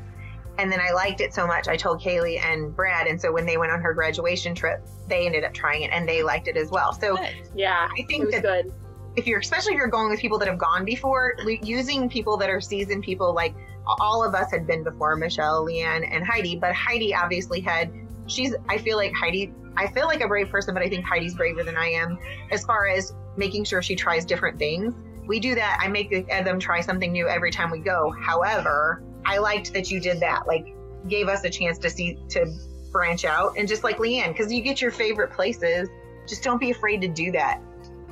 And 0.57 0.71
then 0.71 0.79
I 0.79 0.91
liked 0.91 1.19
it 1.21 1.33
so 1.33 1.45
much, 1.47 1.67
I 1.67 1.75
told 1.75 2.01
Kaylee 2.01 2.39
and 2.39 2.75
Brad. 2.75 3.07
And 3.07 3.19
so 3.21 3.31
when 3.31 3.45
they 3.45 3.57
went 3.57 3.71
on 3.71 3.81
her 3.81 3.93
graduation 3.93 4.55
trip, 4.55 4.81
they 5.07 5.25
ended 5.25 5.43
up 5.43 5.53
trying 5.53 5.81
it 5.83 5.91
and 5.91 6.07
they 6.07 6.23
liked 6.23 6.47
it 6.47 6.57
as 6.57 6.69
well. 6.69 6.93
So 6.93 7.15
Good. 7.17 7.35
Yeah, 7.55 7.87
I 7.91 8.01
it 8.01 8.07
think 8.07 8.25
was 8.25 8.33
that 8.35 8.43
good. 8.43 8.73
if 9.15 9.25
you're, 9.27 9.39
especially 9.39 9.73
if 9.73 9.77
you're 9.77 9.87
going 9.87 10.09
with 10.09 10.19
people 10.19 10.37
that 10.39 10.47
have 10.47 10.59
gone 10.59 10.85
before, 10.85 11.33
using 11.63 12.07
people 12.09 12.37
that 12.37 12.49
are 12.49 12.61
seasoned 12.61 13.03
people, 13.03 13.33
like 13.33 13.53
all 13.99 14.23
of 14.23 14.33
us 14.35 14.51
had 14.51 14.65
been 14.67 14.83
before, 14.83 15.15
Michelle, 15.15 15.65
Leanne, 15.65 16.07
and 16.09 16.23
Heidi. 16.25 16.55
But 16.55 16.73
Heidi 16.73 17.13
obviously 17.15 17.59
had, 17.59 17.91
she's, 18.33 18.55
I 18.69 18.77
feel 18.77 18.97
like 18.97 19.13
Heidi, 19.13 19.53
I 19.77 19.87
feel 19.87 20.05
like 20.07 20.21
a 20.21 20.27
brave 20.27 20.49
person, 20.49 20.73
but 20.73 20.83
I 20.83 20.89
think 20.89 21.05
Heidi's 21.05 21.35
braver 21.35 21.63
than 21.63 21.77
I 21.77 21.87
am 21.87 22.17
as 22.51 22.65
far 22.65 22.87
as 22.87 23.13
making 23.37 23.63
sure 23.63 23.81
she 23.81 23.95
tries 23.95 24.25
different 24.25 24.59
things. 24.59 24.93
We 25.25 25.39
do 25.39 25.55
that. 25.55 25.79
I 25.81 25.87
make 25.87 26.27
them 26.27 26.59
try 26.59 26.81
something 26.81 27.11
new 27.11 27.27
every 27.27 27.51
time 27.51 27.71
we 27.71 27.79
go. 27.79 28.13
However, 28.21 29.01
I 29.25 29.37
liked 29.37 29.73
that 29.73 29.89
you 29.89 29.99
did 29.99 30.19
that. 30.19 30.47
Like, 30.47 30.75
gave 31.07 31.27
us 31.27 31.43
a 31.43 31.49
chance 31.49 31.77
to 31.79 31.89
see, 31.89 32.19
to 32.29 32.45
branch 32.91 33.25
out. 33.25 33.57
And 33.57 33.67
just 33.67 33.83
like 33.83 33.97
Leanne, 33.97 34.29
because 34.29 34.51
you 34.51 34.61
get 34.61 34.81
your 34.81 34.91
favorite 34.91 35.31
places, 35.31 35.89
just 36.27 36.43
don't 36.43 36.59
be 36.59 36.71
afraid 36.71 37.01
to 37.01 37.07
do 37.07 37.31
that 37.31 37.61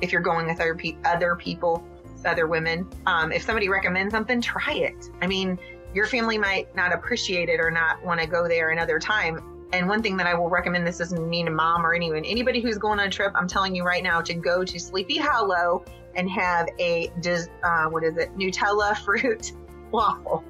if 0.00 0.10
you're 0.10 0.22
going 0.22 0.46
with 0.46 0.60
other, 0.60 0.74
pe- 0.74 0.96
other 1.04 1.36
people, 1.36 1.84
other 2.24 2.46
women. 2.46 2.88
Um, 3.06 3.30
if 3.30 3.42
somebody 3.42 3.68
recommends 3.68 4.12
something, 4.12 4.40
try 4.40 4.72
it. 4.72 5.10
I 5.20 5.26
mean, 5.26 5.58
your 5.94 6.06
family 6.06 6.38
might 6.38 6.74
not 6.74 6.92
appreciate 6.92 7.48
it 7.48 7.60
or 7.60 7.70
not 7.70 8.02
want 8.04 8.20
to 8.20 8.26
go 8.26 8.48
there 8.48 8.70
another 8.70 8.98
time. 8.98 9.51
And 9.72 9.88
one 9.88 10.02
thing 10.02 10.16
that 10.18 10.26
I 10.26 10.34
will 10.34 10.50
recommend 10.50 10.86
this 10.86 10.98
doesn't 10.98 11.28
mean 11.30 11.48
a 11.48 11.50
mom 11.50 11.86
or 11.86 11.94
anyone, 11.94 12.24
anybody 12.24 12.60
who's 12.60 12.76
going 12.76 13.00
on 13.00 13.06
a 13.06 13.10
trip, 13.10 13.32
I'm 13.34 13.48
telling 13.48 13.74
you 13.74 13.84
right 13.84 14.02
now 14.02 14.20
to 14.20 14.34
go 14.34 14.64
to 14.64 14.78
Sleepy 14.78 15.16
Hollow 15.16 15.84
and 16.14 16.28
have 16.30 16.68
a, 16.78 17.10
uh, 17.62 17.86
what 17.86 18.04
is 18.04 18.16
it, 18.18 18.36
Nutella 18.36 18.96
fruit 19.04 19.52
waffle. 19.90 20.44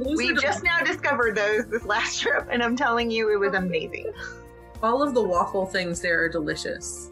Those 0.00 0.16
We 0.18 0.34
just 0.34 0.64
now 0.64 0.80
discovered 0.80 1.36
those 1.36 1.66
this 1.68 1.84
last 1.84 2.20
trip, 2.20 2.48
and 2.50 2.60
I'm 2.62 2.74
telling 2.74 3.08
you, 3.10 3.32
it 3.32 3.36
was 3.36 3.54
amazing. 3.54 4.12
all 4.82 5.00
of 5.04 5.14
the 5.14 5.22
waffle 5.22 5.66
things 5.66 6.00
there 6.00 6.20
are 6.24 6.28
delicious. 6.28 7.08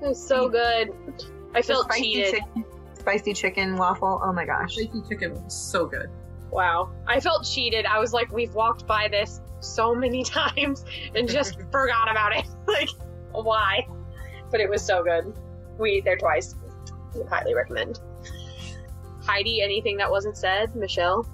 It 0.00 0.06
was 0.06 0.24
so 0.24 0.48
good. 0.48 0.92
I 1.56 1.60
The 1.60 1.66
felt 1.66 1.84
spicy 1.86 2.02
cheated. 2.12 2.34
chicken, 2.34 2.64
spicy 2.94 3.32
chicken 3.34 3.76
waffle. 3.76 4.20
Oh 4.22 4.32
my 4.32 4.44
gosh. 4.44 4.74
Spicy 4.76 5.02
chicken 5.08 5.34
was 5.34 5.52
so 5.52 5.86
good. 5.86 6.08
Wow. 6.52 6.90
I 7.08 7.18
felt 7.18 7.44
cheated. 7.44 7.84
I 7.86 7.98
was 7.98 8.12
like, 8.12 8.30
we've 8.30 8.54
walked 8.54 8.86
by 8.86 9.08
this 9.08 9.40
so 9.60 9.94
many 9.94 10.24
times 10.40 10.84
and 11.14 11.28
just 11.28 11.58
forgot 11.72 12.10
about 12.10 12.36
it. 12.36 12.46
Like, 12.68 12.90
why? 13.32 13.86
But 14.50 14.60
it 14.60 14.68
was 14.68 14.82
so 14.82 15.02
good. 15.02 15.32
We 15.78 15.92
ate 15.92 16.04
there 16.04 16.18
twice. 16.18 16.54
Highly 17.30 17.54
recommend. 17.54 17.98
Heidi, 19.22 19.62
anything 19.62 19.96
that 19.96 20.10
wasn't 20.10 20.36
said? 20.36 20.76
Michelle? 20.76 21.26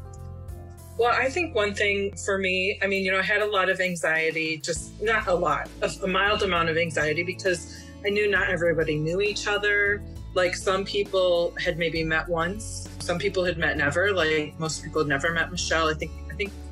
Well, 0.96 1.12
I 1.12 1.28
think 1.28 1.54
one 1.54 1.74
thing 1.74 2.14
for 2.16 2.38
me, 2.38 2.78
I 2.82 2.86
mean, 2.86 3.04
you 3.04 3.10
know, 3.10 3.18
I 3.18 3.22
had 3.22 3.42
a 3.42 3.46
lot 3.46 3.68
of 3.68 3.80
anxiety, 3.80 4.58
just 4.58 5.00
not 5.02 5.26
a 5.26 5.34
lot, 5.34 5.68
a, 5.82 5.90
a 6.04 6.06
mild 6.06 6.42
amount 6.42 6.68
of 6.68 6.76
anxiety 6.76 7.24
because 7.24 7.84
I 8.06 8.10
knew 8.10 8.30
not 8.30 8.48
everybody 8.48 8.96
knew 8.96 9.20
each 9.20 9.48
other. 9.48 10.04
Like 10.34 10.54
some 10.54 10.84
people 10.84 11.52
had 11.58 11.78
maybe 11.78 12.04
met 12.04 12.28
once, 12.28 12.88
some 13.00 13.18
people 13.18 13.44
had 13.44 13.58
met 13.58 13.76
never. 13.76 14.12
Like 14.12 14.58
most 14.58 14.84
people 14.84 15.00
had 15.00 15.08
never 15.08 15.32
met 15.32 15.50
Michelle. 15.50 15.88
I 15.88 15.94
think 15.94 16.12
I 16.23 16.23
think 16.23 16.23
a 16.23 16.23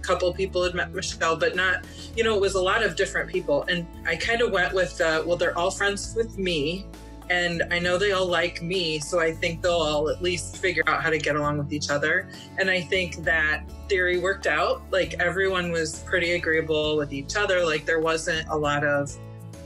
couple 0.02 0.32
people 0.32 0.62
had 0.62 0.74
met 0.74 0.92
Michelle, 0.92 1.36
but 1.36 1.56
not, 1.56 1.84
you 2.16 2.24
know, 2.24 2.34
it 2.34 2.40
was 2.40 2.54
a 2.54 2.62
lot 2.62 2.82
of 2.82 2.96
different 2.96 3.30
people. 3.30 3.64
And 3.64 3.86
I 4.06 4.16
kind 4.16 4.42
of 4.42 4.52
went 4.52 4.74
with, 4.74 5.00
uh, 5.00 5.22
well, 5.24 5.36
they're 5.36 5.56
all 5.56 5.70
friends 5.70 6.14
with 6.16 6.38
me, 6.38 6.86
and 7.30 7.62
I 7.70 7.78
know 7.78 7.96
they 7.96 8.12
all 8.12 8.26
like 8.26 8.62
me, 8.62 8.98
so 8.98 9.18
I 9.18 9.32
think 9.32 9.62
they'll 9.62 9.72
all 9.72 10.10
at 10.10 10.20
least 10.20 10.58
figure 10.58 10.82
out 10.86 11.02
how 11.02 11.08
to 11.08 11.18
get 11.18 11.36
along 11.36 11.58
with 11.58 11.72
each 11.72 11.88
other. 11.88 12.28
And 12.58 12.68
I 12.68 12.82
think 12.82 13.24
that 13.24 13.64
theory 13.88 14.18
worked 14.18 14.46
out. 14.46 14.82
Like 14.90 15.14
everyone 15.14 15.70
was 15.70 16.00
pretty 16.00 16.32
agreeable 16.32 16.96
with 16.96 17.12
each 17.12 17.36
other. 17.36 17.64
Like 17.64 17.86
there 17.86 18.00
wasn't 18.00 18.46
a 18.48 18.56
lot 18.56 18.84
of 18.84 19.16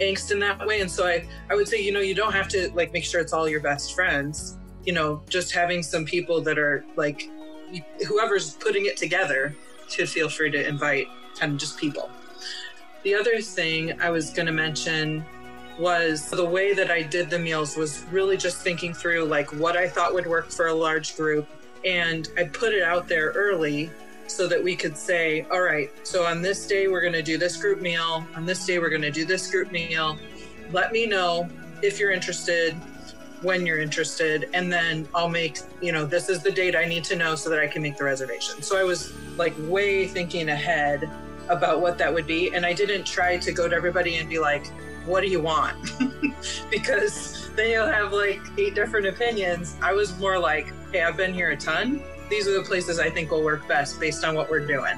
angst 0.00 0.30
in 0.30 0.38
that 0.40 0.64
way. 0.64 0.80
And 0.80 0.90
so 0.90 1.06
I, 1.06 1.26
I 1.50 1.54
would 1.54 1.66
say, 1.66 1.80
you 1.80 1.92
know, 1.92 2.00
you 2.00 2.14
don't 2.14 2.32
have 2.32 2.48
to 2.48 2.70
like 2.74 2.92
make 2.92 3.04
sure 3.04 3.20
it's 3.20 3.32
all 3.32 3.48
your 3.48 3.60
best 3.60 3.94
friends. 3.94 4.58
You 4.84 4.92
know, 4.92 5.22
just 5.28 5.52
having 5.52 5.82
some 5.82 6.04
people 6.04 6.40
that 6.42 6.58
are 6.58 6.84
like 6.94 7.28
whoever's 8.06 8.54
putting 8.54 8.86
it 8.86 8.96
together 8.96 9.56
should 9.88 10.08
feel 10.08 10.28
free 10.28 10.50
to 10.50 10.68
invite 10.68 11.08
kind 11.38 11.52
of 11.52 11.58
just 11.58 11.78
people. 11.78 12.10
The 13.02 13.14
other 13.14 13.40
thing 13.40 14.00
I 14.00 14.10
was 14.10 14.30
going 14.30 14.46
to 14.46 14.52
mention 14.52 15.24
was 15.78 16.28
the 16.30 16.44
way 16.44 16.72
that 16.74 16.90
I 16.90 17.02
did 17.02 17.30
the 17.30 17.38
meals 17.38 17.76
was 17.76 18.04
really 18.10 18.36
just 18.36 18.62
thinking 18.62 18.94
through 18.94 19.24
like 19.24 19.52
what 19.52 19.76
I 19.76 19.88
thought 19.88 20.14
would 20.14 20.26
work 20.26 20.50
for 20.50 20.68
a 20.68 20.74
large 20.74 21.16
group. 21.16 21.46
And 21.84 22.28
I 22.36 22.44
put 22.44 22.72
it 22.72 22.82
out 22.82 23.06
there 23.06 23.30
early 23.32 23.90
so 24.26 24.48
that 24.48 24.62
we 24.62 24.74
could 24.74 24.96
say, 24.96 25.46
all 25.52 25.62
right, 25.62 25.90
so 26.06 26.24
on 26.24 26.42
this 26.42 26.66
day, 26.66 26.88
we're 26.88 27.00
going 27.00 27.12
to 27.12 27.22
do 27.22 27.38
this 27.38 27.56
group 27.56 27.80
meal. 27.80 28.26
On 28.34 28.44
this 28.44 28.66
day, 28.66 28.78
we're 28.78 28.90
going 28.90 29.02
to 29.02 29.10
do 29.10 29.24
this 29.24 29.50
group 29.50 29.70
meal. 29.70 30.18
Let 30.72 30.92
me 30.92 31.06
know 31.06 31.48
if 31.82 32.00
you're 32.00 32.10
interested, 32.10 32.74
when 33.42 33.66
you're 33.66 33.78
interested, 33.78 34.48
and 34.54 34.72
then 34.72 35.08
I'll 35.14 35.28
make, 35.28 35.58
you 35.80 35.92
know, 35.92 36.04
this 36.04 36.28
is 36.28 36.42
the 36.42 36.50
date 36.50 36.74
I 36.74 36.84
need 36.84 37.04
to 37.04 37.16
know 37.16 37.34
so 37.34 37.50
that 37.50 37.58
I 37.58 37.66
can 37.66 37.82
make 37.82 37.96
the 37.96 38.04
reservation. 38.04 38.62
So 38.62 38.78
I 38.78 38.84
was 38.84 39.12
like 39.36 39.54
way 39.58 40.06
thinking 40.06 40.48
ahead 40.48 41.10
about 41.48 41.80
what 41.80 41.98
that 41.98 42.12
would 42.12 42.26
be. 42.26 42.54
And 42.54 42.66
I 42.66 42.72
didn't 42.72 43.04
try 43.04 43.36
to 43.38 43.52
go 43.52 43.68
to 43.68 43.74
everybody 43.74 44.16
and 44.16 44.28
be 44.28 44.38
like, 44.38 44.66
what 45.06 45.20
do 45.20 45.28
you 45.28 45.40
want? 45.40 45.76
because 46.70 47.50
then 47.54 47.70
you'll 47.70 47.86
have 47.86 48.12
like 48.12 48.40
eight 48.58 48.74
different 48.74 49.06
opinions. 49.06 49.76
I 49.82 49.92
was 49.92 50.18
more 50.18 50.38
like, 50.38 50.66
hey, 50.92 51.02
I've 51.02 51.16
been 51.16 51.32
here 51.32 51.50
a 51.50 51.56
ton. 51.56 52.02
These 52.28 52.48
are 52.48 52.54
the 52.54 52.64
places 52.64 52.98
I 52.98 53.08
think 53.08 53.30
will 53.30 53.44
work 53.44 53.66
best 53.68 54.00
based 54.00 54.24
on 54.24 54.34
what 54.34 54.50
we're 54.50 54.66
doing. 54.66 54.94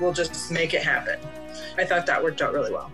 We'll 0.00 0.14
just 0.14 0.50
make 0.50 0.72
it 0.72 0.82
happen. 0.82 1.18
I 1.76 1.84
thought 1.84 2.06
that 2.06 2.22
worked 2.22 2.40
out 2.40 2.54
really 2.54 2.72
well. 2.72 2.90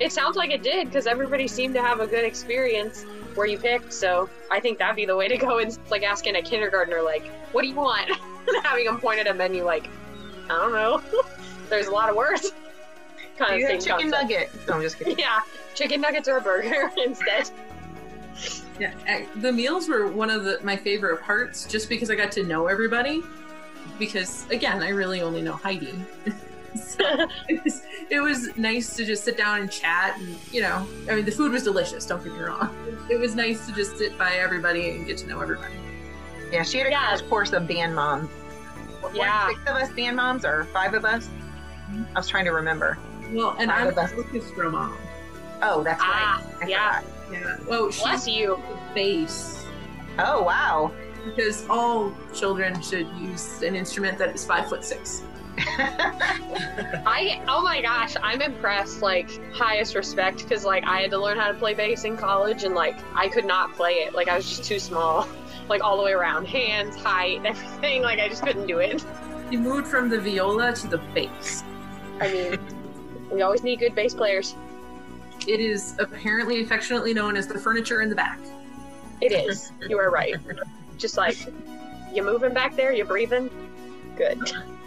It 0.00 0.12
sounds 0.12 0.36
like 0.36 0.50
it 0.50 0.62
did 0.62 0.88
because 0.88 1.06
everybody 1.06 1.46
seemed 1.46 1.74
to 1.74 1.82
have 1.82 2.00
a 2.00 2.06
good 2.06 2.24
experience 2.24 3.04
where 3.34 3.46
you 3.46 3.58
picked. 3.58 3.92
So 3.92 4.28
I 4.50 4.60
think 4.60 4.78
that'd 4.78 4.96
be 4.96 5.06
the 5.06 5.16
way 5.16 5.28
to 5.28 5.36
go. 5.36 5.58
It's 5.58 5.78
like 5.90 6.02
asking 6.02 6.36
a 6.36 6.42
kindergartner, 6.42 7.02
like, 7.02 7.26
what 7.52 7.62
do 7.62 7.68
you 7.68 7.74
want? 7.74 8.10
and 8.48 8.64
having 8.64 8.84
them 8.86 9.00
point 9.00 9.20
at 9.20 9.26
a 9.26 9.34
menu, 9.34 9.64
like, 9.64 9.88
I 10.44 10.48
don't 10.48 10.72
know. 10.72 11.02
There's 11.68 11.86
a 11.86 11.92
lot 11.92 12.10
of 12.10 12.16
words. 12.16 12.52
Kind 13.38 13.60
you 13.60 13.66
of 13.66 13.72
have 13.72 13.80
chicken 13.80 14.10
concept. 14.10 14.22
nugget. 14.22 14.68
No, 14.68 14.74
I'm 14.74 14.82
just 14.82 14.98
kidding. 14.98 15.18
Yeah, 15.18 15.40
chicken 15.74 16.02
nuggets 16.02 16.28
or 16.28 16.36
a 16.36 16.40
burger 16.40 16.90
instead. 16.98 17.50
Yeah, 18.78 19.24
the 19.36 19.52
meals 19.52 19.88
were 19.88 20.06
one 20.06 20.28
of 20.28 20.44
the, 20.44 20.58
my 20.62 20.76
favorite 20.76 21.22
parts, 21.22 21.64
just 21.66 21.88
because 21.88 22.10
I 22.10 22.14
got 22.14 22.30
to 22.32 22.42
know 22.42 22.66
everybody. 22.66 23.22
Because 23.98 24.48
again, 24.50 24.82
I 24.82 24.90
really 24.90 25.22
only 25.22 25.40
know 25.40 25.52
Heidi. 25.54 25.94
So 26.74 27.28
it, 27.48 27.62
was, 27.64 27.82
it 28.10 28.20
was 28.20 28.56
nice 28.56 28.96
to 28.96 29.04
just 29.04 29.24
sit 29.24 29.36
down 29.36 29.60
and 29.60 29.70
chat, 29.70 30.18
and 30.18 30.36
you 30.50 30.60
know, 30.60 30.86
I 31.10 31.14
mean, 31.14 31.24
the 31.24 31.32
food 31.32 31.52
was 31.52 31.64
delicious. 31.64 32.06
Don't 32.06 32.22
get 32.22 32.32
me 32.32 32.40
wrong. 32.40 32.74
It 33.10 33.16
was 33.18 33.34
nice 33.34 33.66
to 33.66 33.72
just 33.72 33.98
sit 33.98 34.16
by 34.18 34.34
everybody 34.34 34.90
and 34.90 35.06
get 35.06 35.18
to 35.18 35.26
know 35.26 35.40
everybody. 35.40 35.74
Yeah, 36.50 36.62
she 36.62 36.78
had 36.78 36.86
a 36.86 36.90
yeah. 36.90 37.08
crash 37.08 37.22
course 37.22 37.52
of 37.52 37.66
band 37.66 37.94
moms. 37.94 38.30
Yeah, 39.12 39.48
six 39.48 39.60
of 39.62 39.76
us 39.76 39.90
band 39.90 40.16
moms, 40.16 40.44
or 40.44 40.64
five 40.72 40.94
of 40.94 41.04
us. 41.04 41.28
I 42.14 42.18
was 42.18 42.28
trying 42.28 42.44
to 42.44 42.52
remember. 42.52 42.98
Well, 43.32 43.56
and 43.58 43.70
five 43.70 43.98
I'm 43.98 44.10
a 44.10 44.16
orchestra 44.16 44.70
mom. 44.70 44.96
Oh, 45.62 45.82
that's 45.82 46.00
ah, 46.02 46.44
right. 46.60 46.68
yeah. 46.68 47.00
Forgot. 47.00 47.12
Yeah. 47.32 47.56
Well, 47.68 47.90
bless 47.90 48.26
you. 48.28 48.60
Bass. 48.94 49.64
Oh 50.18 50.42
wow. 50.42 50.92
Because 51.24 51.66
all 51.68 52.12
children 52.34 52.80
should 52.82 53.08
use 53.16 53.62
an 53.62 53.74
instrument 53.76 54.18
that 54.18 54.34
is 54.34 54.44
five 54.44 54.68
foot 54.68 54.84
six. 54.84 55.22
I 55.58 57.42
oh 57.46 57.62
my 57.62 57.82
gosh, 57.82 58.14
I'm 58.22 58.40
impressed. 58.40 59.02
Like 59.02 59.28
highest 59.52 59.94
respect 59.94 60.38
because 60.38 60.64
like 60.64 60.84
I 60.84 61.02
had 61.02 61.10
to 61.10 61.18
learn 61.18 61.36
how 61.36 61.48
to 61.52 61.58
play 61.58 61.74
bass 61.74 62.04
in 62.04 62.16
college 62.16 62.64
and 62.64 62.74
like 62.74 62.96
I 63.14 63.28
could 63.28 63.44
not 63.44 63.74
play 63.74 63.94
it. 63.96 64.14
Like 64.14 64.28
I 64.28 64.36
was 64.36 64.48
just 64.48 64.64
too 64.64 64.78
small, 64.78 65.28
like 65.68 65.82
all 65.82 65.98
the 65.98 66.02
way 66.02 66.12
around, 66.12 66.46
hands, 66.46 66.96
height, 66.96 67.42
everything. 67.44 68.02
Like 68.02 68.18
I 68.18 68.28
just 68.28 68.42
couldn't 68.42 68.66
do 68.66 68.78
it. 68.78 69.04
You 69.50 69.58
moved 69.58 69.88
from 69.88 70.08
the 70.08 70.18
viola 70.18 70.72
to 70.74 70.86
the 70.86 70.98
bass. 71.14 71.62
I 72.18 72.32
mean, 72.32 72.58
we 73.30 73.42
always 73.42 73.62
need 73.62 73.80
good 73.80 73.94
bass 73.94 74.14
players. 74.14 74.54
It 75.46 75.60
is 75.60 75.96
apparently 75.98 76.62
affectionately 76.62 77.12
known 77.12 77.36
as 77.36 77.46
the 77.46 77.58
furniture 77.58 78.00
in 78.00 78.08
the 78.08 78.14
back. 78.14 78.38
It 79.20 79.32
is. 79.32 79.72
you 79.86 79.98
are 79.98 80.10
right. 80.10 80.36
Just 80.96 81.18
like 81.18 81.36
you 82.12 82.22
moving 82.22 82.54
back 82.54 82.74
there, 82.74 82.92
you 82.92 83.04
breathing, 83.04 83.50
good 84.16 84.38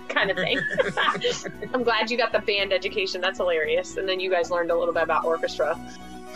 kind 0.10 0.32
of 0.32 0.38
thing. 0.38 0.60
I'm 1.74 1.84
glad 1.84 2.10
you 2.10 2.18
got 2.18 2.32
the 2.32 2.40
band 2.40 2.74
education. 2.74 3.22
That's 3.22 3.38
hilarious. 3.38 3.98
And 3.98 4.08
then 4.08 4.20
you 4.20 4.30
guys 4.30 4.52
learned 4.52 4.72
a 4.72 4.78
little 4.78 4.94
bit 4.94 5.04
about 5.04 5.26
orchestra. 5.26 5.80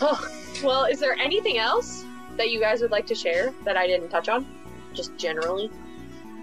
Oh, 0.00 0.28
well, 0.62 0.84
is 0.84 1.00
there 1.00 1.14
anything 1.14 1.58
else 1.58 2.04
that 2.36 2.50
you 2.50 2.60
guys 2.60 2.80
would 2.80 2.90
like 2.90 3.06
to 3.06 3.14
share 3.14 3.52
that 3.64 3.76
I 3.76 3.86
didn't 3.86 4.08
touch 4.08 4.28
on? 4.28 4.46
Just 4.94 5.16
generally. 5.16 5.70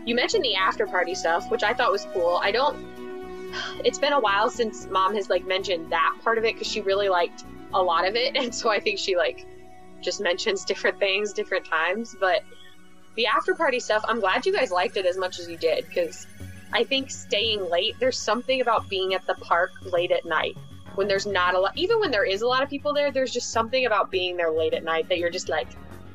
You 0.05 0.15
mentioned 0.15 0.43
the 0.43 0.55
after 0.55 0.87
party 0.87 1.15
stuff, 1.15 1.49
which 1.51 1.63
I 1.63 1.73
thought 1.73 1.91
was 1.91 2.07
cool. 2.13 2.39
I 2.41 2.51
don't. 2.51 2.77
It's 3.83 3.97
been 3.97 4.13
a 4.13 4.19
while 4.19 4.49
since 4.49 4.87
mom 4.87 5.15
has 5.15 5.29
like 5.29 5.45
mentioned 5.45 5.91
that 5.91 6.15
part 6.23 6.37
of 6.37 6.45
it 6.45 6.53
because 6.53 6.67
she 6.67 6.81
really 6.81 7.09
liked 7.09 7.43
a 7.73 7.81
lot 7.81 8.07
of 8.07 8.15
it, 8.15 8.35
and 8.41 8.53
so 8.53 8.69
I 8.69 8.79
think 8.79 8.99
she 8.99 9.17
like 9.17 9.45
just 10.01 10.21
mentions 10.21 10.63
different 10.63 10.99
things 10.99 11.33
different 11.33 11.65
times. 11.65 12.15
But 12.19 12.43
the 13.15 13.25
after 13.25 13.53
party 13.53 13.79
stuff, 13.79 14.05
I'm 14.07 14.19
glad 14.19 14.45
you 14.45 14.53
guys 14.53 14.71
liked 14.71 14.95
it 14.95 15.05
as 15.05 15.17
much 15.17 15.39
as 15.39 15.49
you 15.49 15.57
did 15.57 15.85
because 15.87 16.27
I 16.73 16.83
think 16.83 17.09
staying 17.09 17.69
late. 17.69 17.95
There's 17.99 18.17
something 18.17 18.61
about 18.61 18.89
being 18.89 19.13
at 19.13 19.25
the 19.25 19.35
park 19.35 19.71
late 19.83 20.11
at 20.11 20.25
night 20.25 20.57
when 20.95 21.07
there's 21.07 21.25
not 21.25 21.53
a 21.55 21.59
lot. 21.59 21.77
Even 21.77 21.99
when 21.99 22.11
there 22.11 22.25
is 22.25 22.41
a 22.41 22.47
lot 22.47 22.63
of 22.63 22.69
people 22.69 22.93
there, 22.93 23.11
there's 23.11 23.31
just 23.31 23.51
something 23.51 23.85
about 23.85 24.11
being 24.11 24.35
there 24.35 24.51
late 24.51 24.73
at 24.73 24.83
night 24.83 25.07
that 25.09 25.19
you're 25.19 25.29
just 25.29 25.47
like, 25.47 25.67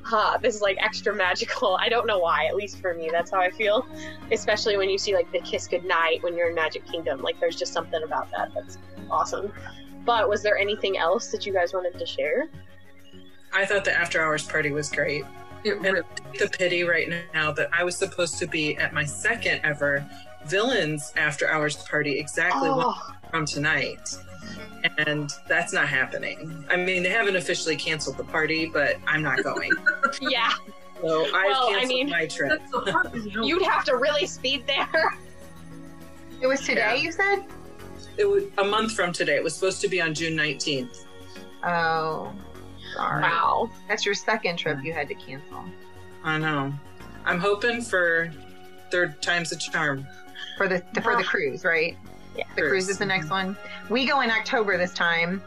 huh, 0.03 0.38
this 0.42 0.55
is 0.55 0.61
like 0.61 0.76
extra 0.80 1.14
magical. 1.26 1.76
I 1.80 1.88
don't 1.88 2.07
know 2.07 2.18
why, 2.18 2.46
at 2.46 2.57
least 2.57 2.80
for 2.80 2.94
me, 2.94 3.09
that's 3.11 3.30
how 3.30 3.40
I 3.40 3.50
feel. 3.50 3.86
Especially 4.30 4.76
when 4.76 4.90
you 4.90 4.98
see 4.98 5.14
like 5.14 5.30
the 5.32 5.40
kiss 5.40 5.66
goodnight 5.66 6.22
when 6.22 6.36
you're 6.36 6.48
in 6.48 6.55
Magic 6.55 6.86
Kingdom. 6.86 7.22
Like 7.22 7.38
there's 7.40 7.57
just 7.57 7.72
something 7.72 8.03
about 8.03 8.30
that 8.32 8.53
that's 8.55 8.78
awesome. 9.11 9.53
But 10.05 10.28
was 10.28 10.42
there 10.42 10.59
anything 10.59 10.98
else 10.98 11.28
that 11.28 11.46
you 11.46 11.53
guys 11.53 11.72
wanted 11.72 11.98
to 11.98 12.07
share? 12.07 12.48
I 13.53 13.64
thought 13.64 13.84
the 13.84 13.96
after 13.96 14.20
hours 14.20 14.46
party 14.46 14.70
was 14.70 14.90
great. 14.90 15.24
It 15.64 15.80
really 15.80 16.03
the 16.40 16.48
pity 16.48 16.82
right 16.82 17.09
now 17.32 17.53
that 17.53 17.68
I 17.72 17.84
was 17.84 17.96
supposed 17.96 18.38
to 18.38 18.48
be 18.48 18.76
at 18.78 18.92
my 18.92 19.05
second 19.05 19.61
ever 19.62 20.05
villains 20.47 21.12
after 21.16 21.49
hours 21.49 21.76
party 21.76 22.18
exactly 22.18 22.68
oh. 22.70 23.14
from 23.30 23.47
tonight. 23.47 24.16
And 24.99 25.32
that's 25.49 25.72
not 25.72 25.88
happening. 25.88 26.64
I 26.68 26.76
mean, 26.76 27.03
they 27.03 27.09
haven't 27.09 27.36
officially 27.36 27.76
canceled 27.76 28.16
the 28.16 28.24
party, 28.24 28.66
but 28.66 28.97
I'm 29.07 29.22
not 29.22 29.43
going. 29.43 29.70
yeah. 30.20 30.51
So 31.01 31.24
I've 31.26 31.32
well, 31.32 31.68
canceled 31.68 31.82
I 31.82 31.86
mean, 31.86 32.11
my 32.11 32.26
trip. 32.26 32.61
you'd 33.43 33.62
have 33.62 33.84
to 33.84 33.97
really 33.97 34.26
speed 34.26 34.66
there. 34.66 35.14
It 36.40 36.47
was 36.49 36.61
today, 36.61 36.97
yeah. 36.97 37.03
you 37.03 37.12
said? 37.12 37.45
It 38.16 38.24
was 38.24 38.45
a 38.59 38.64
month 38.64 38.93
from 38.93 39.12
today. 39.12 39.36
It 39.36 39.45
was 39.45 39.55
supposed 39.55 39.80
to 39.82 39.88
be 39.88 40.01
on 40.01 40.12
June 40.12 40.36
19th. 40.36 41.05
Oh, 41.64 42.32
sorry. 42.95 43.22
Wow. 43.22 43.70
That's 43.88 44.05
your 44.05 44.14
second 44.14 44.57
trip 44.57 44.78
you 44.82 44.93
had 44.93 45.09
to 45.09 45.14
cancel. 45.14 45.64
I 46.24 46.38
know. 46.38 46.72
I'm 47.24 47.38
hoping 47.38 47.80
for 47.80 48.32
third 48.90 49.22
time's 49.22 49.53
a 49.53 49.57
charm. 49.57 50.07
For 50.57 50.68
the, 50.68 50.82
the 50.92 51.00
for 51.00 51.12
the 51.12 51.20
uh-huh. 51.20 51.30
cruise, 51.30 51.64
right? 51.64 51.96
Yeah. 52.36 52.44
The 52.57 52.62
cruise 52.62 52.88
is 52.88 52.98
the 52.98 53.07
next 53.07 53.30
one. 53.30 53.57
We 53.90 54.07
go 54.07 54.20
in 54.20 54.30
October 54.30 54.76
this 54.78 54.92
time, 54.92 55.42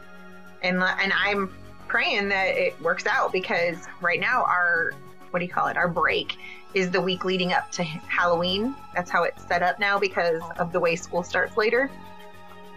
and 0.62 0.82
and 0.82 1.12
I'm 1.12 1.52
praying 1.88 2.28
that 2.28 2.56
it 2.56 2.80
works 2.82 3.06
out 3.06 3.32
because 3.32 3.76
right 4.00 4.20
now 4.20 4.44
our 4.44 4.92
what 5.30 5.40
do 5.40 5.44
you 5.44 5.52
call 5.52 5.68
it? 5.68 5.76
Our 5.76 5.88
break 5.88 6.36
is 6.74 6.90
the 6.90 7.00
week 7.00 7.24
leading 7.24 7.52
up 7.52 7.70
to 7.72 7.82
Halloween. 7.82 8.74
That's 8.94 9.10
how 9.10 9.24
it's 9.24 9.46
set 9.46 9.62
up 9.62 9.78
now 9.78 9.98
because 9.98 10.42
of 10.58 10.72
the 10.72 10.80
way 10.80 10.96
school 10.96 11.22
starts 11.22 11.56
later 11.56 11.90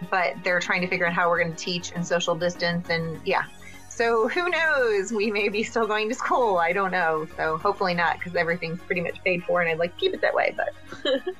but 0.08 0.34
they're 0.42 0.60
trying 0.60 0.80
to 0.80 0.86
figure 0.86 1.06
out 1.06 1.12
how 1.12 1.28
we're 1.28 1.38
going 1.38 1.54
to 1.54 1.58
teach 1.58 1.92
and 1.92 2.06
social 2.06 2.34
distance 2.34 2.88
and 2.88 3.20
yeah 3.26 3.44
so 3.88 4.28
who 4.28 4.48
knows 4.48 5.12
we 5.12 5.30
may 5.30 5.48
be 5.48 5.62
still 5.62 5.86
going 5.86 6.08
to 6.08 6.14
school 6.14 6.56
i 6.56 6.72
don't 6.72 6.92
know 6.92 7.26
so 7.36 7.58
hopefully 7.58 7.94
not 7.94 8.18
because 8.18 8.34
everything's 8.36 8.80
pretty 8.82 9.00
much 9.00 9.22
paid 9.24 9.42
for 9.44 9.60
and 9.60 9.70
i'd 9.70 9.78
like 9.78 9.92
to 9.94 10.00
keep 10.00 10.14
it 10.14 10.20
that 10.20 10.34
way 10.34 10.54
but 10.56 10.70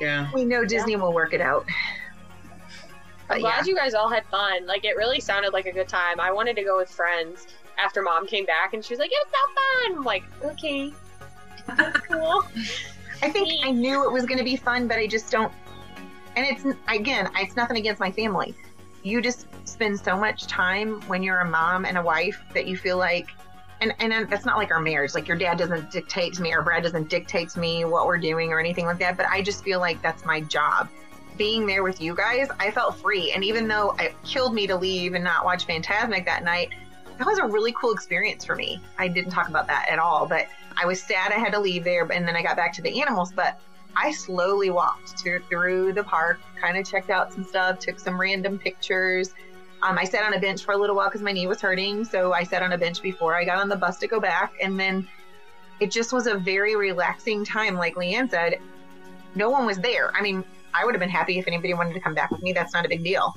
yeah. 0.00 0.30
We 0.32 0.44
know 0.44 0.64
disney 0.64 0.92
yeah. 0.92 0.98
will 0.98 1.12
work 1.12 1.32
it 1.32 1.40
out. 1.40 1.66
But 3.28 3.36
i'm 3.36 3.40
glad 3.40 3.66
yeah. 3.66 3.70
you 3.70 3.76
guys 3.76 3.94
all 3.94 4.08
had 4.08 4.24
fun. 4.26 4.66
Like 4.66 4.84
it 4.84 4.96
really 4.96 5.20
sounded 5.20 5.52
like 5.52 5.66
a 5.66 5.72
good 5.72 5.88
time. 5.88 6.20
I 6.20 6.30
wanted 6.30 6.56
to 6.56 6.62
go 6.62 6.76
with 6.76 6.88
friends 6.88 7.46
after 7.78 8.02
mom 8.02 8.26
came 8.26 8.46
back 8.46 8.72
and 8.72 8.84
she 8.84 8.94
was 8.94 8.98
like 8.98 9.10
it 9.12 9.26
was 9.26 9.32
so 9.32 9.54
fun. 9.54 9.98
I'm 9.98 10.04
like 10.04 10.24
okay. 10.44 10.92
Cool. 12.08 12.44
I 13.22 13.30
think 13.30 13.48
i 13.64 13.72
knew 13.72 14.04
it 14.04 14.12
was 14.12 14.24
going 14.24 14.38
to 14.38 14.44
be 14.44 14.54
fun 14.54 14.86
but 14.86 14.98
i 14.98 15.06
just 15.06 15.32
don't 15.32 15.50
and 16.36 16.46
it's 16.46 16.64
again, 16.88 17.30
it's 17.36 17.56
nothing 17.56 17.78
against 17.78 17.98
my 17.98 18.12
family. 18.12 18.54
You 19.02 19.22
just 19.22 19.46
spend 19.66 19.98
so 19.98 20.16
much 20.16 20.46
time 20.46 21.00
when 21.02 21.22
you're 21.22 21.40
a 21.40 21.48
mom 21.48 21.84
and 21.84 21.96
a 21.96 22.02
wife 22.02 22.40
that 22.54 22.66
you 22.66 22.76
feel 22.76 22.98
like, 22.98 23.28
and 23.80 23.94
and 23.98 24.28
that's 24.30 24.44
not 24.46 24.56
like 24.56 24.70
our 24.70 24.80
marriage. 24.80 25.14
Like 25.14 25.28
your 25.28 25.36
dad 25.36 25.58
doesn't 25.58 25.90
dictate 25.90 26.34
to 26.34 26.42
me, 26.42 26.52
or 26.52 26.62
Brad 26.62 26.82
doesn't 26.82 27.08
dictate 27.08 27.50
to 27.50 27.60
me 27.60 27.84
what 27.84 28.06
we're 28.06 28.18
doing 28.18 28.52
or 28.52 28.60
anything 28.60 28.86
like 28.86 28.98
that. 28.98 29.16
But 29.16 29.26
I 29.26 29.42
just 29.42 29.64
feel 29.64 29.80
like 29.80 30.00
that's 30.02 30.24
my 30.24 30.40
job. 30.40 30.88
Being 31.36 31.66
there 31.66 31.82
with 31.82 32.00
you 32.00 32.14
guys, 32.14 32.48
I 32.58 32.70
felt 32.70 32.96
free. 32.96 33.32
And 33.32 33.44
even 33.44 33.68
though 33.68 33.94
it 33.98 34.14
killed 34.24 34.54
me 34.54 34.66
to 34.66 34.76
leave 34.76 35.14
and 35.14 35.22
not 35.22 35.44
watch 35.44 35.66
Fantasmic 35.66 36.24
that 36.24 36.44
night, 36.44 36.70
that 37.18 37.26
was 37.26 37.38
a 37.38 37.46
really 37.46 37.72
cool 37.72 37.92
experience 37.92 38.44
for 38.44 38.56
me. 38.56 38.80
I 38.98 39.08
didn't 39.08 39.30
talk 39.30 39.48
about 39.48 39.66
that 39.66 39.86
at 39.90 39.98
all, 39.98 40.26
but 40.26 40.46
I 40.82 40.86
was 40.86 41.02
sad 41.02 41.32
I 41.32 41.36
had 41.36 41.52
to 41.52 41.60
leave 41.60 41.84
there, 41.84 42.10
and 42.10 42.26
then 42.26 42.36
I 42.36 42.42
got 42.42 42.56
back 42.56 42.72
to 42.74 42.82
the 42.82 43.00
animals. 43.02 43.32
But 43.32 43.60
I 43.96 44.12
slowly 44.12 44.70
walked 44.70 45.18
to, 45.24 45.40
through 45.48 45.94
the 45.94 46.04
park, 46.04 46.40
kind 46.60 46.76
of 46.76 46.88
checked 46.88 47.10
out 47.10 47.32
some 47.32 47.44
stuff, 47.44 47.78
took 47.78 47.98
some 47.98 48.20
random 48.20 48.58
pictures. 48.58 49.34
Um, 49.82 49.98
I 49.98 50.04
sat 50.04 50.24
on 50.24 50.34
a 50.34 50.40
bench 50.40 50.64
for 50.64 50.72
a 50.72 50.76
little 50.76 50.96
while 50.96 51.08
because 51.08 51.22
my 51.22 51.32
knee 51.32 51.46
was 51.46 51.60
hurting. 51.60 52.04
So 52.04 52.32
I 52.32 52.44
sat 52.44 52.62
on 52.62 52.72
a 52.72 52.78
bench 52.78 53.02
before 53.02 53.34
I 53.34 53.44
got 53.44 53.58
on 53.58 53.68
the 53.68 53.76
bus 53.76 53.98
to 53.98 54.06
go 54.06 54.20
back. 54.20 54.54
And 54.62 54.78
then 54.78 55.06
it 55.80 55.90
just 55.90 56.12
was 56.12 56.26
a 56.26 56.36
very 56.36 56.76
relaxing 56.76 57.44
time. 57.44 57.74
Like 57.76 57.94
Leanne 57.94 58.30
said, 58.30 58.58
no 59.34 59.50
one 59.50 59.66
was 59.66 59.78
there. 59.78 60.12
I 60.14 60.22
mean, 60.22 60.44
I 60.72 60.84
would 60.84 60.94
have 60.94 61.00
been 61.00 61.10
happy 61.10 61.38
if 61.38 61.46
anybody 61.46 61.74
wanted 61.74 61.94
to 61.94 62.00
come 62.00 62.14
back 62.14 62.30
with 62.30 62.42
me. 62.42 62.52
That's 62.52 62.72
not 62.72 62.84
a 62.84 62.88
big 62.88 63.04
deal. 63.04 63.36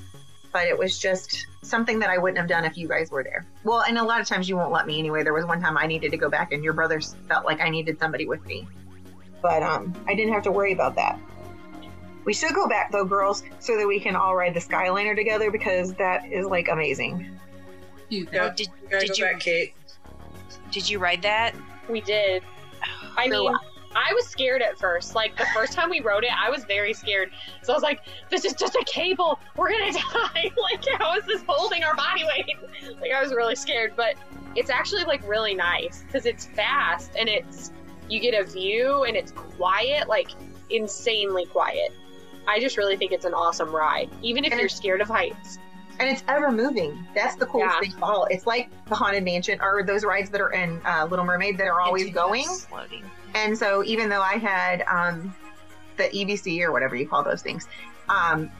But 0.52 0.66
it 0.66 0.76
was 0.76 0.98
just 0.98 1.46
something 1.62 2.00
that 2.00 2.10
I 2.10 2.18
wouldn't 2.18 2.38
have 2.38 2.48
done 2.48 2.64
if 2.64 2.76
you 2.76 2.88
guys 2.88 3.10
were 3.10 3.22
there. 3.22 3.46
Well, 3.62 3.82
and 3.82 3.98
a 3.98 4.02
lot 4.02 4.20
of 4.20 4.26
times 4.26 4.48
you 4.48 4.56
won't 4.56 4.72
let 4.72 4.86
me 4.86 4.98
anyway. 4.98 5.22
There 5.22 5.32
was 5.32 5.44
one 5.44 5.60
time 5.60 5.78
I 5.78 5.86
needed 5.86 6.10
to 6.10 6.16
go 6.16 6.28
back 6.28 6.52
and 6.52 6.64
your 6.64 6.72
brothers 6.72 7.14
felt 7.28 7.44
like 7.44 7.60
I 7.60 7.68
needed 7.68 7.98
somebody 7.98 8.26
with 8.26 8.44
me. 8.46 8.66
But 9.42 9.62
um, 9.62 9.94
I 10.08 10.14
didn't 10.14 10.32
have 10.32 10.42
to 10.44 10.50
worry 10.50 10.72
about 10.72 10.96
that. 10.96 11.18
We 12.24 12.34
should 12.34 12.54
go 12.54 12.68
back 12.68 12.92
though, 12.92 13.04
girls, 13.04 13.42
so 13.58 13.76
that 13.76 13.86
we 13.86 14.00
can 14.00 14.16
all 14.16 14.36
ride 14.36 14.54
the 14.54 14.60
Skyliner 14.60 15.16
together 15.16 15.50
because 15.50 15.94
that 15.94 16.30
is 16.30 16.46
like 16.46 16.68
amazing. 16.68 17.38
You 18.08 18.26
Yeah, 18.32 18.50
Did, 18.50 18.68
you 18.68 18.98
did 18.98 19.08
go 19.08 19.14
you 19.14 19.24
back, 19.24 19.40
Kate. 19.40 19.74
did 20.70 20.88
you 20.88 20.98
ride 20.98 21.22
that? 21.22 21.54
We 21.88 22.00
did. 22.00 22.42
I 23.16 23.28
For 23.28 23.34
a 23.34 23.38
mean. 23.38 23.56
I 23.94 24.12
was 24.14 24.26
scared 24.26 24.62
at 24.62 24.78
first. 24.78 25.14
Like 25.14 25.36
the 25.36 25.46
first 25.52 25.72
time 25.72 25.90
we 25.90 26.00
rode 26.00 26.24
it, 26.24 26.30
I 26.32 26.48
was 26.50 26.64
very 26.64 26.92
scared. 26.92 27.30
So 27.62 27.72
I 27.72 27.76
was 27.76 27.82
like, 27.82 28.00
"This 28.28 28.44
is 28.44 28.54
just 28.54 28.76
a 28.76 28.84
cable. 28.86 29.40
We're 29.56 29.70
gonna 29.70 29.92
die. 30.12 30.50
like, 30.62 30.84
how 30.98 31.16
is 31.16 31.24
this 31.24 31.42
holding 31.46 31.82
our 31.82 31.94
body 31.96 32.24
weight?" 32.24 32.56
Like, 33.00 33.12
I 33.12 33.22
was 33.22 33.32
really 33.32 33.56
scared. 33.56 33.94
But 33.96 34.16
it's 34.56 34.70
actually 34.70 35.04
like 35.04 35.26
really 35.28 35.54
nice 35.54 36.04
because 36.06 36.26
it's 36.26 36.46
fast 36.46 37.12
and 37.18 37.28
it's 37.28 37.72
you 38.08 38.20
get 38.20 38.34
a 38.34 38.44
view 38.44 39.04
and 39.04 39.16
it's 39.16 39.32
quiet, 39.32 40.08
like 40.08 40.30
insanely 40.70 41.46
quiet. 41.46 41.92
I 42.48 42.60
just 42.60 42.76
really 42.76 42.96
think 42.96 43.12
it's 43.12 43.24
an 43.24 43.34
awesome 43.34 43.70
ride, 43.74 44.10
even 44.22 44.44
if 44.44 44.52
And 44.52 44.60
you're 44.60 44.68
scared 44.68 45.00
of 45.00 45.08
heights. 45.08 45.58
and 45.98 46.08
it's 46.08 46.24
ever 46.28 46.50
moving. 46.50 47.06
That's 47.14 47.36
the 47.36 47.46
coolest 47.46 47.74
Yeah. 47.74 47.80
thing 47.80 47.92
of 47.94 48.02
all. 48.02 48.24
It's 48.30 48.46
like 48.46 48.70
the 48.86 48.94
Haunted 48.94 49.22
Mansion 49.22 49.60
or 49.60 49.82
those 49.82 50.02
rides 50.04 50.30
that 50.30 50.40
are 50.40 50.50
in 50.52 50.80
uh, 50.86 51.06
Little 51.10 51.24
Mermaid 51.26 51.58
that 51.58 51.66
are 51.66 51.80
always 51.80 52.10
going. 52.10 52.46
Floating. 52.68 53.04
And 53.34 53.56
so 53.56 53.84
even 53.84 54.08
though 54.08 54.22
I 54.22 54.38
had 54.38 54.82
um, 54.88 55.34
the 55.96 56.04
EBC 56.04 56.62
or 56.62 56.72
whatever 56.72 56.96
you 56.96 57.06
call 57.06 57.22
those 57.22 57.42
things, 57.42 57.68
um, 58.08 58.50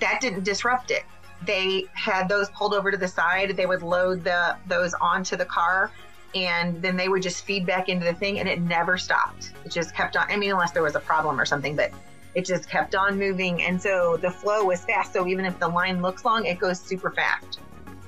that 0.00 0.20
didn't 0.20 0.44
disrupt 0.44 0.90
it. 0.90 1.02
They 1.44 1.84
had 1.92 2.28
those 2.28 2.48
pulled 2.50 2.74
over 2.74 2.90
to 2.90 2.96
the 2.96 3.06
side. 3.08 3.56
They 3.56 3.66
would 3.66 3.82
load 3.82 4.24
the 4.24 4.56
those 4.66 4.94
onto 4.94 5.36
the 5.36 5.44
car, 5.44 5.92
and 6.34 6.80
then 6.82 6.96
they 6.96 7.08
would 7.08 7.22
just 7.22 7.44
feed 7.44 7.64
back 7.66 7.88
into 7.88 8.04
the 8.04 8.14
thing, 8.14 8.40
and 8.40 8.48
it 8.48 8.60
never 8.60 8.96
stopped. 8.96 9.52
It 9.64 9.70
just 9.70 9.94
kept 9.94 10.16
on. 10.16 10.26
I 10.28 10.36
mean, 10.36 10.50
unless 10.50 10.72
there 10.72 10.82
was 10.82 10.96
a 10.96 11.00
problem 11.00 11.38
or 11.40 11.44
something, 11.44 11.76
but 11.76 11.92
it 12.34 12.44
just 12.44 12.68
kept 12.68 12.94
on 12.94 13.18
moving, 13.18 13.62
and 13.62 13.80
so 13.80 14.16
the 14.16 14.30
flow 14.30 14.64
was 14.64 14.84
fast. 14.84 15.12
So 15.12 15.26
even 15.26 15.44
if 15.44 15.58
the 15.58 15.68
line 15.68 16.02
looks 16.02 16.24
long, 16.24 16.46
it 16.46 16.58
goes 16.58 16.80
super 16.80 17.10
fast. 17.10 17.60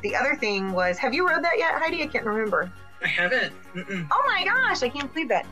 The 0.02 0.14
other 0.16 0.34
thing 0.34 0.72
was, 0.72 0.98
have 0.98 1.12
you 1.12 1.28
rode 1.28 1.44
that 1.44 1.58
yet, 1.58 1.74
Heidi? 1.74 2.02
I 2.02 2.06
can't 2.06 2.24
remember. 2.24 2.72
I 3.02 3.08
haven't. 3.08 3.52
Mm-mm. 3.74 4.06
Oh 4.10 4.24
my 4.26 4.44
gosh, 4.44 4.82
I 4.82 4.88
can't 4.88 5.12
believe 5.12 5.28
that. 5.28 5.46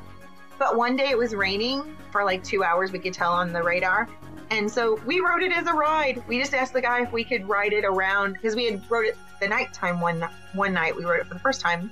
But 0.58 0.76
one 0.76 0.96
day 0.96 1.08
it 1.08 1.18
was 1.18 1.34
raining 1.34 1.96
for 2.10 2.24
like 2.24 2.42
two 2.42 2.64
hours, 2.64 2.92
we 2.92 2.98
could 2.98 3.14
tell 3.14 3.32
on 3.32 3.52
the 3.52 3.62
radar. 3.62 4.08
And 4.50 4.70
so 4.70 4.98
we 5.06 5.20
rode 5.20 5.42
it 5.42 5.52
as 5.52 5.66
a 5.66 5.72
ride. 5.72 6.22
We 6.26 6.38
just 6.38 6.54
asked 6.54 6.72
the 6.72 6.80
guy 6.80 7.02
if 7.02 7.12
we 7.12 7.22
could 7.22 7.48
ride 7.48 7.72
it 7.72 7.84
around 7.84 8.34
because 8.34 8.56
we 8.56 8.64
had 8.64 8.82
rode 8.90 9.06
it 9.06 9.16
the 9.40 9.48
nighttime 9.48 10.00
one 10.00 10.26
one 10.54 10.72
night. 10.72 10.96
We 10.96 11.04
rode 11.04 11.20
it 11.20 11.26
for 11.26 11.34
the 11.34 11.40
first 11.40 11.60
time. 11.60 11.90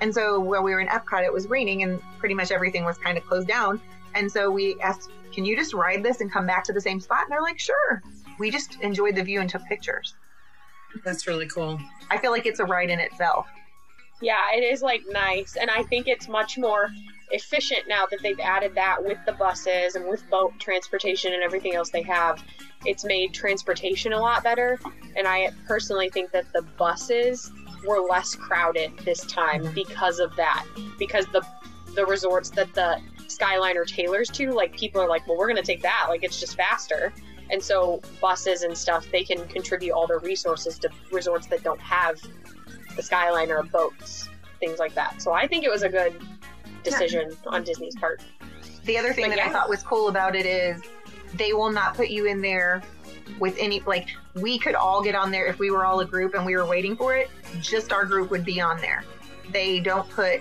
And 0.00 0.14
so 0.14 0.38
while 0.38 0.62
we 0.62 0.72
were 0.72 0.80
in 0.80 0.86
Epcot, 0.88 1.24
it 1.24 1.32
was 1.32 1.48
raining 1.48 1.82
and 1.82 2.00
pretty 2.18 2.34
much 2.34 2.52
everything 2.52 2.84
was 2.84 2.96
kind 2.98 3.18
of 3.18 3.26
closed 3.26 3.48
down. 3.48 3.80
And 4.14 4.30
so 4.30 4.50
we 4.50 4.80
asked, 4.80 5.10
can 5.38 5.44
you 5.44 5.54
just 5.54 5.72
ride 5.72 6.02
this 6.02 6.20
and 6.20 6.32
come 6.32 6.48
back 6.48 6.64
to 6.64 6.72
the 6.72 6.80
same 6.80 6.98
spot? 6.98 7.22
And 7.22 7.30
they're 7.30 7.40
like, 7.40 7.60
sure. 7.60 8.02
We 8.40 8.50
just 8.50 8.76
enjoyed 8.80 9.14
the 9.14 9.22
view 9.22 9.40
and 9.40 9.48
took 9.48 9.64
pictures. 9.66 10.16
That's 11.04 11.28
really 11.28 11.46
cool. 11.46 11.78
I 12.10 12.18
feel 12.18 12.32
like 12.32 12.44
it's 12.44 12.58
a 12.58 12.64
ride 12.64 12.90
in 12.90 12.98
itself. 12.98 13.46
Yeah, 14.20 14.50
it 14.52 14.64
is 14.64 14.82
like 14.82 15.02
nice, 15.08 15.54
and 15.54 15.70
I 15.70 15.84
think 15.84 16.08
it's 16.08 16.26
much 16.26 16.58
more 16.58 16.90
efficient 17.30 17.82
now 17.86 18.04
that 18.10 18.18
they've 18.20 18.40
added 18.40 18.74
that 18.74 19.04
with 19.04 19.18
the 19.26 19.32
buses 19.32 19.94
and 19.94 20.08
with 20.08 20.28
boat 20.28 20.54
transportation 20.58 21.32
and 21.32 21.44
everything 21.44 21.76
else 21.76 21.90
they 21.90 22.02
have. 22.02 22.42
It's 22.84 23.04
made 23.04 23.32
transportation 23.32 24.12
a 24.12 24.18
lot 24.18 24.42
better, 24.42 24.80
and 25.14 25.28
I 25.28 25.50
personally 25.68 26.10
think 26.10 26.32
that 26.32 26.52
the 26.52 26.62
buses 26.62 27.48
were 27.86 28.00
less 28.00 28.34
crowded 28.34 28.90
this 29.04 29.24
time 29.26 29.72
because 29.72 30.18
of 30.18 30.34
that. 30.34 30.66
Because 30.98 31.26
the 31.26 31.46
the 31.94 32.04
resorts 32.06 32.50
that 32.50 32.74
the 32.74 33.00
Skyliner 33.28 33.86
tailors 33.86 34.28
to, 34.30 34.52
like 34.52 34.76
people 34.76 35.00
are 35.00 35.08
like, 35.08 35.26
well, 35.26 35.36
we're 35.36 35.48
gonna 35.48 35.62
take 35.62 35.82
that, 35.82 36.06
like 36.08 36.24
it's 36.24 36.40
just 36.40 36.56
faster. 36.56 37.12
And 37.50 37.62
so 37.62 38.02
buses 38.20 38.62
and 38.62 38.76
stuff, 38.76 39.06
they 39.10 39.24
can 39.24 39.46
contribute 39.48 39.92
all 39.92 40.06
their 40.06 40.18
resources 40.18 40.78
to 40.80 40.90
resorts 41.10 41.46
that 41.46 41.62
don't 41.62 41.80
have 41.80 42.20
the 42.96 43.02
Skyliner 43.02 43.70
boats, 43.70 44.28
things 44.60 44.78
like 44.78 44.94
that. 44.94 45.22
So 45.22 45.32
I 45.32 45.46
think 45.46 45.64
it 45.64 45.70
was 45.70 45.82
a 45.82 45.88
good 45.88 46.14
decision 46.82 47.36
on 47.46 47.64
Disney's 47.64 47.96
part. 47.96 48.22
The 48.84 48.98
other 48.98 49.12
thing 49.12 49.28
But 49.28 49.36
that 49.36 49.46
I 49.46 49.50
thought 49.50 49.68
was 49.68 49.82
cool 49.82 50.08
about 50.08 50.34
it 50.34 50.46
is 50.46 50.82
they 51.34 51.52
will 51.52 51.70
not 51.70 51.94
put 51.94 52.08
you 52.08 52.26
in 52.26 52.40
there 52.40 52.82
with 53.38 53.56
any 53.58 53.80
like 53.80 54.08
we 54.34 54.58
could 54.58 54.74
all 54.74 55.02
get 55.02 55.14
on 55.14 55.30
there 55.30 55.46
if 55.46 55.58
we 55.58 55.70
were 55.70 55.84
all 55.84 56.00
a 56.00 56.04
group 56.04 56.34
and 56.34 56.44
we 56.44 56.56
were 56.56 56.66
waiting 56.66 56.96
for 56.96 57.14
it. 57.14 57.30
Just 57.60 57.92
our 57.92 58.04
group 58.04 58.30
would 58.30 58.44
be 58.44 58.60
on 58.60 58.80
there. 58.80 59.04
They 59.50 59.80
don't 59.80 60.08
put 60.10 60.40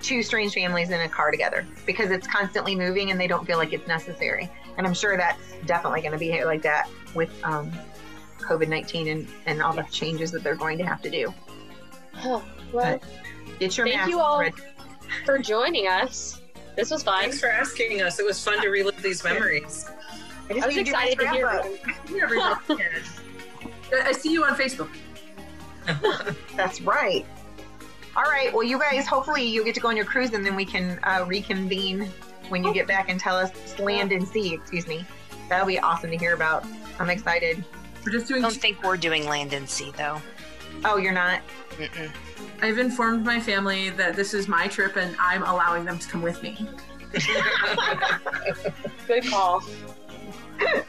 two 0.00 0.22
strange 0.22 0.54
families 0.54 0.90
in 0.90 1.00
a 1.00 1.08
car 1.08 1.30
together 1.30 1.66
because 1.86 2.10
it's 2.10 2.26
constantly 2.26 2.74
moving 2.74 3.10
and 3.10 3.20
they 3.20 3.26
don't 3.26 3.46
feel 3.46 3.58
like 3.58 3.72
it's 3.72 3.86
necessary. 3.86 4.50
And 4.76 4.86
I'm 4.86 4.94
sure 4.94 5.16
that's 5.16 5.54
definitely 5.66 6.00
going 6.00 6.12
to 6.12 6.18
be 6.18 6.44
like 6.44 6.62
that 6.62 6.88
with 7.14 7.30
um, 7.44 7.70
COVID 8.38 8.68
19 8.68 9.08
and, 9.08 9.28
and 9.46 9.62
all 9.62 9.72
the 9.72 9.82
changes 9.84 10.30
that 10.32 10.42
they're 10.42 10.54
going 10.54 10.78
to 10.78 10.86
have 10.86 11.02
to 11.02 11.10
do. 11.10 11.34
well, 12.72 13.00
Get 13.58 13.76
your 13.76 13.86
Thank 13.86 13.98
mask 13.98 14.10
you 14.10 14.20
all. 14.20 14.40
ready. 14.40 14.56
for 15.26 15.38
joining 15.38 15.86
us. 15.86 16.40
This 16.76 16.90
was 16.90 17.02
fun. 17.02 17.20
Thanks 17.20 17.40
for 17.40 17.48
asking 17.50 18.00
us. 18.00 18.18
It 18.18 18.24
was 18.24 18.42
fun 18.42 18.60
to 18.62 18.68
relive 18.68 19.02
these 19.02 19.22
memories. 19.22 19.86
I 20.48 20.54
just 20.54 20.64
I 20.64 20.66
was 20.66 20.76
need 20.76 20.88
excited 20.88 21.18
to 21.18 21.24
wrap 21.24 21.34
hear 21.34 21.48
up. 22.38 22.62
You. 22.68 22.78
I 24.04 24.12
see 24.12 24.32
you 24.32 24.44
on 24.44 24.54
Facebook. 24.54 24.88
That's 26.56 26.80
right. 26.80 27.26
All 28.16 28.24
right. 28.24 28.52
Well, 28.52 28.64
you 28.64 28.78
guys, 28.78 29.06
hopefully 29.06 29.44
you'll 29.44 29.64
get 29.64 29.74
to 29.76 29.80
go 29.80 29.88
on 29.88 29.96
your 29.96 30.04
cruise 30.04 30.32
and 30.32 30.44
then 30.44 30.56
we 30.56 30.64
can 30.64 30.98
uh, 31.04 31.24
reconvene 31.26 32.10
when 32.48 32.64
you 32.64 32.74
get 32.74 32.86
back 32.86 33.08
and 33.08 33.20
tell 33.20 33.36
us 33.36 33.78
land 33.78 34.12
and 34.12 34.26
sea. 34.26 34.54
Excuse 34.54 34.86
me. 34.86 35.04
That'll 35.48 35.66
be 35.66 35.78
awesome 35.78 36.10
to 36.10 36.16
hear 36.16 36.34
about. 36.34 36.64
I'm 36.98 37.10
excited. 37.10 37.64
We're 38.04 38.12
just 38.12 38.26
doing. 38.26 38.44
I 38.44 38.48
don't 38.48 38.60
think 38.60 38.82
we're 38.82 38.96
doing 38.96 39.26
land 39.26 39.52
and 39.52 39.68
sea 39.68 39.92
though. 39.96 40.20
Oh, 40.84 40.96
you're 40.96 41.12
not? 41.12 41.40
Mm-mm. 41.76 42.10
I've 42.62 42.78
informed 42.78 43.24
my 43.24 43.40
family 43.40 43.90
that 43.90 44.16
this 44.16 44.34
is 44.34 44.48
my 44.48 44.68
trip 44.68 44.96
and 44.96 45.14
I'm 45.18 45.42
allowing 45.42 45.84
them 45.84 45.98
to 45.98 46.08
come 46.08 46.22
with 46.22 46.42
me. 46.42 46.68
Good 49.06 49.26
call. 49.26 49.62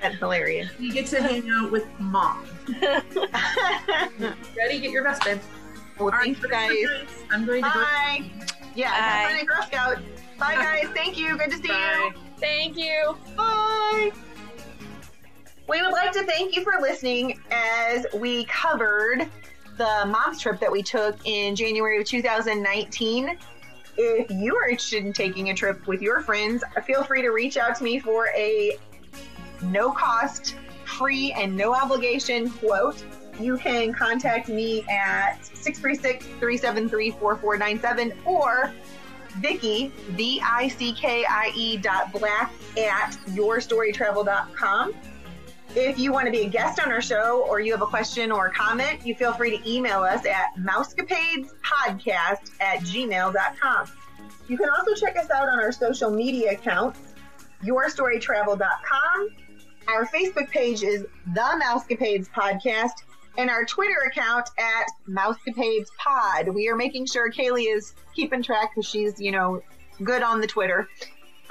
That's 0.00 0.18
hilarious. 0.18 0.70
You 0.78 0.92
get 0.92 1.06
to 1.06 1.22
hang 1.22 1.48
out 1.50 1.70
with 1.70 1.86
mom. 1.98 2.46
Ready? 2.80 4.80
Get 4.80 4.90
your 4.90 5.02
vest, 5.02 5.24
babe. 5.24 5.40
Well, 5.98 6.06
All 6.06 6.10
right, 6.10 6.36
thank 6.36 6.42
you 6.42 6.48
guys. 6.48 7.24
I'm 7.30 7.46
going 7.46 7.62
to 7.62 7.68
go. 7.68 7.74
Bye. 7.74 8.24
Yeah, 8.74 8.88
have 8.92 9.36
fun 9.36 9.46
Girl 9.46 9.62
Scout. 9.62 9.98
Bye, 10.38 10.54
guys. 10.54 10.86
Thank 10.94 11.18
you. 11.18 11.36
Good 11.38 11.50
to 11.50 11.56
see 11.58 11.68
Bye. 11.68 12.10
you. 12.14 12.20
Thank 12.40 12.76
you. 12.76 13.16
Bye. 13.36 14.10
We 15.68 15.80
would 15.80 15.92
like 15.92 16.12
to 16.12 16.24
thank 16.24 16.56
you 16.56 16.62
for 16.62 16.72
listening 16.80 17.40
as 17.50 18.06
we 18.14 18.44
covered 18.46 19.28
the 19.78 20.04
mom's 20.06 20.40
trip 20.40 20.60
that 20.60 20.70
we 20.70 20.82
took 20.82 21.16
in 21.24 21.56
January 21.56 22.00
of 22.00 22.06
2019. 22.06 23.38
If 23.96 24.30
you 24.30 24.56
are 24.56 24.68
interested 24.68 25.04
in 25.04 25.12
taking 25.12 25.50
a 25.50 25.54
trip 25.54 25.86
with 25.86 26.02
your 26.02 26.20
friends, 26.20 26.62
feel 26.84 27.04
free 27.04 27.22
to 27.22 27.30
reach 27.30 27.56
out 27.56 27.76
to 27.76 27.84
me 27.84 27.98
for 28.00 28.28
a 28.36 28.76
no 29.62 29.92
cost, 29.92 30.56
free, 30.84 31.32
and 31.32 31.56
no 31.56 31.74
obligation 31.74 32.50
quote. 32.50 33.02
You 33.38 33.58
can 33.58 33.92
contact 33.92 34.48
me 34.48 34.84
at 34.88 35.44
636 35.44 36.26
373 36.26 37.10
4497 37.10 38.12
or 38.24 38.72
Vickie, 39.40 39.90
V 39.90 40.40
I 40.44 40.68
C 40.68 40.92
K 40.92 41.24
I 41.28 41.52
E 41.56 41.76
dot 41.76 42.12
black 42.12 42.52
at 42.78 43.16
yourstorytravel.com. 43.30 44.94
If 45.76 45.98
you 45.98 46.12
want 46.12 46.26
to 46.26 46.30
be 46.30 46.42
a 46.42 46.48
guest 46.48 46.78
on 46.84 46.92
our 46.92 47.02
show 47.02 47.44
or 47.48 47.58
you 47.58 47.72
have 47.72 47.82
a 47.82 47.86
question 47.86 48.30
or 48.30 48.46
a 48.46 48.52
comment, 48.52 49.04
you 49.04 49.16
feel 49.16 49.32
free 49.32 49.58
to 49.58 49.68
email 49.68 50.04
us 50.04 50.24
at 50.24 50.54
mousecapadespodcast 50.56 52.52
at 52.60 52.78
gmail.com. 52.80 53.90
You 54.46 54.56
can 54.56 54.68
also 54.68 54.94
check 54.94 55.16
us 55.16 55.28
out 55.30 55.48
on 55.48 55.58
our 55.58 55.72
social 55.72 56.10
media 56.12 56.52
accounts, 56.52 57.00
yourstorytravel.com. 57.64 59.28
Our 59.88 60.06
Facebook 60.06 60.48
page 60.50 60.82
is 60.84 61.06
The 61.34 61.60
Mousecapades 61.64 62.28
Podcast, 62.30 63.02
and 63.36 63.50
our 63.50 63.64
Twitter 63.64 64.00
account 64.06 64.48
at 64.58 64.90
Mousecapades 65.08 65.88
Pod. 65.98 66.48
We 66.48 66.68
are 66.68 66.76
making 66.76 67.06
sure 67.06 67.30
Kaylee 67.30 67.74
is 67.74 67.94
keeping 68.14 68.42
track 68.42 68.72
because 68.74 68.88
she's, 68.88 69.20
you 69.20 69.32
know, 69.32 69.62
good 70.02 70.22
on 70.22 70.40
the 70.40 70.46
Twitter. 70.46 70.88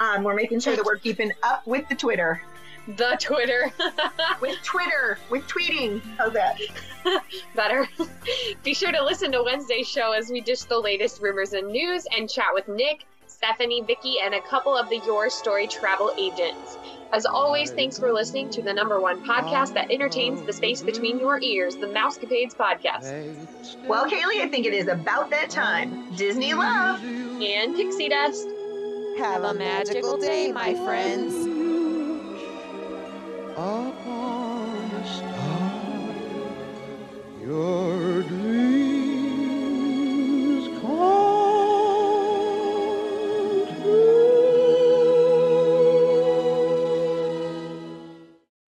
Um, 0.00 0.24
we're 0.24 0.34
making 0.34 0.60
sure 0.60 0.76
that 0.76 0.84
we're 0.84 0.98
keeping 0.98 1.32
up 1.42 1.66
with 1.66 1.88
the 1.88 1.94
Twitter. 1.94 2.40
The 2.96 3.16
Twitter. 3.18 3.72
with 4.40 4.62
Twitter, 4.62 5.18
with 5.30 5.46
tweeting. 5.46 6.02
How's 6.18 6.32
that? 6.34 6.60
Better. 7.54 7.88
Be 8.62 8.74
sure 8.74 8.92
to 8.92 9.02
listen 9.02 9.32
to 9.32 9.42
Wednesday's 9.42 9.88
show 9.88 10.12
as 10.12 10.30
we 10.30 10.40
dish 10.40 10.62
the 10.62 10.78
latest 10.78 11.22
rumors 11.22 11.52
and 11.52 11.68
news 11.68 12.06
and 12.14 12.28
chat 12.28 12.48
with 12.52 12.68
Nick, 12.68 13.06
Stephanie, 13.34 13.82
Vickie, 13.82 14.22
and 14.24 14.32
a 14.32 14.40
couple 14.42 14.76
of 14.76 14.88
the 14.88 15.00
Your 15.04 15.28
Story 15.28 15.66
travel 15.66 16.12
agents. 16.16 16.78
As 17.12 17.26
always, 17.26 17.72
thanks 17.72 17.98
for 17.98 18.12
listening 18.12 18.48
to 18.50 18.62
the 18.62 18.72
number 18.72 19.00
one 19.00 19.24
podcast 19.26 19.74
that 19.74 19.90
entertains 19.90 20.40
the 20.46 20.52
space 20.52 20.82
between 20.82 21.18
your 21.18 21.40
ears, 21.42 21.74
the 21.76 21.86
Mousecapades 21.88 22.54
Podcast. 22.54 23.12
Well, 23.88 24.08
Kaylee, 24.08 24.40
I 24.40 24.48
think 24.48 24.66
it 24.66 24.72
is 24.72 24.86
about 24.86 25.30
that 25.30 25.50
time. 25.50 26.14
Disney 26.14 26.54
love 26.54 27.02
and 27.02 27.74
pixie 27.74 28.08
dust. 28.08 28.46
Have 29.18 29.42
a 29.42 29.52
magical 29.52 30.16
day, 30.16 30.52
my 30.52 30.74
friends. 30.74 31.34
upon 33.56 34.90
a 34.92 35.06
star. 35.06 35.74
Your 37.42 38.22